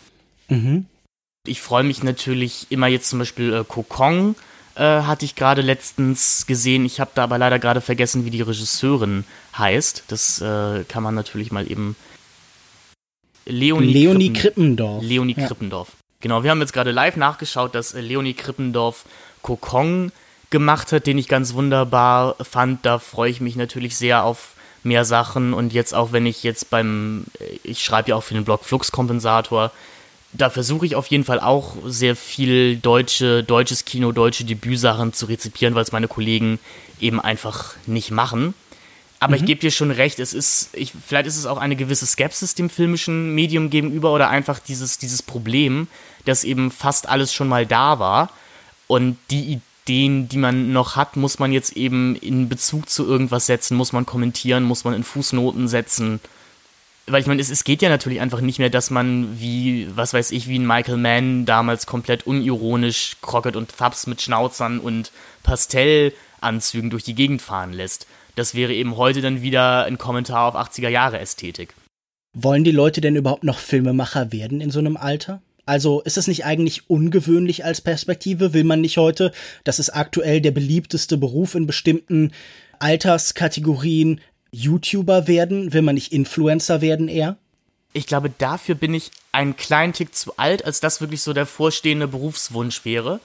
Mhm. 0.48 0.86
Ich 1.46 1.60
freue 1.60 1.84
mich 1.84 2.02
natürlich 2.02 2.66
immer 2.70 2.86
jetzt 2.86 3.08
zum 3.08 3.18
Beispiel 3.18 3.52
äh, 3.52 3.64
Kokong 3.64 4.34
äh, 4.74 5.02
hatte 5.02 5.24
ich 5.24 5.34
gerade 5.34 5.62
letztens 5.62 6.46
gesehen. 6.46 6.84
Ich 6.84 7.00
habe 7.00 7.10
da 7.14 7.24
aber 7.24 7.38
leider 7.38 7.58
gerade 7.58 7.80
vergessen, 7.80 8.24
wie 8.24 8.30
die 8.30 8.42
Regisseurin 8.42 9.24
heißt. 9.56 10.04
Das 10.08 10.40
äh, 10.40 10.84
kann 10.84 11.02
man 11.02 11.14
natürlich 11.14 11.52
mal 11.52 11.70
eben 11.70 11.96
Leonie, 13.50 13.92
Leonie 13.92 14.32
Krippen, 14.32 14.76
Krippendorf. 14.76 15.02
Leonie 15.02 15.34
ja. 15.36 15.46
Krippendorf. 15.46 15.88
Genau, 16.20 16.42
wir 16.42 16.50
haben 16.50 16.60
jetzt 16.60 16.72
gerade 16.72 16.90
live 16.90 17.16
nachgeschaut, 17.16 17.74
dass 17.74 17.94
äh, 17.94 18.00
Leonie 18.00 18.34
Krippendorf 18.34 19.04
Kokong 19.42 20.12
gemacht 20.50 20.92
hat, 20.92 21.06
den 21.06 21.18
ich 21.18 21.28
ganz 21.28 21.54
wunderbar 21.54 22.36
fand. 22.42 22.84
Da 22.84 22.98
freue 22.98 23.30
ich 23.30 23.40
mich 23.40 23.56
natürlich 23.56 23.96
sehr 23.96 24.24
auf 24.24 24.54
mehr 24.82 25.04
Sachen 25.04 25.52
und 25.52 25.72
jetzt 25.72 25.94
auch, 25.94 26.12
wenn 26.12 26.26
ich 26.26 26.42
jetzt 26.42 26.70
beim, 26.70 27.24
äh, 27.38 27.58
ich 27.64 27.82
schreibe 27.82 28.10
ja 28.10 28.16
auch 28.16 28.22
für 28.22 28.34
den 28.34 28.44
Blog 28.44 28.64
Fluxkompensator, 28.64 29.72
da 30.32 30.48
versuche 30.48 30.86
ich 30.86 30.94
auf 30.94 31.06
jeden 31.08 31.24
Fall 31.24 31.40
auch 31.40 31.74
sehr 31.84 32.14
viel 32.14 32.76
deutsche, 32.76 33.42
deutsches 33.42 33.84
Kino, 33.84 34.12
deutsche 34.12 34.44
Debütsachen 34.44 35.12
zu 35.12 35.26
rezipieren, 35.26 35.74
weil 35.74 35.82
es 35.82 35.92
meine 35.92 36.08
Kollegen 36.08 36.58
eben 37.00 37.20
einfach 37.20 37.74
nicht 37.86 38.10
machen. 38.10 38.54
Aber 39.20 39.36
mhm. 39.36 39.40
ich 39.42 39.46
gebe 39.46 39.60
dir 39.60 39.70
schon 39.70 39.90
recht, 39.90 40.18
es 40.18 40.32
ist, 40.32 40.70
ich, 40.72 40.92
vielleicht 41.06 41.26
ist 41.26 41.36
es 41.36 41.46
auch 41.46 41.58
eine 41.58 41.76
gewisse 41.76 42.06
Skepsis 42.06 42.54
dem 42.54 42.70
filmischen 42.70 43.34
Medium 43.34 43.70
gegenüber 43.70 44.12
oder 44.12 44.30
einfach 44.30 44.58
dieses, 44.58 44.98
dieses 44.98 45.22
Problem, 45.22 45.86
dass 46.24 46.42
eben 46.42 46.70
fast 46.70 47.08
alles 47.08 47.32
schon 47.32 47.48
mal 47.48 47.66
da 47.66 47.98
war 47.98 48.30
und 48.88 49.18
die 49.30 49.60
Ideen, 49.86 50.28
die 50.28 50.38
man 50.38 50.72
noch 50.72 50.96
hat, 50.96 51.16
muss 51.16 51.38
man 51.38 51.52
jetzt 51.52 51.76
eben 51.76 52.16
in 52.16 52.48
Bezug 52.48 52.88
zu 52.88 53.06
irgendwas 53.06 53.46
setzen, 53.46 53.76
muss 53.76 53.92
man 53.92 54.06
kommentieren, 54.06 54.64
muss 54.64 54.84
man 54.84 54.94
in 54.94 55.04
Fußnoten 55.04 55.68
setzen. 55.68 56.20
Weil 57.06 57.20
ich 57.20 57.26
meine, 57.26 57.42
es, 57.42 57.50
es 57.50 57.64
geht 57.64 57.82
ja 57.82 57.88
natürlich 57.88 58.20
einfach 58.20 58.40
nicht 58.40 58.58
mehr, 58.58 58.70
dass 58.70 58.90
man 58.90 59.38
wie, 59.38 59.88
was 59.94 60.14
weiß 60.14 60.30
ich, 60.30 60.48
wie 60.48 60.58
ein 60.58 60.66
Michael 60.66 60.96
Mann 60.96 61.44
damals 61.44 61.86
komplett 61.86 62.26
unironisch 62.26 63.16
Crockett 63.20 63.56
und 63.56 63.72
Fabs 63.72 64.06
mit 64.06 64.22
Schnauzern 64.22 64.78
und 64.78 65.12
Pastellanzügen 66.40 66.90
durch 66.90 67.04
die 67.04 67.14
Gegend 67.14 67.42
fahren 67.42 67.72
lässt 67.72 68.06
das 68.40 68.54
wäre 68.54 68.72
eben 68.72 68.96
heute 68.96 69.20
dann 69.20 69.42
wieder 69.42 69.84
ein 69.84 69.98
Kommentar 69.98 70.48
auf 70.48 70.56
80er 70.56 70.88
Jahre 70.88 71.18
Ästhetik. 71.18 71.74
Wollen 72.32 72.64
die 72.64 72.70
Leute 72.70 73.00
denn 73.00 73.16
überhaupt 73.16 73.44
noch 73.44 73.58
Filmemacher 73.58 74.32
werden 74.32 74.60
in 74.60 74.70
so 74.70 74.78
einem 74.78 74.96
Alter? 74.96 75.42
Also 75.66 76.00
ist 76.00 76.16
es 76.16 76.26
nicht 76.26 76.44
eigentlich 76.44 76.88
ungewöhnlich 76.88 77.64
als 77.64 77.80
Perspektive? 77.80 78.54
Will 78.54 78.64
man 78.64 78.80
nicht 78.80 78.96
heute, 78.96 79.32
das 79.64 79.78
ist 79.78 79.90
aktuell 79.90 80.40
der 80.40 80.52
beliebteste 80.52 81.16
Beruf 81.16 81.54
in 81.54 81.66
bestimmten 81.66 82.32
Alterskategorien, 82.78 84.20
YouTuber 84.52 85.28
werden? 85.28 85.72
Will 85.72 85.82
man 85.82 85.94
nicht 85.94 86.12
Influencer 86.12 86.80
werden 86.80 87.08
eher? 87.08 87.36
Ich 87.92 88.06
glaube, 88.06 88.30
dafür 88.30 88.74
bin 88.74 88.94
ich 88.94 89.10
einen 89.32 89.56
kleinen 89.56 89.92
Tick 89.92 90.14
zu 90.14 90.36
alt, 90.38 90.64
als 90.64 90.80
das 90.80 91.00
wirklich 91.00 91.22
so 91.22 91.32
der 91.32 91.46
vorstehende 91.46 92.08
Berufswunsch 92.08 92.84
wäre 92.84 93.20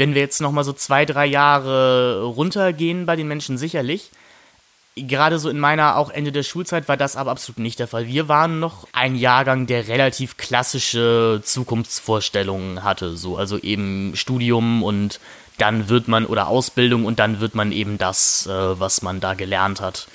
Wenn 0.00 0.14
wir 0.14 0.22
jetzt 0.22 0.40
nochmal 0.40 0.64
so 0.64 0.72
zwei, 0.72 1.04
drei 1.04 1.26
Jahre 1.26 2.22
runtergehen 2.22 3.04
bei 3.04 3.16
den 3.16 3.28
Menschen 3.28 3.58
sicherlich. 3.58 4.10
Gerade 4.96 5.38
so 5.38 5.50
in 5.50 5.58
meiner 5.58 5.98
auch 5.98 6.08
Ende 6.08 6.32
der 6.32 6.42
Schulzeit 6.42 6.88
war 6.88 6.96
das 6.96 7.16
aber 7.16 7.32
absolut 7.32 7.58
nicht 7.58 7.78
der 7.78 7.86
Fall. 7.86 8.06
Wir 8.06 8.26
waren 8.26 8.60
noch 8.60 8.88
ein 8.92 9.14
Jahrgang, 9.14 9.66
der 9.66 9.88
relativ 9.88 10.38
klassische 10.38 11.42
Zukunftsvorstellungen 11.44 12.82
hatte. 12.82 13.14
So, 13.18 13.36
also 13.36 13.58
eben 13.58 14.12
Studium 14.16 14.82
und 14.82 15.20
dann 15.58 15.90
wird 15.90 16.08
man 16.08 16.24
oder 16.24 16.48
Ausbildung 16.48 17.04
und 17.04 17.18
dann 17.18 17.40
wird 17.40 17.54
man 17.54 17.70
eben 17.70 17.98
das, 17.98 18.46
äh, 18.46 18.80
was 18.80 19.02
man 19.02 19.20
da 19.20 19.34
gelernt 19.34 19.82
hat 19.82 20.08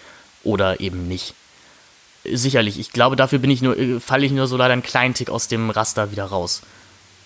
oder 0.43 0.79
eben 0.79 1.07
nicht. 1.07 1.35
Sicherlich, 2.23 2.79
ich 2.79 2.91
glaube, 2.91 3.15
dafür 3.15 3.37
bin 3.37 3.51
ich 3.51 3.61
nur, 3.61 3.77
äh, 3.77 3.99
falle 3.99 4.25
ich 4.25 4.31
nur 4.31 4.47
so 4.47 4.57
leider 4.57 4.73
einen 4.73 4.81
kleinen 4.81 5.13
Tick 5.13 5.29
aus 5.29 5.47
dem 5.47 5.69
Raster 5.69 6.09
wieder 6.09 6.25
raus. 6.25 6.63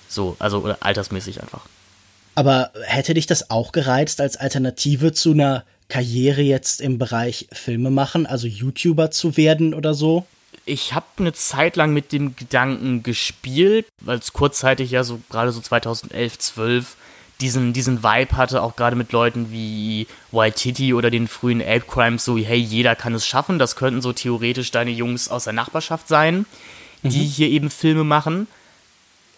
So, 0.10 0.36
also 0.39 0.76
altersmäßig 0.82 1.41
einfach. 1.41 1.62
Aber 2.36 2.71
hätte 2.84 3.13
dich 3.13 3.27
das 3.27 3.49
auch 3.49 3.71
gereizt 3.71 4.21
als 4.21 4.38
Alternative 4.38 5.11
zu 5.11 5.32
einer 5.32 5.65
Karriere 5.89 6.41
jetzt 6.41 6.82
im 6.82 6.97
Bereich 6.97 7.47
Filme 7.51 7.89
machen, 7.89 8.25
also 8.25 8.47
YouTuber 8.47 9.11
zu 9.11 9.36
werden 9.36 9.73
oder 9.73 9.93
so? 9.93 10.25
Ich 10.65 10.93
habe 10.93 11.05
eine 11.17 11.34
Zeit 11.34 11.75
lang 11.75 11.93
mit 11.93 12.11
dem 12.11 12.36
Gedanken 12.36 13.01
gespielt, 13.01 13.88
weil 14.01 14.19
es 14.19 14.34
kurzzeitig 14.34 14.91
ja 14.91 15.03
so 15.03 15.19
gerade 15.30 15.51
so 15.51 15.59
2011, 15.59 16.38
12 16.38 16.95
diesen, 17.41 17.73
diesen 17.73 18.03
Vibe 18.03 18.38
hatte, 18.38 18.61
auch 18.61 18.75
gerade 18.75 18.95
mit 18.95 19.11
Leuten 19.11 19.51
wie 19.51 20.07
Waititi 20.32 20.93
oder 20.93 21.09
den 21.09 21.27
frühen 21.27 21.61
Ape 21.61 21.86
Crimes, 21.88 22.25
so, 22.25 22.38
hey, 22.38 22.57
jeder 22.57 22.95
kann 22.95 23.15
es 23.15 23.25
schaffen, 23.25 23.59
das 23.59 23.75
könnten 23.75 24.01
so 24.01 24.13
theoretisch 24.13 24.71
deine 24.71 24.91
Jungs 24.91 25.30
aus 25.30 25.45
der 25.45 25.53
Nachbarschaft 25.53 26.07
sein, 26.07 26.45
die 27.03 27.21
mhm. 27.21 27.30
hier 27.30 27.47
eben 27.47 27.69
Filme 27.69 28.03
machen. 28.03 28.47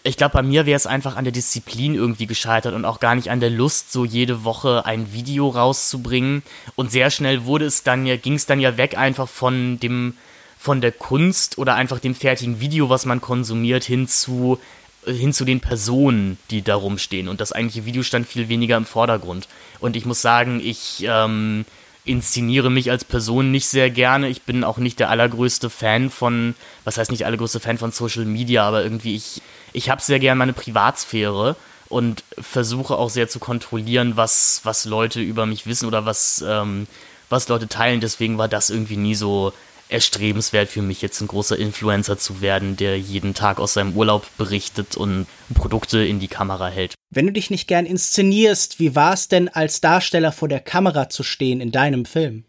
Ich 0.04 0.16
glaube, 0.16 0.32
bei 0.32 0.42
mir 0.42 0.66
wäre 0.66 0.76
es 0.76 0.86
einfach 0.86 1.14
an 1.14 1.24
der 1.24 1.32
Disziplin 1.32 1.94
irgendwie 1.94 2.26
gescheitert 2.26 2.74
und 2.74 2.84
auch 2.84 2.98
gar 2.98 3.14
nicht 3.14 3.30
an 3.30 3.38
der 3.38 3.50
Lust, 3.50 3.92
so 3.92 4.04
jede 4.04 4.42
Woche 4.42 4.84
ein 4.84 5.12
Video 5.12 5.48
rauszubringen. 5.48 6.42
Und 6.74 6.90
sehr 6.90 7.10
schnell 7.10 7.44
wurde 7.44 7.66
es 7.66 7.84
dann 7.84 8.04
ja, 8.04 8.16
ging 8.16 8.34
es 8.34 8.46
dann 8.46 8.58
ja 8.58 8.76
weg 8.76 8.98
einfach 8.98 9.28
von 9.28 9.78
dem, 9.78 10.14
von 10.58 10.80
der 10.80 10.90
Kunst 10.90 11.56
oder 11.56 11.76
einfach 11.76 12.00
dem 12.00 12.16
fertigen 12.16 12.58
Video, 12.58 12.88
was 12.88 13.06
man 13.06 13.20
konsumiert, 13.20 13.84
hin 13.84 14.08
zu, 14.08 14.58
hin 15.06 15.32
zu 15.32 15.44
den 15.44 15.60
Personen, 15.60 16.36
die 16.50 16.62
da 16.62 16.74
rumstehen. 16.74 17.28
Und 17.28 17.40
das 17.40 17.52
eigentliche 17.52 17.86
Video 17.86 18.02
stand 18.02 18.26
viel 18.26 18.48
weniger 18.48 18.76
im 18.76 18.86
Vordergrund. 18.86 19.46
Und 19.78 19.94
ich 19.94 20.04
muss 20.04 20.20
sagen, 20.20 20.58
ich 20.58 21.04
ähm, 21.06 21.64
inszeniere 22.04 22.70
mich 22.70 22.90
als 22.90 23.04
Person 23.04 23.52
nicht 23.52 23.68
sehr 23.68 23.90
gerne. 23.90 24.28
Ich 24.28 24.42
bin 24.42 24.64
auch 24.64 24.78
nicht 24.78 24.98
der 24.98 25.10
allergrößte 25.10 25.70
Fan 25.70 26.10
von, 26.10 26.54
was 26.82 26.98
heißt 26.98 27.12
nicht 27.12 27.24
allergrößte 27.24 27.60
Fan 27.60 27.78
von 27.78 27.92
Social 27.92 28.24
Media, 28.24 28.66
aber 28.66 28.82
irgendwie 28.82 29.14
ich, 29.14 29.40
ich 29.72 29.90
habe 29.90 30.02
sehr 30.02 30.18
gern 30.18 30.38
meine 30.38 30.52
Privatsphäre 30.52 31.56
und 31.88 32.24
versuche 32.38 32.96
auch 32.96 33.10
sehr 33.10 33.28
zu 33.28 33.38
kontrollieren, 33.38 34.16
was, 34.16 34.60
was 34.64 34.84
Leute 34.84 35.20
über 35.20 35.46
mich 35.46 35.66
wissen 35.66 35.86
oder 35.86 36.06
was, 36.06 36.44
ähm, 36.46 36.86
was 37.28 37.48
Leute 37.48 37.68
teilen. 37.68 38.00
Deswegen 38.00 38.38
war 38.38 38.48
das 38.48 38.70
irgendwie 38.70 38.96
nie 38.96 39.14
so 39.14 39.52
erstrebenswert 39.88 40.70
für 40.70 40.80
mich, 40.80 41.02
jetzt 41.02 41.20
ein 41.20 41.28
großer 41.28 41.58
Influencer 41.58 42.18
zu 42.18 42.40
werden, 42.40 42.76
der 42.76 42.98
jeden 42.98 43.34
Tag 43.34 43.60
aus 43.60 43.74
seinem 43.74 43.94
Urlaub 43.94 44.26
berichtet 44.38 44.96
und 44.96 45.26
Produkte 45.54 46.02
in 46.02 46.18
die 46.18 46.28
Kamera 46.28 46.68
hält. 46.68 46.94
Wenn 47.10 47.26
du 47.26 47.32
dich 47.32 47.50
nicht 47.50 47.68
gern 47.68 47.84
inszenierst, 47.84 48.80
wie 48.80 48.94
war 48.94 49.12
es 49.12 49.28
denn 49.28 49.50
als 49.50 49.82
Darsteller 49.82 50.32
vor 50.32 50.48
der 50.48 50.60
Kamera 50.60 51.10
zu 51.10 51.22
stehen 51.22 51.60
in 51.60 51.72
deinem 51.72 52.06
Film? 52.06 52.44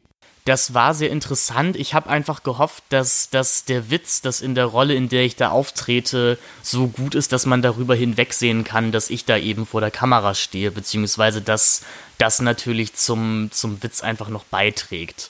Das 0.46 0.74
war 0.74 0.94
sehr 0.94 1.10
interessant. 1.10 1.78
Ich 1.78 1.94
habe 1.94 2.10
einfach 2.10 2.44
gehofft, 2.44 2.84
dass, 2.89 3.30
dass 3.30 3.64
der 3.64 3.89
Witz, 3.89 4.22
dass 4.22 4.41
in 4.41 4.56
der 4.56 4.66
Rolle, 4.66 4.94
in 4.94 5.08
der 5.08 5.24
ich 5.24 5.38
da 5.38 5.52
auftrete, 5.52 6.38
so 6.62 6.88
gut 6.88 7.16
ist, 7.16 7.32
dass 7.32 7.46
man 7.46 7.62
darüber 7.62 7.96
hinwegsehen 7.96 8.66
kann, 8.66 8.91
dass 8.91 9.10
ich 9.10 9.24
da 9.24 9.38
eben 9.38 9.66
vor 9.66 9.80
der 9.80 9.91
Kamera 9.91 10.36
stehe, 10.36 10.72
beziehungsweise 10.72 11.41
dass 11.41 11.84
das 12.18 12.41
natürlich 12.41 12.94
zum, 12.96 13.50
zum 13.52 13.82
Witz 13.84 14.02
einfach 14.02 14.28
noch 14.28 14.44
beiträgt 14.44 15.30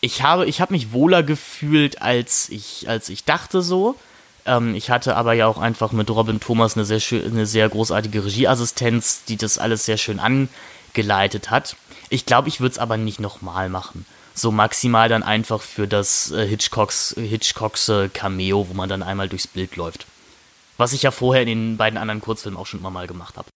ich 0.00 0.22
habe, 0.22 0.46
ich 0.46 0.60
habe 0.60 0.72
mich 0.72 0.92
wohler 0.92 1.22
gefühlt, 1.22 2.02
als 2.02 2.48
ich, 2.48 2.88
als 2.88 3.08
ich 3.08 3.24
dachte 3.24 3.62
so. 3.62 3.96
Ähm, 4.46 4.74
ich 4.74 4.90
hatte 4.90 5.16
aber 5.16 5.34
ja 5.34 5.46
auch 5.46 5.58
einfach 5.58 5.92
mit 5.92 6.10
Robin 6.10 6.40
Thomas 6.40 6.76
eine 6.76 6.84
sehr, 6.86 7.00
schön, 7.00 7.24
eine 7.30 7.46
sehr 7.46 7.68
großartige 7.68 8.24
Regieassistenz, 8.24 9.24
die 9.24 9.36
das 9.36 9.58
alles 9.58 9.84
sehr 9.84 9.98
schön 9.98 10.18
angeleitet 10.18 11.50
hat. 11.50 11.76
Ich 12.10 12.26
glaube, 12.26 12.48
ich 12.48 12.60
würde 12.60 12.72
es 12.72 12.78
aber 12.78 12.96
nicht 12.96 13.20
nochmal 13.20 13.68
machen. 13.68 14.04
So 14.34 14.50
maximal 14.50 15.08
dann 15.08 15.22
einfach 15.22 15.62
für 15.62 15.86
das 15.86 16.30
äh, 16.32 16.46
Hitchcocks, 16.46 17.14
Hitchcocks 17.16 17.88
äh, 17.88 18.08
Cameo, 18.08 18.68
wo 18.68 18.74
man 18.74 18.88
dann 18.88 19.02
einmal 19.02 19.28
durchs 19.28 19.46
Bild 19.46 19.76
läuft. 19.76 20.06
Was 20.76 20.92
ich 20.92 21.02
ja 21.02 21.12
vorher 21.12 21.42
in 21.42 21.48
den 21.48 21.76
beiden 21.76 21.98
anderen 21.98 22.20
Kurzfilmen 22.20 22.58
auch 22.58 22.66
schon 22.66 22.80
immer 22.80 22.90
mal 22.90 23.06
gemacht 23.06 23.36
habe. 23.36 23.48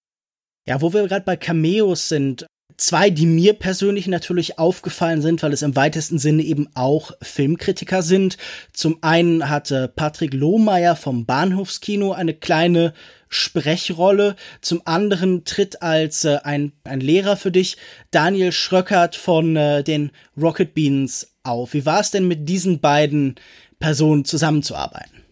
Ja, 0.66 0.80
wo 0.80 0.92
wir 0.92 1.06
gerade 1.08 1.24
bei 1.24 1.36
Cameos 1.36 2.08
sind, 2.08 2.46
Zwei, 2.76 3.10
die 3.10 3.26
mir 3.26 3.54
persönlich 3.54 4.08
natürlich 4.08 4.58
aufgefallen 4.58 5.22
sind, 5.22 5.42
weil 5.42 5.52
es 5.52 5.62
im 5.62 5.76
weitesten 5.76 6.18
Sinne 6.18 6.42
eben 6.42 6.68
auch 6.74 7.12
Filmkritiker 7.22 8.02
sind. 8.02 8.36
Zum 8.72 8.98
einen 9.02 9.48
hatte 9.48 9.86
Patrick 9.88 10.34
Lohmeier 10.34 10.96
vom 10.96 11.24
Bahnhofskino 11.24 12.12
eine 12.12 12.34
kleine 12.34 12.92
Sprechrolle. 13.28 14.36
Zum 14.60 14.82
anderen 14.84 15.44
tritt 15.44 15.82
als 15.82 16.24
äh, 16.24 16.38
ein, 16.42 16.72
ein 16.84 17.00
Lehrer 17.00 17.36
für 17.36 17.52
dich 17.52 17.76
Daniel 18.10 18.52
Schröckert 18.52 19.16
von 19.16 19.56
äh, 19.56 19.84
den 19.84 20.10
Rocket 20.36 20.74
Beans 20.74 21.32
auf. 21.44 21.74
Wie 21.74 21.86
war 21.86 22.00
es 22.00 22.10
denn 22.10 22.26
mit 22.26 22.48
diesen 22.48 22.80
beiden 22.80 23.36
Personen 23.78 24.24
zusammenzuarbeiten? 24.24 25.24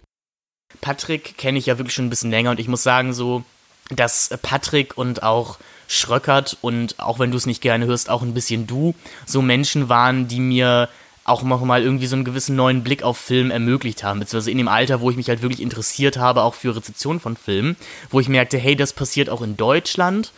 Patrick 0.81 1.39
kenne 1.39 1.59
ich 1.59 1.67
ja 1.67 1.79
wirklich 1.79 1.95
schon 1.95 2.07
ein 2.07 2.11
bisschen 2.11 2.31
länger 2.31 2.51
und 2.51 2.61
ich 2.61 2.69
muss 2.69 2.83
sagen, 2.83 3.13
so, 3.13 3.45
dass 3.91 4.31
Patrick 4.43 4.99
und 4.99 5.23
auch 5.23 5.59
Schröckert 5.93 6.57
und 6.61 6.99
auch 6.99 7.19
wenn 7.19 7.31
du 7.31 7.37
es 7.37 7.47
nicht 7.47 7.61
gerne 7.61 7.87
hörst, 7.87 8.11
auch 8.11 8.23
ein 8.23 8.35
bisschen 8.35 8.67
du, 8.67 8.95
so 9.27 9.43
Menschen 9.43 9.89
waren, 9.89 10.29
die 10.29 10.41
mir 10.41 10.89
auch 11.25 11.43
mal 11.43 11.83
irgendwie 11.83 12.07
so 12.07 12.17
einen 12.17 12.25
gewissen 12.25 12.57
neuen 12.57 12.83
Blick 12.83 13.03
auf 13.03 13.17
Film 13.17 13.51
ermöglicht 13.51 14.03
haben, 14.03 14.21
beziehungsweise 14.21 14.51
in 14.51 14.59
dem 14.59 14.69
Alter, 14.69 15.01
wo 15.01 15.11
ich 15.11 15.17
mich 15.17 15.29
halt 15.29 15.43
wirklich 15.43 15.63
interessiert 15.63 16.17
habe, 16.17 16.43
auch 16.43 16.55
für 16.55 16.75
Rezeption 16.75 17.21
von 17.21 17.37
Filmen, 17.37 17.77
wo 18.11 18.19
ich 18.19 18.29
merkte, 18.29 18.59
hey, 18.59 18.75
das 18.75 18.93
passiert 18.93 19.31
auch 19.31 19.43
in 19.43 19.57
Deutschland. 19.57 20.33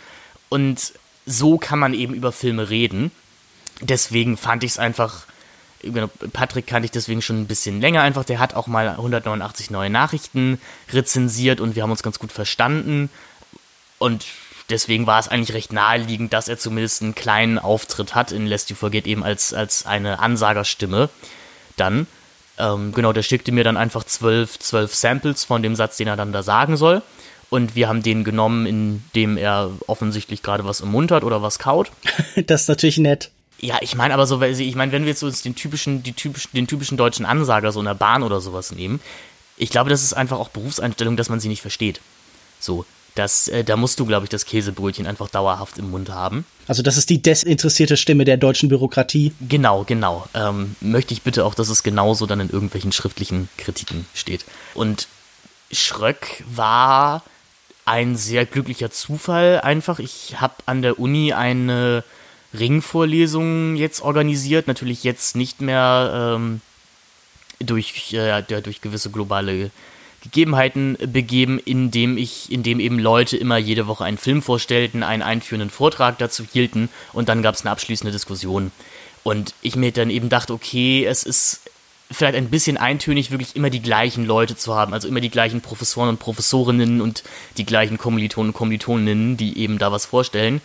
Und 0.51 0.93
so 1.25 1.57
kann 1.57 1.79
man 1.79 1.95
eben 1.95 2.13
über 2.13 2.33
Filme 2.33 2.69
reden. 2.69 3.13
Deswegen 3.81 4.37
fand 4.37 4.63
ich 4.63 4.73
es 4.73 4.79
einfach, 4.79 5.25
genau, 5.83 6.11
Patrick 6.35 6.67
kannte 6.67 6.85
ich 6.85 6.93
deswegen 6.93 7.23
schon 7.23 7.41
ein 7.41 7.47
bisschen 7.47 7.81
länger 7.81 8.03
einfach, 8.03 8.25
der 8.25 8.39
hat 8.39 8.55
auch 8.55 8.67
mal 8.67 8.89
189 8.89 9.71
neue 9.71 9.91
Nachrichten 9.91 10.61
rezensiert 10.93 11.61
und 11.61 11.77
wir 11.77 11.83
haben 11.83 11.91
uns 11.91 12.03
ganz 12.03 12.19
gut 12.19 12.31
verstanden. 12.31 13.09
Und 13.99 14.27
deswegen 14.71 15.07
war 15.07 15.19
es 15.19 15.29
eigentlich 15.29 15.55
recht 15.55 15.73
naheliegend, 15.73 16.33
dass 16.33 16.49
er 16.49 16.59
zumindest 16.59 17.03
einen 17.03 17.15
kleinen 17.15 17.59
Auftritt 17.59 18.15
hat 18.15 18.33
in 18.33 18.47
Lest 18.47 18.71
You 18.71 18.77
Forget 18.77 19.07
eben 19.07 19.23
als, 19.23 19.53
als 19.53 19.87
eine 19.87 20.19
Ansagerstimme. 20.19 21.09
Dann, 21.77 22.07
ähm, 22.59 22.93
genau, 22.93 23.13
der 23.13 23.23
schickte 23.23 23.53
mir 23.53 23.65
dann 23.65 23.77
einfach 23.77 24.05
zwölf, 24.05 24.59
zwölf 24.59 24.95
Samples 24.95 25.45
von 25.45 25.63
dem 25.63 25.77
Satz, 25.77 25.97
den 25.97 26.09
er 26.09 26.17
dann 26.17 26.33
da 26.33 26.43
sagen 26.43 26.77
soll. 26.77 27.03
Und 27.51 27.77
wir 27.77 27.89
haben 27.89 28.03
den 28.03 28.25
genommen, 28.25 28.67
indem 28.67 29.37
er 29.37 29.71
offensichtlich 29.87 30.43
gerade 30.43 30.65
was 30.65 30.81
im 30.81 30.91
Mund 30.91 31.11
hat 31.11 31.25
oder 31.25 31.43
was 31.43 31.59
kaut. 31.59 31.93
das 32.47 32.63
ist 32.63 32.69
natürlich 32.69 32.99
nett. 32.99 33.31
Ja, 33.61 33.79
ich 33.81 33.95
meine 33.95 34.13
aber 34.15 34.27
so, 34.27 34.43
ich 34.43 34.75
meine, 34.75 34.93
wenn 34.93 35.03
wir 35.03 35.11
jetzt 35.11 35.23
uns 35.23 35.43
den 35.43 35.55
typischen, 35.55 36.03
die 36.03 36.13
typischen, 36.13 36.51
den 36.53 36.67
typischen 36.67 36.97
deutschen 36.97 37.25
Ansager 37.25 37.71
so 37.71 37.79
in 37.79 37.87
der 37.87 37.95
Bahn 37.95 38.23
oder 38.23 38.41
sowas 38.41 38.73
nehmen, 38.73 39.01
ich 39.57 39.71
glaube, 39.71 39.91
das 39.91 40.03
ist 40.03 40.15
einfach 40.15 40.39
auch 40.39 40.49
Berufseinstellung, 40.49 41.17
dass 41.17 41.29
man 41.29 41.39
sie 41.39 41.49
nicht 41.49 41.63
versteht. 41.63 42.01
So, 42.59 42.85
das, 43.15 43.49
äh, 43.49 43.63
da 43.65 43.77
musst 43.77 44.01
du, 44.01 44.07
glaube 44.07 44.25
ich, 44.25 44.31
das 44.31 44.45
Käsebrötchen 44.45 45.07
einfach 45.07 45.29
dauerhaft 45.29 45.79
im 45.79 45.91
Mund 45.91 46.11
haben. 46.11 46.45
Also 46.67 46.83
das 46.83 46.97
ist 46.97 47.11
die 47.11 47.23
desinteressierte 47.23 47.97
Stimme 47.97 48.25
der 48.25 48.37
deutschen 48.37 48.69
Bürokratie. 48.69 49.33
Genau, 49.41 49.85
genau. 49.85 50.27
Ähm, 50.35 50.75
möchte 50.81 51.15
ich 51.15 51.23
bitte 51.23 51.45
auch, 51.45 51.55
dass 51.55 51.69
es 51.69 51.83
genauso 51.83 52.27
dann 52.27 52.41
in 52.41 52.51
irgendwelchen 52.51 52.93
schriftlichen 52.93 53.49
Kritiken 53.57 54.07
steht. 54.15 54.45
Und 54.75 55.07
Schröck 55.71 56.43
war 56.53 57.23
ein 57.85 58.17
sehr 58.17 58.47
glücklicher 58.47 58.91
Zufall 58.91 59.61
einfach. 59.61 59.99
Ich 59.99 60.41
habe 60.41 60.55
an 60.67 60.83
der 60.83 60.99
Uni 60.99 61.33
eine 61.33 62.03
Ringvorlesung 62.59 63.77
jetzt 63.77 64.01
organisiert. 64.01 64.67
Natürlich 64.67 65.05
jetzt 65.05 65.37
nicht 65.37 65.61
mehr 65.61 66.37
ähm, 66.37 66.61
durch, 67.59 68.13
äh, 68.15 68.43
durch 68.43 68.81
gewisse 68.81 69.11
globale 69.11 69.71
Gegebenheiten 70.25 70.97
begeben, 71.13 71.59
indem 71.59 72.17
ich, 72.17 72.51
indem 72.51 72.81
eben 72.81 72.99
Leute 72.99 73.37
immer 73.37 73.59
jede 73.59 73.87
Woche 73.87 74.05
einen 74.05 74.19
Film 74.19 74.43
vorstellten, 74.43 75.03
einen 75.03 75.23
einführenden 75.23 75.71
Vortrag 75.71 76.19
dazu 76.19 76.45
hielten 76.51 76.89
und 77.13 77.29
dann 77.29 77.43
gab 77.43 77.55
es 77.55 77.63
eine 77.63 77.71
abschließende 77.71 78.13
Diskussion. 78.13 78.73
Und 79.23 79.55
ich 79.63 79.77
mir 79.77 79.93
dann 79.93 80.11
eben 80.11 80.29
dachte, 80.29 80.53
okay, 80.53 81.05
es 81.05 81.25
ist 81.25 81.61
vielleicht 82.11 82.37
ein 82.37 82.51
bisschen 82.51 82.77
eintönig, 82.77 83.31
wirklich 83.31 83.57
immer 83.57 83.71
die 83.71 83.83
gleichen 83.83 84.25
Leute 84.25 84.57
zu 84.57 84.75
haben, 84.75 84.93
also 84.93 85.09
immer 85.09 85.21
die 85.21 85.31
gleichen 85.31 85.61
Professoren 85.61 86.11
und 86.11 86.19
Professorinnen 86.19 87.01
und 87.01 87.23
die 87.57 87.65
gleichen 87.65 87.99
Kommilitonen 87.99 88.51
und 88.51 88.55
Kommilitoninnen, 88.55 89.37
die 89.37 89.59
eben 89.59 89.79
da 89.79 89.93
was 89.93 90.07
vorstellen 90.07 90.61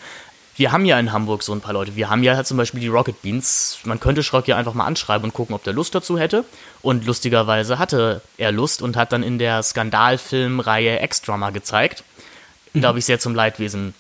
wir 0.60 0.74
haben 0.74 0.84
ja 0.84 1.00
in 1.00 1.14
Hamburg 1.14 1.42
so 1.42 1.54
ein 1.54 1.62
paar 1.62 1.74
Leute. 1.74 1.96
Wir 1.96 2.10
haben 2.10 2.22
ja 2.22 2.44
zum 2.44 2.58
Beispiel 2.58 2.82
die 2.82 2.88
Rocket 2.88 3.22
Beans. 3.22 3.80
Man 3.86 4.02
könnte 4.02 4.24
Schrock 4.24 4.46
ja 4.50 4.58
einfach 4.58 4.74
mal 4.74 4.86
anschreiben 4.86 5.24
und 5.24 5.34
gucken, 5.34 5.56
ob 5.56 5.64
der 5.64 5.72
Lust 5.72 5.96
dazu 5.96 6.20
hätte. 6.20 6.44
Und 6.82 7.06
lustigerweise 7.06 7.80
hatte 7.80 8.22
er 8.38 8.52
Lust 8.52 8.82
und 8.82 8.98
hat 8.98 9.14
dann 9.14 9.24
in 9.24 9.40
der 9.40 9.64
Skandalfilmreihe 9.64 11.00
Extra 11.00 11.38
mal 11.38 11.52
gezeigt. 11.52 12.04
Mhm. 12.74 12.82
Glaube 12.82 13.00
ich, 13.00 13.06
sehr 13.06 13.20
zum 13.20 13.36
Leidwesen 13.36 13.94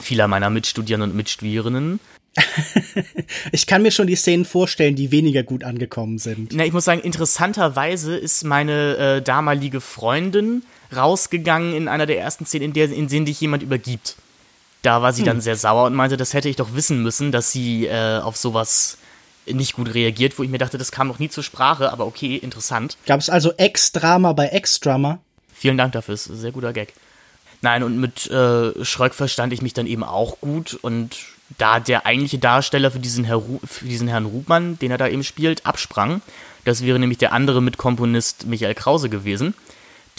vieler 0.00 0.26
meiner 0.26 0.48
Mitstudierenden 0.48 1.10
und 1.10 1.16
Mitstudierenden. 1.16 2.00
ich 3.52 3.66
kann 3.66 3.82
mir 3.82 3.90
schon 3.90 4.06
die 4.06 4.16
Szenen 4.16 4.46
vorstellen, 4.46 4.96
die 4.96 5.12
weniger 5.12 5.42
gut 5.42 5.64
angekommen 5.64 6.16
sind. 6.16 6.52
Na, 6.54 6.64
ich 6.64 6.72
muss 6.72 6.86
sagen, 6.86 7.02
interessanterweise 7.02 8.16
ist 8.16 8.42
meine 8.42 8.96
äh, 8.96 9.22
damalige 9.22 9.82
Freundin 9.82 10.62
rausgegangen 10.96 11.74
in 11.74 11.88
einer 11.88 12.06
der 12.06 12.18
ersten 12.18 12.46
Szenen, 12.46 12.64
in, 12.64 12.72
der, 12.72 12.90
in 12.90 13.08
denen 13.08 13.26
dich 13.26 13.38
jemand 13.40 13.62
übergibt. 13.62 14.16
Da 14.84 15.00
war 15.00 15.14
sie 15.14 15.22
hm. 15.22 15.26
dann 15.26 15.40
sehr 15.40 15.56
sauer 15.56 15.86
und 15.86 15.94
meinte, 15.94 16.18
das 16.18 16.34
hätte 16.34 16.48
ich 16.48 16.56
doch 16.56 16.74
wissen 16.74 17.02
müssen, 17.02 17.32
dass 17.32 17.50
sie 17.50 17.86
äh, 17.86 18.20
auf 18.20 18.36
sowas 18.36 18.98
nicht 19.46 19.72
gut 19.72 19.94
reagiert, 19.94 20.38
wo 20.38 20.42
ich 20.42 20.50
mir 20.50 20.58
dachte, 20.58 20.76
das 20.76 20.92
kam 20.92 21.08
noch 21.08 21.18
nie 21.18 21.30
zur 21.30 21.42
Sprache, 21.42 21.90
aber 21.90 22.06
okay, 22.06 22.36
interessant. 22.36 22.96
Gab 23.06 23.20
es 23.20 23.30
also 23.30 23.52
Ex-Drama 23.56 24.34
bei 24.34 24.48
Ex-Drama? 24.48 25.18
Vielen 25.54 25.78
Dank 25.78 25.92
dafür, 25.92 26.14
ist 26.14 26.28
ein 26.28 26.36
sehr 26.36 26.52
guter 26.52 26.74
Gag. 26.74 26.92
Nein, 27.62 27.82
und 27.82 27.98
mit 27.98 28.30
äh, 28.30 28.84
Schröck 28.84 29.14
verstand 29.14 29.54
ich 29.54 29.62
mich 29.62 29.72
dann 29.72 29.86
eben 29.86 30.04
auch 30.04 30.40
gut 30.40 30.74
und 30.74 31.16
da 31.56 31.80
der 31.80 32.04
eigentliche 32.04 32.38
Darsteller 32.38 32.90
für 32.90 32.98
diesen, 32.98 33.24
Herr 33.24 33.42
für 33.64 33.86
diesen 33.86 34.08
Herrn 34.08 34.26
Rubmann, 34.26 34.78
den 34.78 34.90
er 34.90 34.98
da 34.98 35.08
eben 35.08 35.24
spielt, 35.24 35.64
absprang, 35.64 36.20
das 36.64 36.82
wäre 36.82 36.98
nämlich 36.98 37.18
der 37.18 37.32
andere 37.32 37.62
Mitkomponist 37.62 38.46
Michael 38.46 38.74
Krause 38.74 39.08
gewesen, 39.08 39.54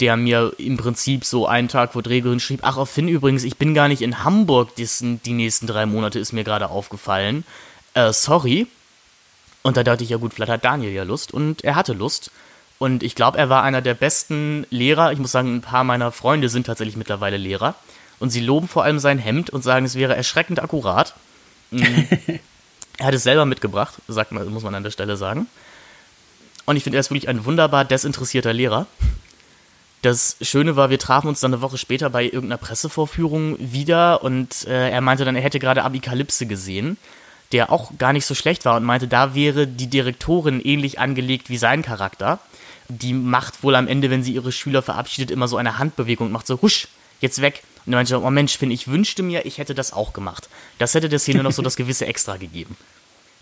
der 0.00 0.16
mir 0.16 0.52
im 0.58 0.76
Prinzip 0.76 1.24
so 1.24 1.46
einen 1.46 1.68
Tag 1.68 1.92
vor 1.92 2.02
Drehbeginn 2.02 2.40
schrieb, 2.40 2.60
ach 2.62 2.76
auf 2.76 2.90
Finn 2.90 3.08
übrigens, 3.08 3.44
ich 3.44 3.56
bin 3.56 3.74
gar 3.74 3.88
nicht 3.88 4.02
in 4.02 4.24
Hamburg 4.24 4.74
diesen, 4.76 5.22
die 5.22 5.32
nächsten 5.32 5.66
drei 5.66 5.86
Monate, 5.86 6.18
ist 6.18 6.32
mir 6.32 6.44
gerade 6.44 6.68
aufgefallen. 6.68 7.44
Äh, 7.94 8.12
sorry. 8.12 8.66
Und 9.62 9.76
da 9.76 9.82
dachte 9.82 10.04
ich, 10.04 10.10
ja 10.10 10.18
gut, 10.18 10.34
vielleicht 10.34 10.52
hat 10.52 10.64
Daniel 10.64 10.92
ja 10.92 11.02
Lust 11.02 11.32
und 11.32 11.64
er 11.64 11.74
hatte 11.74 11.92
Lust. 11.92 12.30
Und 12.78 13.02
ich 13.02 13.14
glaube, 13.14 13.38
er 13.38 13.48
war 13.48 13.62
einer 13.62 13.80
der 13.80 13.94
besten 13.94 14.66
Lehrer. 14.70 15.12
Ich 15.12 15.18
muss 15.18 15.32
sagen, 15.32 15.56
ein 15.56 15.62
paar 15.62 15.82
meiner 15.82 16.12
Freunde 16.12 16.48
sind 16.48 16.66
tatsächlich 16.66 16.96
mittlerweile 16.96 17.38
Lehrer. 17.38 17.74
Und 18.18 18.30
sie 18.30 18.40
loben 18.40 18.68
vor 18.68 18.84
allem 18.84 18.98
sein 18.98 19.18
Hemd 19.18 19.50
und 19.50 19.62
sagen, 19.62 19.86
es 19.86 19.94
wäre 19.94 20.14
erschreckend 20.14 20.62
akkurat. 20.62 21.14
Mhm. 21.70 22.06
er 22.98 23.06
hat 23.06 23.14
es 23.14 23.22
selber 23.22 23.46
mitgebracht, 23.46 23.94
sagt 24.08 24.32
man, 24.32 24.46
muss 24.50 24.62
man 24.62 24.74
an 24.74 24.82
der 24.82 24.90
Stelle 24.90 25.16
sagen. 25.16 25.46
Und 26.66 26.76
ich 26.76 26.84
finde, 26.84 26.98
er 26.98 27.00
ist 27.00 27.10
wirklich 27.10 27.28
ein 27.28 27.44
wunderbar 27.44 27.84
desinteressierter 27.84 28.52
Lehrer. 28.52 28.86
Das 30.02 30.36
Schöne 30.40 30.76
war, 30.76 30.90
wir 30.90 30.98
trafen 30.98 31.28
uns 31.28 31.40
dann 31.40 31.52
eine 31.52 31.62
Woche 31.62 31.78
später 31.78 32.10
bei 32.10 32.24
irgendeiner 32.24 32.58
Pressevorführung 32.58 33.56
wieder 33.58 34.22
und 34.22 34.66
äh, 34.66 34.90
er 34.90 35.00
meinte 35.00 35.24
dann, 35.24 35.34
er 35.34 35.42
hätte 35.42 35.58
gerade 35.58 35.82
Abikalypse 35.82 36.46
gesehen, 36.46 36.96
der 37.52 37.72
auch 37.72 37.92
gar 37.98 38.12
nicht 38.12 38.26
so 38.26 38.34
schlecht 38.34 38.64
war 38.64 38.76
und 38.76 38.84
meinte, 38.84 39.08
da 39.08 39.34
wäre 39.34 39.66
die 39.66 39.88
Direktorin 39.88 40.60
ähnlich 40.60 40.98
angelegt 40.98 41.48
wie 41.48 41.56
sein 41.56 41.82
Charakter. 41.82 42.38
Die 42.88 43.14
macht 43.14 43.62
wohl 43.62 43.74
am 43.74 43.88
Ende, 43.88 44.10
wenn 44.10 44.22
sie 44.22 44.32
ihre 44.32 44.52
Schüler 44.52 44.82
verabschiedet, 44.82 45.30
immer 45.30 45.48
so 45.48 45.56
eine 45.56 45.78
Handbewegung 45.78 46.28
und 46.28 46.32
macht 46.32 46.46
so, 46.46 46.60
husch, 46.62 46.88
jetzt 47.20 47.40
weg. 47.40 47.62
Und 47.84 47.92
er 47.92 47.96
meinte, 47.96 48.20
oh 48.20 48.30
Mensch, 48.30 48.56
Finn, 48.56 48.70
ich 48.70 48.88
wünschte 48.88 49.22
mir, 49.22 49.46
ich 49.46 49.58
hätte 49.58 49.74
das 49.74 49.92
auch 49.92 50.12
gemacht. 50.12 50.48
Das 50.78 50.94
hätte 50.94 51.08
der 51.08 51.18
Szene 51.18 51.42
noch 51.42 51.52
so 51.52 51.62
das 51.62 51.76
gewisse 51.76 52.06
Extra 52.06 52.36
gegeben. 52.36 52.76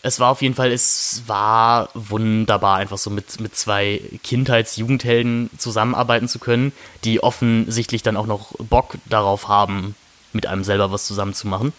Es 0.07 0.21
war 0.21 0.31
auf 0.31 0.43
jeden 0.43 0.55
Fall, 0.55 0.71
es 0.71 1.23
war 1.29 1.89
wunderbar, 1.95 2.77
einfach 2.77 2.99
so 2.99 3.09
mit, 3.09 3.41
mit 3.41 3.57
zwei 3.57 4.03
Kindheits-Jugendhelden 4.23 5.49
zusammenarbeiten 5.57 6.29
zu 6.29 6.39
können, 6.39 6.73
die 7.05 7.23
offensichtlich 7.23 8.03
dann 8.03 8.19
auch 8.19 8.27
noch 8.27 8.53
Bock 8.59 8.99
darauf 9.07 9.49
haben, 9.49 9.95
mit 10.35 10.45
einem 10.45 10.63
selber 10.63 10.93
was 10.93 11.07
zusammenzumachen. 11.07 11.73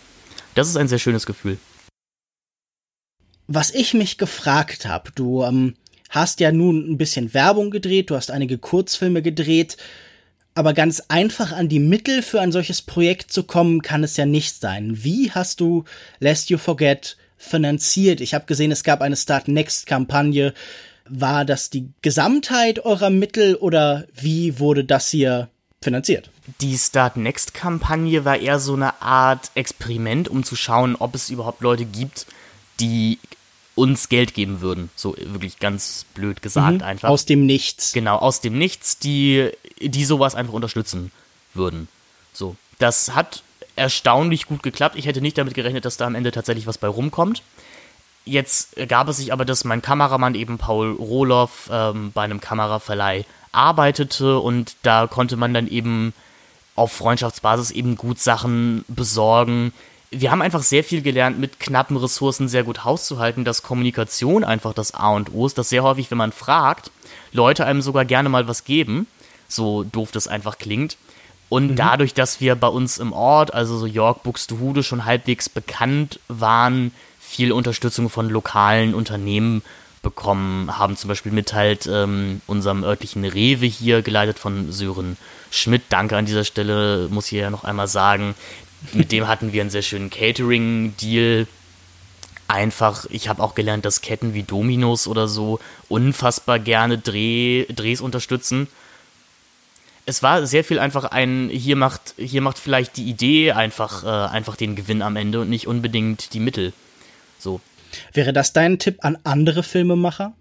Das 0.55 0.67
ist 0.67 0.75
ein 0.75 0.87
sehr 0.87 0.97
schönes 0.97 1.27
Gefühl. 1.27 1.59
Was 3.45 3.69
ich 3.69 3.93
mich 3.93 4.17
gefragt 4.17 4.87
habe, 4.87 5.11
du 5.13 5.43
ähm, 5.43 5.75
hast 6.09 6.39
ja 6.39 6.51
nun 6.51 6.93
ein 6.93 6.97
bisschen 6.97 7.35
Werbung 7.35 7.69
gedreht, 7.69 8.09
du 8.09 8.15
hast 8.15 8.31
einige 8.31 8.57
Kurzfilme 8.57 9.21
gedreht, 9.21 9.77
aber 10.55 10.73
ganz 10.73 10.99
einfach 11.09 11.51
an 11.51 11.69
die 11.69 11.79
Mittel 11.79 12.23
für 12.23 12.41
ein 12.41 12.51
solches 12.51 12.81
Projekt 12.81 13.31
zu 13.31 13.43
kommen, 13.43 13.83
kann 13.83 14.03
es 14.03 14.17
ja 14.17 14.25
nicht 14.25 14.59
sein. 14.59 15.03
Wie 15.03 15.29
hast 15.29 15.59
du 15.59 15.83
Lest 16.17 16.49
You 16.49 16.57
Forget 16.57 17.17
finanziert? 17.45 18.21
Ich 18.21 18.33
habe 18.33 18.45
gesehen, 18.45 18.71
es 18.71 18.83
gab 18.83 19.01
eine 19.01 19.15
Start 19.15 19.47
Next 19.47 19.85
Kampagne. 19.85 20.53
War 21.07 21.45
das 21.45 21.69
die 21.69 21.89
Gesamtheit 22.01 22.83
eurer 22.83 23.09
Mittel 23.09 23.55
oder 23.55 24.05
wie 24.13 24.59
wurde 24.59 24.83
das 24.83 25.09
hier 25.09 25.49
finanziert? 25.81 26.31
Die 26.61 26.77
Start 26.77 27.17
Next 27.17 27.53
Kampagne 27.53 28.25
war 28.25 28.37
eher 28.37 28.59
so 28.59 28.73
eine 28.73 29.01
Art 29.01 29.51
Experiment, 29.55 30.27
um 30.27 30.43
zu 30.43 30.55
schauen, 30.55 30.95
ob 30.95 31.15
es 31.15 31.29
überhaupt 31.29 31.61
Leute 31.61 31.85
gibt, 31.85 32.25
die 32.79 33.19
uns 33.75 34.09
Geld 34.09 34.33
geben 34.33 34.61
würden. 34.61 34.89
So 34.95 35.15
wirklich 35.17 35.59
ganz 35.59 36.05
blöd 36.13 36.41
gesagt 36.41 36.77
mhm, 36.79 36.83
einfach. 36.83 37.09
Aus 37.09 37.25
dem 37.25 37.45
Nichts. 37.45 37.93
Genau, 37.93 38.17
aus 38.17 38.41
dem 38.41 38.57
Nichts, 38.57 38.97
die, 38.97 39.51
die 39.79 40.05
sowas 40.05 40.33
einfach 40.33 40.53
unterstützen 40.53 41.11
würden. 41.53 41.87
So. 42.33 42.55
Das 42.79 43.15
hat 43.15 43.43
erstaunlich 43.75 44.47
gut 44.47 44.63
geklappt. 44.63 44.95
Ich 44.95 45.05
hätte 45.05 45.21
nicht 45.21 45.37
damit 45.37 45.53
gerechnet, 45.53 45.85
dass 45.85 45.97
da 45.97 46.05
am 46.05 46.15
Ende 46.15 46.31
tatsächlich 46.31 46.67
was 46.67 46.77
bei 46.77 46.87
rumkommt. 46.87 47.41
Jetzt 48.25 48.75
gab 48.87 49.07
es 49.07 49.17
sich 49.17 49.31
aber, 49.31 49.45
dass 49.45 49.65
mein 49.65 49.81
Kameramann 49.81 50.35
eben 50.35 50.57
Paul 50.57 50.93
Rohloff 50.93 51.69
ähm, 51.71 52.11
bei 52.13 52.23
einem 52.23 52.41
Kameraverleih 52.41 53.25
arbeitete 53.51 54.39
und 54.39 54.75
da 54.81 55.07
konnte 55.07 55.37
man 55.37 55.53
dann 55.53 55.67
eben 55.67 56.13
auf 56.75 56.91
Freundschaftsbasis 56.91 57.71
eben 57.71 57.95
gut 57.95 58.19
Sachen 58.19 58.83
besorgen, 58.87 59.71
wir 60.11 60.31
haben 60.31 60.41
einfach 60.41 60.63
sehr 60.63 60.83
viel 60.83 61.01
gelernt, 61.01 61.39
mit 61.39 61.59
knappen 61.59 61.97
Ressourcen 61.97 62.47
sehr 62.47 62.63
gut 62.63 62.83
hauszuhalten, 62.83 63.43
dass 63.43 63.63
Kommunikation 63.63 64.43
einfach 64.43 64.73
das 64.73 64.93
A 64.93 65.09
und 65.09 65.33
O 65.33 65.45
ist, 65.45 65.57
dass 65.57 65.69
sehr 65.69 65.83
häufig, 65.83 66.09
wenn 66.11 66.17
man 66.17 66.31
fragt, 66.31 66.91
Leute 67.31 67.65
einem 67.65 67.81
sogar 67.81 68.05
gerne 68.05 68.29
mal 68.29 68.47
was 68.47 68.63
geben, 68.63 69.07
so 69.47 69.83
doof 69.83 70.11
das 70.11 70.27
einfach 70.27 70.57
klingt. 70.57 70.97
Und 71.49 71.71
mhm. 71.71 71.75
dadurch, 71.75 72.13
dass 72.13 72.41
wir 72.41 72.55
bei 72.55 72.67
uns 72.67 72.97
im 72.97 73.13
Ort, 73.13 73.53
also 73.53 73.77
so 73.77 73.85
York, 73.85 74.23
Buxtehude, 74.23 74.83
schon 74.83 75.05
halbwegs 75.05 75.49
bekannt 75.49 76.19
waren, 76.27 76.91
viel 77.19 77.51
Unterstützung 77.51 78.09
von 78.09 78.29
lokalen 78.29 78.93
Unternehmen 78.93 79.61
bekommen 80.01 80.77
haben. 80.77 80.97
Zum 80.97 81.07
Beispiel 81.07 81.31
mit 81.31 81.53
halt 81.53 81.87
ähm, 81.91 82.41
unserem 82.47 82.83
örtlichen 82.83 83.25
Rewe 83.25 83.65
hier, 83.65 84.01
geleitet 84.01 84.39
von 84.39 84.71
Sören 84.71 85.17
Schmidt. 85.51 85.83
Danke 85.89 86.17
an 86.17 86.25
dieser 86.25 86.43
Stelle, 86.43 87.07
muss 87.09 87.27
ich 87.27 87.39
ja 87.39 87.49
noch 87.49 87.63
einmal 87.63 87.87
sagen 87.87 88.35
mit 88.93 89.11
dem 89.11 89.27
hatten 89.27 89.53
wir 89.53 89.61
einen 89.61 89.69
sehr 89.69 89.81
schönen 89.81 90.09
Catering-Deal. 90.09 91.47
Einfach, 92.47 93.05
ich 93.09 93.27
habe 93.27 93.41
auch 93.41 93.55
gelernt, 93.55 93.85
dass 93.85 94.01
Ketten 94.01 94.33
wie 94.33 94.43
Dominos 94.43 95.07
oder 95.07 95.27
so 95.27 95.59
unfassbar 95.89 96.59
gerne 96.59 96.97
Dreh, 96.97 97.65
Drehs 97.65 98.01
unterstützen. 98.01 98.67
Es 100.05 100.21
war 100.21 100.45
sehr 100.45 100.63
viel 100.63 100.79
einfach 100.79 101.05
ein, 101.05 101.49
hier 101.49 101.75
macht, 101.75 102.13
hier 102.17 102.41
macht 102.41 102.59
vielleicht 102.59 102.97
die 102.97 103.09
Idee 103.09 103.53
einfach, 103.53 104.03
äh, 104.03 104.31
einfach 104.31 104.55
den 104.55 104.75
Gewinn 104.75 105.01
am 105.01 105.15
Ende 105.15 105.41
und 105.41 105.49
nicht 105.49 105.67
unbedingt 105.67 106.33
die 106.33 106.39
Mittel. 106.39 106.73
So. 107.39 107.59
Wäre 108.13 108.33
das 108.33 108.53
dein 108.53 108.77
Tipp 108.77 108.97
an 109.01 109.17
andere 109.23 109.63
Filmemacher? 109.63 110.33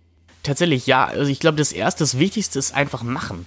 Tatsächlich, 0.43 0.87
ja. 0.87 1.07
Also 1.07 1.31
ich 1.31 1.41
glaube, 1.41 1.57
das 1.57 1.73
erste, 1.73 2.05
das 2.05 2.19
Wichtigste 2.19 2.59
ist 2.59 2.75
einfach 2.75 3.03
machen. 3.03 3.47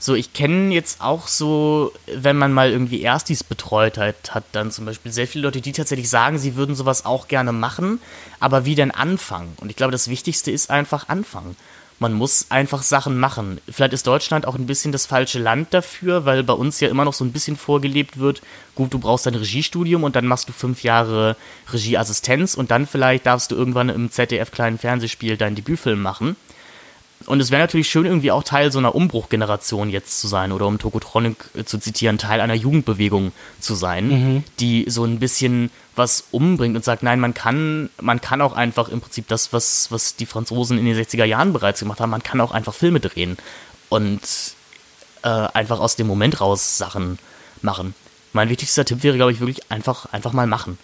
So, 0.00 0.14
ich 0.14 0.32
kenne 0.32 0.72
jetzt 0.72 1.00
auch 1.00 1.26
so, 1.26 1.92
wenn 2.06 2.38
man 2.38 2.52
mal 2.52 2.70
irgendwie 2.70 3.02
Erstis 3.02 3.42
betreut 3.42 3.98
hat, 3.98 4.32
hat 4.32 4.44
dann 4.52 4.70
zum 4.70 4.84
Beispiel 4.86 5.10
sehr 5.10 5.26
viele 5.26 5.42
Leute, 5.42 5.60
die 5.60 5.72
tatsächlich 5.72 6.08
sagen, 6.08 6.38
sie 6.38 6.54
würden 6.54 6.76
sowas 6.76 7.04
auch 7.04 7.26
gerne 7.26 7.50
machen, 7.50 8.00
aber 8.38 8.64
wie 8.64 8.76
denn 8.76 8.92
anfangen? 8.92 9.56
Und 9.60 9.70
ich 9.70 9.76
glaube, 9.76 9.90
das 9.90 10.06
Wichtigste 10.06 10.52
ist 10.52 10.70
einfach 10.70 11.08
anfangen. 11.08 11.56
Man 12.00 12.12
muss 12.12 12.46
einfach 12.50 12.82
Sachen 12.82 13.18
machen. 13.18 13.60
Vielleicht 13.68 13.92
ist 13.92 14.06
Deutschland 14.06 14.46
auch 14.46 14.54
ein 14.54 14.66
bisschen 14.66 14.92
das 14.92 15.06
falsche 15.06 15.40
Land 15.40 15.74
dafür, 15.74 16.24
weil 16.24 16.44
bei 16.44 16.52
uns 16.52 16.78
ja 16.78 16.88
immer 16.88 17.04
noch 17.04 17.12
so 17.12 17.24
ein 17.24 17.32
bisschen 17.32 17.56
vorgelebt 17.56 18.18
wird, 18.18 18.40
gut, 18.76 18.94
du 18.94 19.00
brauchst 19.00 19.26
ein 19.26 19.34
Regiestudium 19.34 20.04
und 20.04 20.14
dann 20.14 20.26
machst 20.26 20.48
du 20.48 20.52
fünf 20.52 20.84
Jahre 20.84 21.36
Regieassistenz 21.72 22.54
und 22.54 22.70
dann 22.70 22.86
vielleicht 22.86 23.26
darfst 23.26 23.50
du 23.50 23.56
irgendwann 23.56 23.88
im 23.88 24.12
ZDF 24.12 24.52
kleinen 24.52 24.78
Fernsehspiel 24.78 25.36
deinen 25.36 25.56
Debütfilm 25.56 26.00
machen. 26.00 26.36
Und 27.26 27.40
es 27.40 27.50
wäre 27.50 27.60
natürlich 27.60 27.88
schön, 27.88 28.06
irgendwie 28.06 28.30
auch 28.30 28.44
Teil 28.44 28.70
so 28.70 28.78
einer 28.78 28.94
Umbruchgeneration 28.94 29.90
jetzt 29.90 30.20
zu 30.20 30.28
sein 30.28 30.52
oder 30.52 30.66
um 30.66 30.78
Tokotronic 30.78 31.36
äh, 31.54 31.64
zu 31.64 31.78
zitieren, 31.78 32.18
Teil 32.18 32.40
einer 32.40 32.54
Jugendbewegung 32.54 33.32
zu 33.60 33.74
sein, 33.74 34.08
mhm. 34.08 34.44
die 34.60 34.86
so 34.88 35.04
ein 35.04 35.18
bisschen 35.18 35.70
was 35.96 36.24
umbringt 36.30 36.76
und 36.76 36.84
sagt, 36.84 37.02
nein, 37.02 37.18
man 37.18 37.34
kann, 37.34 37.90
man 38.00 38.20
kann 38.20 38.40
auch 38.40 38.54
einfach 38.54 38.88
im 38.88 39.00
Prinzip 39.00 39.26
das, 39.28 39.52
was, 39.52 39.90
was 39.90 40.14
die 40.14 40.26
Franzosen 40.26 40.78
in 40.78 40.84
den 40.84 40.96
60er 40.96 41.24
Jahren 41.24 41.52
bereits 41.52 41.80
gemacht 41.80 42.00
haben, 42.00 42.10
man 42.10 42.22
kann 42.22 42.40
auch 42.40 42.52
einfach 42.52 42.74
Filme 42.74 43.00
drehen 43.00 43.36
und 43.88 44.20
äh, 45.22 45.28
einfach 45.28 45.80
aus 45.80 45.96
dem 45.96 46.06
Moment 46.06 46.40
raus 46.40 46.78
Sachen 46.78 47.18
machen. 47.62 47.94
Mein 48.32 48.48
wichtigster 48.48 48.84
Tipp 48.84 49.02
wäre, 49.02 49.16
glaube 49.16 49.32
ich, 49.32 49.40
wirklich 49.40 49.70
einfach, 49.70 50.06
einfach 50.12 50.32
mal 50.32 50.46
machen. 50.46 50.78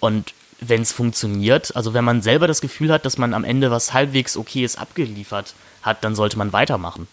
Und 0.00 0.34
wenn 0.60 0.82
es 0.82 0.92
funktioniert, 0.92 1.74
also 1.74 1.94
wenn 1.94 2.04
man 2.04 2.22
selber 2.22 2.46
das 2.46 2.60
Gefühl 2.60 2.92
hat, 2.92 3.04
dass 3.04 3.18
man 3.18 3.34
am 3.34 3.44
Ende 3.44 3.70
was 3.70 3.92
halbwegs 3.92 4.36
okayes 4.36 4.76
abgeliefert 4.76 5.54
hat, 5.82 6.04
dann 6.04 6.14
sollte 6.14 6.38
man 6.38 6.52
weitermachen. 6.52 7.08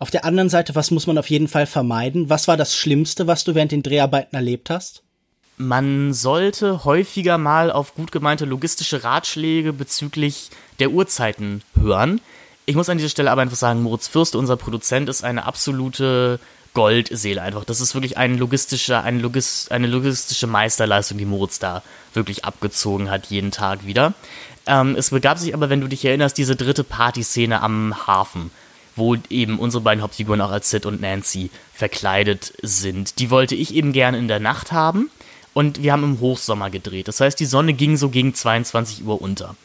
Auf 0.00 0.10
der 0.10 0.24
anderen 0.24 0.48
Seite, 0.48 0.74
was 0.74 0.90
muss 0.90 1.06
man 1.06 1.18
auf 1.18 1.28
jeden 1.28 1.48
Fall 1.48 1.66
vermeiden? 1.66 2.30
Was 2.30 2.46
war 2.46 2.56
das 2.56 2.76
Schlimmste, 2.76 3.26
was 3.26 3.44
du 3.44 3.54
während 3.54 3.72
den 3.72 3.82
Dreharbeiten 3.82 4.36
erlebt 4.36 4.70
hast? 4.70 5.02
Man 5.56 6.12
sollte 6.12 6.84
häufiger 6.84 7.36
mal 7.36 7.72
auf 7.72 7.94
gut 7.94 8.12
gemeinte 8.12 8.44
logistische 8.44 9.02
Ratschläge 9.02 9.72
bezüglich 9.72 10.50
der 10.78 10.92
Uhrzeiten 10.92 11.62
hören. 11.74 12.20
Ich 12.64 12.76
muss 12.76 12.88
an 12.88 12.98
dieser 12.98 13.10
Stelle 13.10 13.32
aber 13.32 13.42
einfach 13.42 13.56
sagen, 13.56 13.82
Moritz 13.82 14.06
Fürst, 14.06 14.36
unser 14.36 14.56
Produzent, 14.56 15.08
ist 15.08 15.24
eine 15.24 15.46
absolute 15.46 16.38
Goldseele 16.78 17.42
einfach. 17.42 17.64
Das 17.64 17.80
ist 17.80 17.94
wirklich 17.94 18.18
ein 18.18 18.38
logistischer, 18.38 19.02
ein 19.02 19.18
Logis, 19.18 19.66
eine 19.68 19.88
logistische 19.88 20.46
Meisterleistung, 20.46 21.18
die 21.18 21.24
Moritz 21.24 21.58
da 21.58 21.82
wirklich 22.14 22.44
abgezogen 22.44 23.10
hat, 23.10 23.26
jeden 23.26 23.50
Tag 23.50 23.84
wieder. 23.84 24.14
Ähm, 24.64 24.94
es 24.96 25.10
begab 25.10 25.40
sich 25.40 25.54
aber, 25.54 25.70
wenn 25.70 25.80
du 25.80 25.88
dich 25.88 26.04
erinnerst, 26.04 26.38
diese 26.38 26.54
dritte 26.54 26.84
Partyszene 26.84 27.62
am 27.62 28.06
Hafen, 28.06 28.52
wo 28.94 29.16
eben 29.28 29.58
unsere 29.58 29.82
beiden 29.82 30.04
Hauptfiguren 30.04 30.40
auch 30.40 30.52
als 30.52 30.70
Sid 30.70 30.86
und 30.86 31.00
Nancy 31.00 31.50
verkleidet 31.74 32.52
sind. 32.62 33.18
Die 33.18 33.30
wollte 33.30 33.56
ich 33.56 33.74
eben 33.74 33.92
gerne 33.92 34.16
in 34.16 34.28
der 34.28 34.38
Nacht 34.38 34.70
haben 34.70 35.10
und 35.54 35.82
wir 35.82 35.90
haben 35.90 36.04
im 36.04 36.20
Hochsommer 36.20 36.70
gedreht. 36.70 37.08
Das 37.08 37.20
heißt, 37.20 37.40
die 37.40 37.46
Sonne 37.46 37.72
ging 37.72 37.96
so 37.96 38.08
gegen 38.08 38.34
22 38.34 39.04
Uhr 39.04 39.20
unter. 39.20 39.56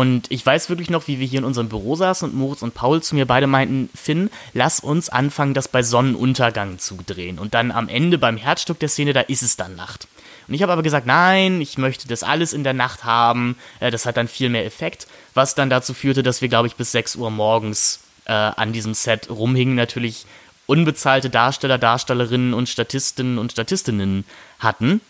Und 0.00 0.30
ich 0.30 0.46
weiß 0.46 0.70
wirklich 0.70 0.88
noch, 0.88 1.08
wie 1.08 1.20
wir 1.20 1.26
hier 1.26 1.40
in 1.40 1.44
unserem 1.44 1.68
Büro 1.68 1.94
saßen 1.94 2.30
und 2.30 2.34
Moritz 2.34 2.62
und 2.62 2.72
Paul 2.72 3.02
zu 3.02 3.14
mir 3.14 3.26
beide 3.26 3.46
meinten, 3.46 3.90
Finn, 3.94 4.30
lass 4.54 4.80
uns 4.80 5.10
anfangen, 5.10 5.52
das 5.52 5.68
bei 5.68 5.82
Sonnenuntergang 5.82 6.78
zu 6.78 6.96
drehen. 7.04 7.38
Und 7.38 7.52
dann 7.52 7.70
am 7.70 7.86
Ende 7.86 8.16
beim 8.16 8.38
Herzstück 8.38 8.78
der 8.78 8.88
Szene, 8.88 9.12
da 9.12 9.20
ist 9.20 9.42
es 9.42 9.58
dann 9.58 9.76
Nacht. 9.76 10.08
Und 10.48 10.54
ich 10.54 10.62
habe 10.62 10.72
aber 10.72 10.82
gesagt, 10.82 11.06
nein, 11.06 11.60
ich 11.60 11.76
möchte 11.76 12.08
das 12.08 12.22
alles 12.22 12.54
in 12.54 12.64
der 12.64 12.72
Nacht 12.72 13.04
haben. 13.04 13.56
Äh, 13.78 13.90
das 13.90 14.06
hat 14.06 14.16
dann 14.16 14.26
viel 14.26 14.48
mehr 14.48 14.64
Effekt, 14.64 15.06
was 15.34 15.54
dann 15.54 15.68
dazu 15.68 15.92
führte, 15.92 16.22
dass 16.22 16.40
wir, 16.40 16.48
glaube 16.48 16.66
ich, 16.66 16.76
bis 16.76 16.92
6 16.92 17.16
Uhr 17.16 17.30
morgens 17.30 18.00
äh, 18.24 18.32
an 18.32 18.72
diesem 18.72 18.94
Set 18.94 19.28
rumhingen. 19.28 19.74
Natürlich 19.74 20.24
unbezahlte 20.64 21.28
Darsteller, 21.28 21.76
Darstellerinnen 21.76 22.54
und 22.54 22.70
Statistinnen 22.70 23.36
und 23.36 23.52
Statistinnen 23.52 24.24
hatten 24.60 25.02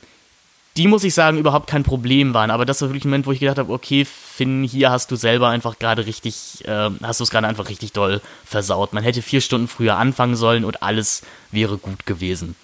die, 0.77 0.87
muss 0.87 1.05
ich 1.05 1.15
sagen, 1.15 1.39
überhaupt 1.39 1.69
kein 1.69 1.83
Problem 1.83 2.33
waren. 2.33 2.51
Aber 2.51 2.65
das 2.65 2.81
war 2.81 2.89
wirklich 2.89 3.05
ein 3.05 3.09
Moment, 3.09 3.27
wo 3.27 3.33
ich 3.33 3.41
gedacht 3.41 3.59
habe, 3.59 3.73
okay, 3.73 4.05
Finn, 4.05 4.63
hier 4.63 4.91
hast 4.91 5.11
du 5.11 5.17
selber 5.17 5.49
einfach 5.49 5.79
gerade 5.79 6.07
richtig, 6.07 6.65
äh, 6.67 6.91
hast 7.03 7.21
du 7.21 7.25
es 7.25 7.31
gerade 7.31 7.49
einfach 7.49 7.69
richtig 7.69 7.93
doll 7.93 8.21
versaut. 8.45 8.93
Man 8.93 9.03
hätte 9.03 9.23
vier 9.23 9.41
Stunden 9.41 9.69
früher 9.69 9.97
anfangen 9.97 10.37
sollen 10.37 10.65
und 10.65 10.83
alles 10.83 11.23
wäre 11.51 11.77
gut 11.77 12.07
gewesen. 12.07 12.55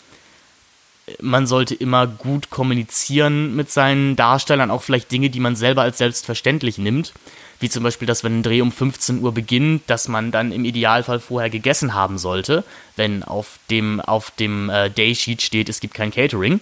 Man 1.20 1.46
sollte 1.46 1.74
immer 1.74 2.06
gut 2.06 2.50
kommunizieren 2.50 3.54
mit 3.54 3.70
seinen 3.70 4.16
Darstellern, 4.16 4.70
auch 4.70 4.82
vielleicht 4.82 5.10
Dinge, 5.10 5.30
die 5.30 5.40
man 5.40 5.54
selber 5.54 5.82
als 5.82 5.98
selbstverständlich 5.98 6.78
nimmt. 6.78 7.12
Wie 7.58 7.70
zum 7.70 7.82
Beispiel, 7.82 8.06
dass 8.06 8.22
wenn 8.22 8.40
ein 8.40 8.42
Dreh 8.42 8.60
um 8.60 8.70
15 8.70 9.22
Uhr 9.22 9.32
beginnt, 9.32 9.82
dass 9.86 10.08
man 10.08 10.30
dann 10.30 10.52
im 10.52 10.64
Idealfall 10.64 11.20
vorher 11.20 11.48
gegessen 11.48 11.94
haben 11.94 12.18
sollte, 12.18 12.64
wenn 12.96 13.22
auf 13.22 13.58
dem, 13.70 14.00
auf 14.00 14.30
dem 14.32 14.68
äh, 14.68 14.90
Daysheet 14.90 15.42
steht, 15.42 15.68
es 15.68 15.80
gibt 15.80 15.94
kein 15.94 16.10
Catering 16.10 16.60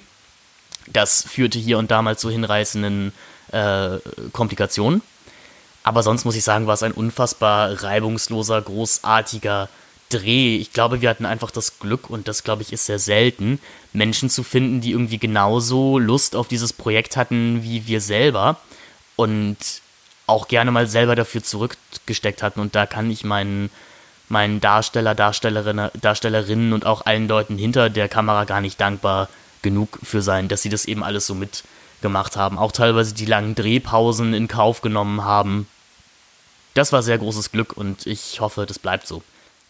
das 0.87 1.25
führte 1.27 1.59
hier 1.59 1.79
und 1.79 1.91
da 1.91 2.03
mal 2.03 2.19
zu 2.19 2.31
hinreißenden 2.31 3.13
äh, 3.53 3.99
Komplikationen. 4.33 5.03
Aber 5.83 6.03
sonst 6.03 6.25
muss 6.25 6.37
ich 6.37 6.45
sagen, 6.45 6.67
war 6.67 6.75
es 6.75 6.83
ein 6.83 6.93
unfassbar 6.93 7.83
reibungsloser, 7.83 8.61
großartiger 8.63 9.69
Dreh. 10.11 10.57
Ich 10.57 10.73
glaube, 10.73 11.01
wir 11.01 11.11
hatten 11.11 11.27
einfach 11.27 11.51
das 11.51 11.79
Glück, 11.79 12.09
und 12.09 12.29
das 12.29 12.45
glaube 12.45 12.63
ich 12.63 12.73
ist 12.73 12.87
sehr 12.87 12.99
selten, 12.99 13.61
Menschen 13.93 14.31
zu 14.31 14.43
finden, 14.43 14.81
die 14.81 14.93
irgendwie 14.93 15.19
genauso 15.19 15.99
Lust 15.99 16.37
auf 16.37 16.49
dieses 16.49 16.73
Projekt 16.73 17.17
hatten 17.17 17.63
wie 17.63 17.87
wir 17.87 18.01
selber 18.01 18.57
und 19.17 19.57
auch 20.27 20.49
gerne 20.49 20.71
mal 20.71 20.87
selber 20.87 21.17
dafür 21.17 21.43
zurückgesteckt 21.43 22.43
hatten. 22.43 22.61
Und 22.61 22.75
da 22.75 22.87
kann 22.87 23.11
ich 23.11 23.25
meinen, 23.25 23.71
meinen 24.29 24.61
Darsteller, 24.61 25.15
Darstellerinnen, 25.15 25.91
Darstellerinnen 26.01 26.73
und 26.73 26.87
auch 26.87 27.05
allen 27.07 27.29
Leuten 27.29 27.59
hinter 27.59 27.91
der 27.91 28.09
Kamera 28.09 28.45
gar 28.45 28.61
nicht 28.61 28.81
dankbar 28.81 29.29
genug 29.65 29.99
für 30.05 30.23
sein, 30.23 30.47
dass 30.47 30.63
sie 30.63 30.69
das 30.69 30.85
eben 30.85 31.03
alles 31.03 31.27
so 31.27 31.35
mitgemacht 31.35 32.37
haben. 32.37 32.59
Auch 32.59 32.71
teilweise 32.71 33.15
die 33.15 33.27
langen 33.27 33.57
Drehpausen 33.57 34.33
in 34.33 34.47
Kauf 34.47 34.81
genommen 34.81 35.25
haben. 35.25 35.67
Das 36.75 36.93
war 36.93 37.03
sehr 37.03 37.19
großes 37.19 37.51
Glück 37.51 37.77
und 37.77 38.07
ich 38.07 38.41
hoffe, 38.41 38.67
das 38.67 38.79
bleibt 38.79 39.09
so. 39.09 39.23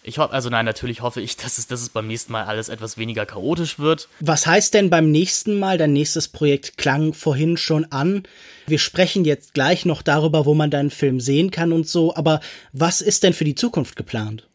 Ich 0.06 0.18
hoffe, 0.18 0.34
also 0.34 0.50
nein, 0.50 0.66
natürlich 0.66 1.00
hoffe 1.00 1.22
ich, 1.22 1.36
dass 1.38 1.56
es, 1.56 1.66
dass 1.66 1.80
es 1.80 1.88
beim 1.88 2.06
nächsten 2.06 2.32
Mal 2.32 2.44
alles 2.44 2.68
etwas 2.68 2.98
weniger 2.98 3.24
chaotisch 3.24 3.78
wird. 3.78 4.08
Was 4.20 4.46
heißt 4.46 4.74
denn 4.74 4.90
beim 4.90 5.10
nächsten 5.10 5.58
Mal? 5.58 5.78
Dein 5.78 5.94
nächstes 5.94 6.28
Projekt 6.28 6.76
klang 6.76 7.14
vorhin 7.14 7.56
schon 7.56 7.86
an. 7.90 8.24
Wir 8.66 8.78
sprechen 8.78 9.24
jetzt 9.24 9.54
gleich 9.54 9.86
noch 9.86 10.02
darüber, 10.02 10.44
wo 10.44 10.54
man 10.54 10.70
deinen 10.70 10.90
Film 10.90 11.20
sehen 11.20 11.50
kann 11.50 11.72
und 11.72 11.88
so, 11.88 12.14
aber 12.14 12.40
was 12.72 13.00
ist 13.00 13.22
denn 13.22 13.32
für 13.32 13.44
die 13.44 13.54
Zukunft 13.54 13.96
geplant? 13.96 14.46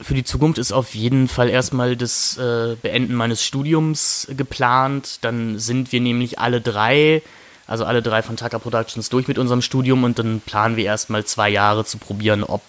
Für 0.00 0.14
die 0.14 0.24
Zukunft 0.24 0.58
ist 0.58 0.72
auf 0.72 0.94
jeden 0.94 1.28
Fall 1.28 1.48
erstmal 1.48 1.96
das 1.96 2.36
äh, 2.36 2.76
Beenden 2.80 3.14
meines 3.14 3.44
Studiums 3.44 4.26
geplant. 4.36 5.18
Dann 5.22 5.58
sind 5.58 5.92
wir 5.92 6.00
nämlich 6.00 6.38
alle 6.38 6.60
drei, 6.60 7.22
also 7.66 7.84
alle 7.84 8.02
drei 8.02 8.22
von 8.22 8.36
Taka 8.36 8.58
Productions 8.58 9.08
durch 9.08 9.28
mit 9.28 9.38
unserem 9.38 9.62
Studium 9.62 10.02
und 10.04 10.18
dann 10.18 10.40
planen 10.40 10.76
wir 10.76 10.84
erstmal 10.84 11.24
zwei 11.24 11.48
Jahre 11.48 11.84
zu 11.84 11.98
probieren, 11.98 12.42
ob 12.42 12.62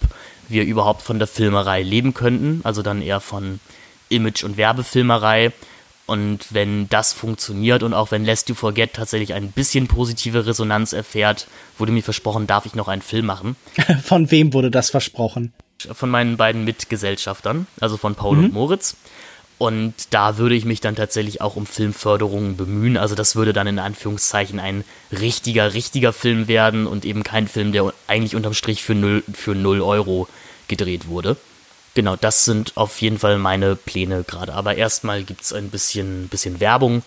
wir 0.48 0.64
überhaupt 0.64 1.02
von 1.02 1.18
der 1.18 1.26
Filmerei 1.26 1.82
leben 1.82 2.14
könnten. 2.14 2.60
Also 2.62 2.82
dann 2.82 3.02
eher 3.02 3.20
von 3.20 3.58
Image- 4.08 4.44
und 4.44 4.56
Werbefilmerei. 4.56 5.52
Und 6.06 6.54
wenn 6.54 6.88
das 6.88 7.12
funktioniert 7.12 7.82
und 7.82 7.92
auch 7.92 8.12
wenn 8.12 8.24
Lest 8.24 8.48
You 8.48 8.54
Forget 8.54 8.94
tatsächlich 8.94 9.34
ein 9.34 9.50
bisschen 9.50 9.88
positive 9.88 10.46
Resonanz 10.46 10.92
erfährt, 10.92 11.48
wurde 11.78 11.90
mir 11.90 12.04
versprochen, 12.04 12.46
darf 12.46 12.64
ich 12.64 12.76
noch 12.76 12.86
einen 12.86 13.02
Film 13.02 13.26
machen. 13.26 13.56
Von 14.04 14.30
wem 14.30 14.52
wurde 14.52 14.70
das 14.70 14.90
versprochen? 14.90 15.52
Von 15.92 16.10
meinen 16.10 16.36
beiden 16.36 16.64
Mitgesellschaftern, 16.64 17.66
also 17.80 17.96
von 17.96 18.14
Paul 18.14 18.36
mhm. 18.36 18.44
und 18.44 18.52
Moritz. 18.52 18.96
Und 19.58 19.94
da 20.10 20.36
würde 20.36 20.54
ich 20.54 20.66
mich 20.66 20.82
dann 20.82 20.96
tatsächlich 20.96 21.40
auch 21.40 21.56
um 21.56 21.64
Filmförderungen 21.64 22.56
bemühen. 22.56 22.98
Also 22.98 23.14
das 23.14 23.36
würde 23.36 23.54
dann 23.54 23.66
in 23.66 23.78
Anführungszeichen 23.78 24.60
ein 24.60 24.84
richtiger, 25.10 25.72
richtiger 25.72 26.12
Film 26.12 26.46
werden 26.46 26.86
und 26.86 27.06
eben 27.06 27.22
kein 27.22 27.48
Film, 27.48 27.72
der 27.72 27.92
eigentlich 28.06 28.36
unterm 28.36 28.52
Strich 28.52 28.82
für 28.82 28.94
null, 28.94 29.24
für 29.32 29.54
null 29.54 29.80
Euro 29.80 30.28
gedreht 30.68 31.08
wurde. 31.08 31.38
Genau, 31.94 32.16
das 32.16 32.44
sind 32.44 32.76
auf 32.76 33.00
jeden 33.00 33.18
Fall 33.18 33.38
meine 33.38 33.76
Pläne 33.76 34.24
gerade. 34.24 34.52
Aber 34.52 34.74
erstmal 34.74 35.22
gibt 35.22 35.40
es 35.40 35.54
ein 35.54 35.70
bisschen, 35.70 36.28
bisschen 36.28 36.60
Werbung 36.60 37.02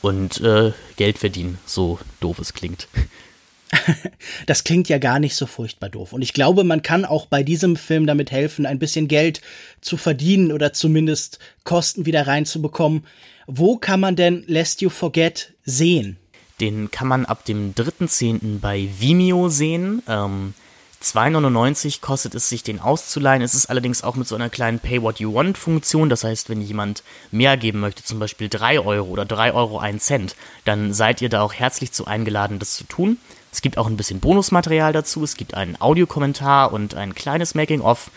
und 0.00 0.40
äh, 0.40 0.72
Geld 0.96 1.18
verdienen, 1.18 1.58
so 1.64 2.00
doof 2.18 2.40
es 2.40 2.54
klingt. 2.54 2.88
das 4.46 4.64
klingt 4.64 4.88
ja 4.88 4.98
gar 4.98 5.18
nicht 5.18 5.34
so 5.34 5.46
furchtbar 5.46 5.88
doof. 5.88 6.12
Und 6.12 6.22
ich 6.22 6.32
glaube, 6.32 6.64
man 6.64 6.82
kann 6.82 7.04
auch 7.04 7.26
bei 7.26 7.42
diesem 7.42 7.76
Film 7.76 8.06
damit 8.06 8.30
helfen, 8.30 8.66
ein 8.66 8.78
bisschen 8.78 9.08
Geld 9.08 9.40
zu 9.80 9.96
verdienen 9.96 10.52
oder 10.52 10.72
zumindest 10.72 11.38
Kosten 11.64 12.06
wieder 12.06 12.26
reinzubekommen. 12.26 13.04
Wo 13.46 13.76
kann 13.76 14.00
man 14.00 14.16
denn 14.16 14.44
Lest 14.46 14.82
You 14.82 14.90
Forget 14.90 15.52
sehen? 15.64 16.18
Den 16.60 16.90
kann 16.90 17.08
man 17.08 17.24
ab 17.26 17.44
dem 17.44 17.74
3.10. 17.74 18.60
bei 18.60 18.88
Vimeo 18.98 19.48
sehen. 19.48 20.02
Ähm, 20.06 20.54
2,99 21.02 22.00
kostet 22.00 22.36
es 22.36 22.48
sich, 22.48 22.62
den 22.62 22.78
auszuleihen. 22.78 23.42
Es 23.42 23.54
ist 23.54 23.66
allerdings 23.66 24.04
auch 24.04 24.14
mit 24.14 24.28
so 24.28 24.36
einer 24.36 24.48
kleinen 24.48 24.78
Pay 24.78 25.02
What 25.02 25.18
You 25.18 25.34
Want 25.34 25.58
Funktion. 25.58 26.08
Das 26.08 26.22
heißt, 26.22 26.48
wenn 26.48 26.60
jemand 26.60 27.02
mehr 27.32 27.56
geben 27.56 27.80
möchte, 27.80 28.04
zum 28.04 28.20
Beispiel 28.20 28.48
3 28.48 28.78
Euro 28.78 29.08
oder 29.08 29.24
3 29.24 29.52
Euro 29.52 29.78
1 29.78 30.04
Cent, 30.04 30.36
dann 30.64 30.92
seid 30.92 31.20
ihr 31.20 31.28
da 31.28 31.42
auch 31.42 31.52
herzlich 31.52 31.90
zu 31.90 32.06
eingeladen, 32.06 32.60
das 32.60 32.76
zu 32.76 32.84
tun. 32.84 33.18
Es 33.52 33.60
gibt 33.60 33.76
auch 33.76 33.86
ein 33.86 33.98
bisschen 33.98 34.18
Bonusmaterial 34.18 34.92
dazu. 34.94 35.22
Es 35.22 35.36
gibt 35.36 35.54
einen 35.54 35.78
Audiokommentar 35.78 36.72
und 36.72 36.94
ein 36.94 37.14
kleines 37.14 37.54
Making-of. 37.54 38.10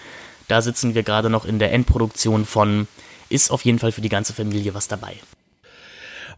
Da 0.48 0.62
sitzen 0.62 0.96
wir 0.96 1.04
gerade 1.04 1.30
noch 1.30 1.46
in 1.46 1.60
der 1.60 1.74
Endproduktion 1.74 2.46
von. 2.46 2.88
Ist 3.28 3.52
auf 3.52 3.66
jeden 3.66 3.80
Fall 3.80 3.92
für 3.92 4.02
die 4.02 4.10
ganze 4.10 4.34
Familie 4.34 4.74
was 4.74 4.88
dabei. 4.88 5.16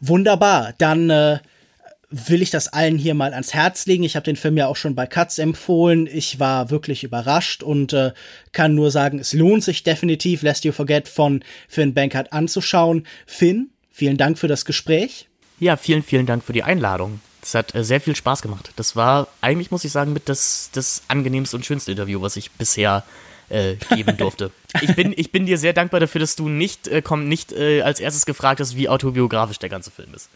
Wunderbar. 0.02 0.74
Dann 0.78 1.10
äh, 1.10 1.40
will 2.10 2.42
ich 2.42 2.50
das 2.50 2.70
allen 2.70 2.98
hier 2.98 3.14
mal 3.14 3.34
ans 3.34 3.54
Herz 3.54 3.86
legen. 3.86 4.04
Ich 4.04 4.16
habe 4.16 4.24
den 4.24 4.36
Film 4.36 4.58
ja 4.58 4.68
auch 4.68 4.76
schon 4.76 4.96
bei 4.96 5.06
Katz 5.06 5.38
empfohlen. 5.38 6.08
Ich 6.08 6.40
war 6.40 6.70
wirklich 6.70 7.04
überrascht 7.04 7.62
und 7.62 7.94
äh, 7.94 8.14
kann 8.52 8.74
nur 8.74 8.90
sagen, 8.90 9.20
es 9.20 9.34
lohnt 9.34 9.64
sich 9.64 9.84
definitiv, 9.84 10.42
Lest 10.42 10.66
You 10.66 10.72
Forget 10.72 11.08
von 11.08 11.44
Finn 11.68 11.94
Bankert 11.94 12.34
anzuschauen. 12.34 13.06
Finn, 13.26 13.70
vielen 13.92 14.18
Dank 14.18 14.40
für 14.40 14.48
das 14.48 14.66
Gespräch. 14.66 15.28
Ja, 15.60 15.76
vielen, 15.76 16.04
vielen 16.04 16.26
Dank 16.26 16.44
für 16.44 16.54
die 16.54 16.64
Einladung. 16.64 17.20
Es 17.48 17.56
hat 17.56 17.74
äh, 17.76 17.84
sehr 17.86 18.02
viel 18.02 18.14
Spaß 18.14 18.42
gemacht. 18.42 18.72
Das 18.76 18.98
war 18.98 19.30
eigentlich, 19.40 19.72
muss 19.72 19.86
ich 19.86 19.92
sagen, 19.94 20.12
mit 20.12 20.28
das, 20.28 20.70
das 20.74 21.04
angenehmste 21.08 21.56
und 21.56 21.66
schönste 21.66 21.92
Interview, 21.92 22.22
was 22.22 22.36
ich 22.36 22.52
bisher 22.52 23.06
äh, 23.48 23.76
geben 23.96 24.18
durfte. 24.18 24.52
ich, 24.82 24.94
bin, 24.98 25.14
ich 25.16 25.32
bin 25.32 25.46
dir 25.46 25.58
sehr 25.58 25.72
dankbar 25.72 26.02
dafür, 26.02 26.20
dass 26.20 26.36
du 26.36 26.50
nicht, 26.50 26.90
äh, 26.90 27.02
komm, 27.02 27.30
nicht 27.30 27.54
äh, 27.54 27.84
als 27.84 28.02
erstes 28.02 28.26
gefragt 28.26 28.60
hast, 28.60 28.76
wie 28.76 28.90
autobiografisch 28.90 29.60
der 29.60 29.70
ganze 29.70 29.92
Film 29.92 30.14
ist. 30.14 30.28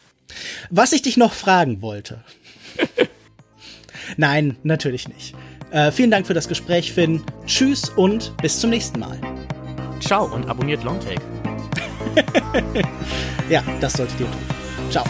Was 0.70 0.94
ich 0.94 1.02
dich 1.02 1.18
noch 1.18 1.34
fragen 1.34 1.82
wollte. 1.82 2.24
Nein, 4.16 4.56
natürlich 4.64 5.10
nicht. 5.10 5.36
Äh, 5.72 5.92
vielen 5.92 6.12
Dank 6.12 6.26
für 6.28 6.34
das 6.34 6.48
Gespräch, 6.48 6.94
Finn. 6.94 7.24
Tschüss 7.46 7.90
und 7.90 8.38
bis 8.38 8.58
zum 8.58 8.70
nächsten 8.70 9.02
Mal. 9.02 9.20
Ciao 10.00 10.34
und 10.34 10.48
abonniert 10.48 10.86
Longtake. 10.86 11.22
ja, 13.50 13.62
das 13.82 13.94
solltet 13.94 14.18
ihr 14.22 14.28
tun. 14.28 14.90
Ciao. 14.90 15.04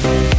Ciao. 0.00 0.33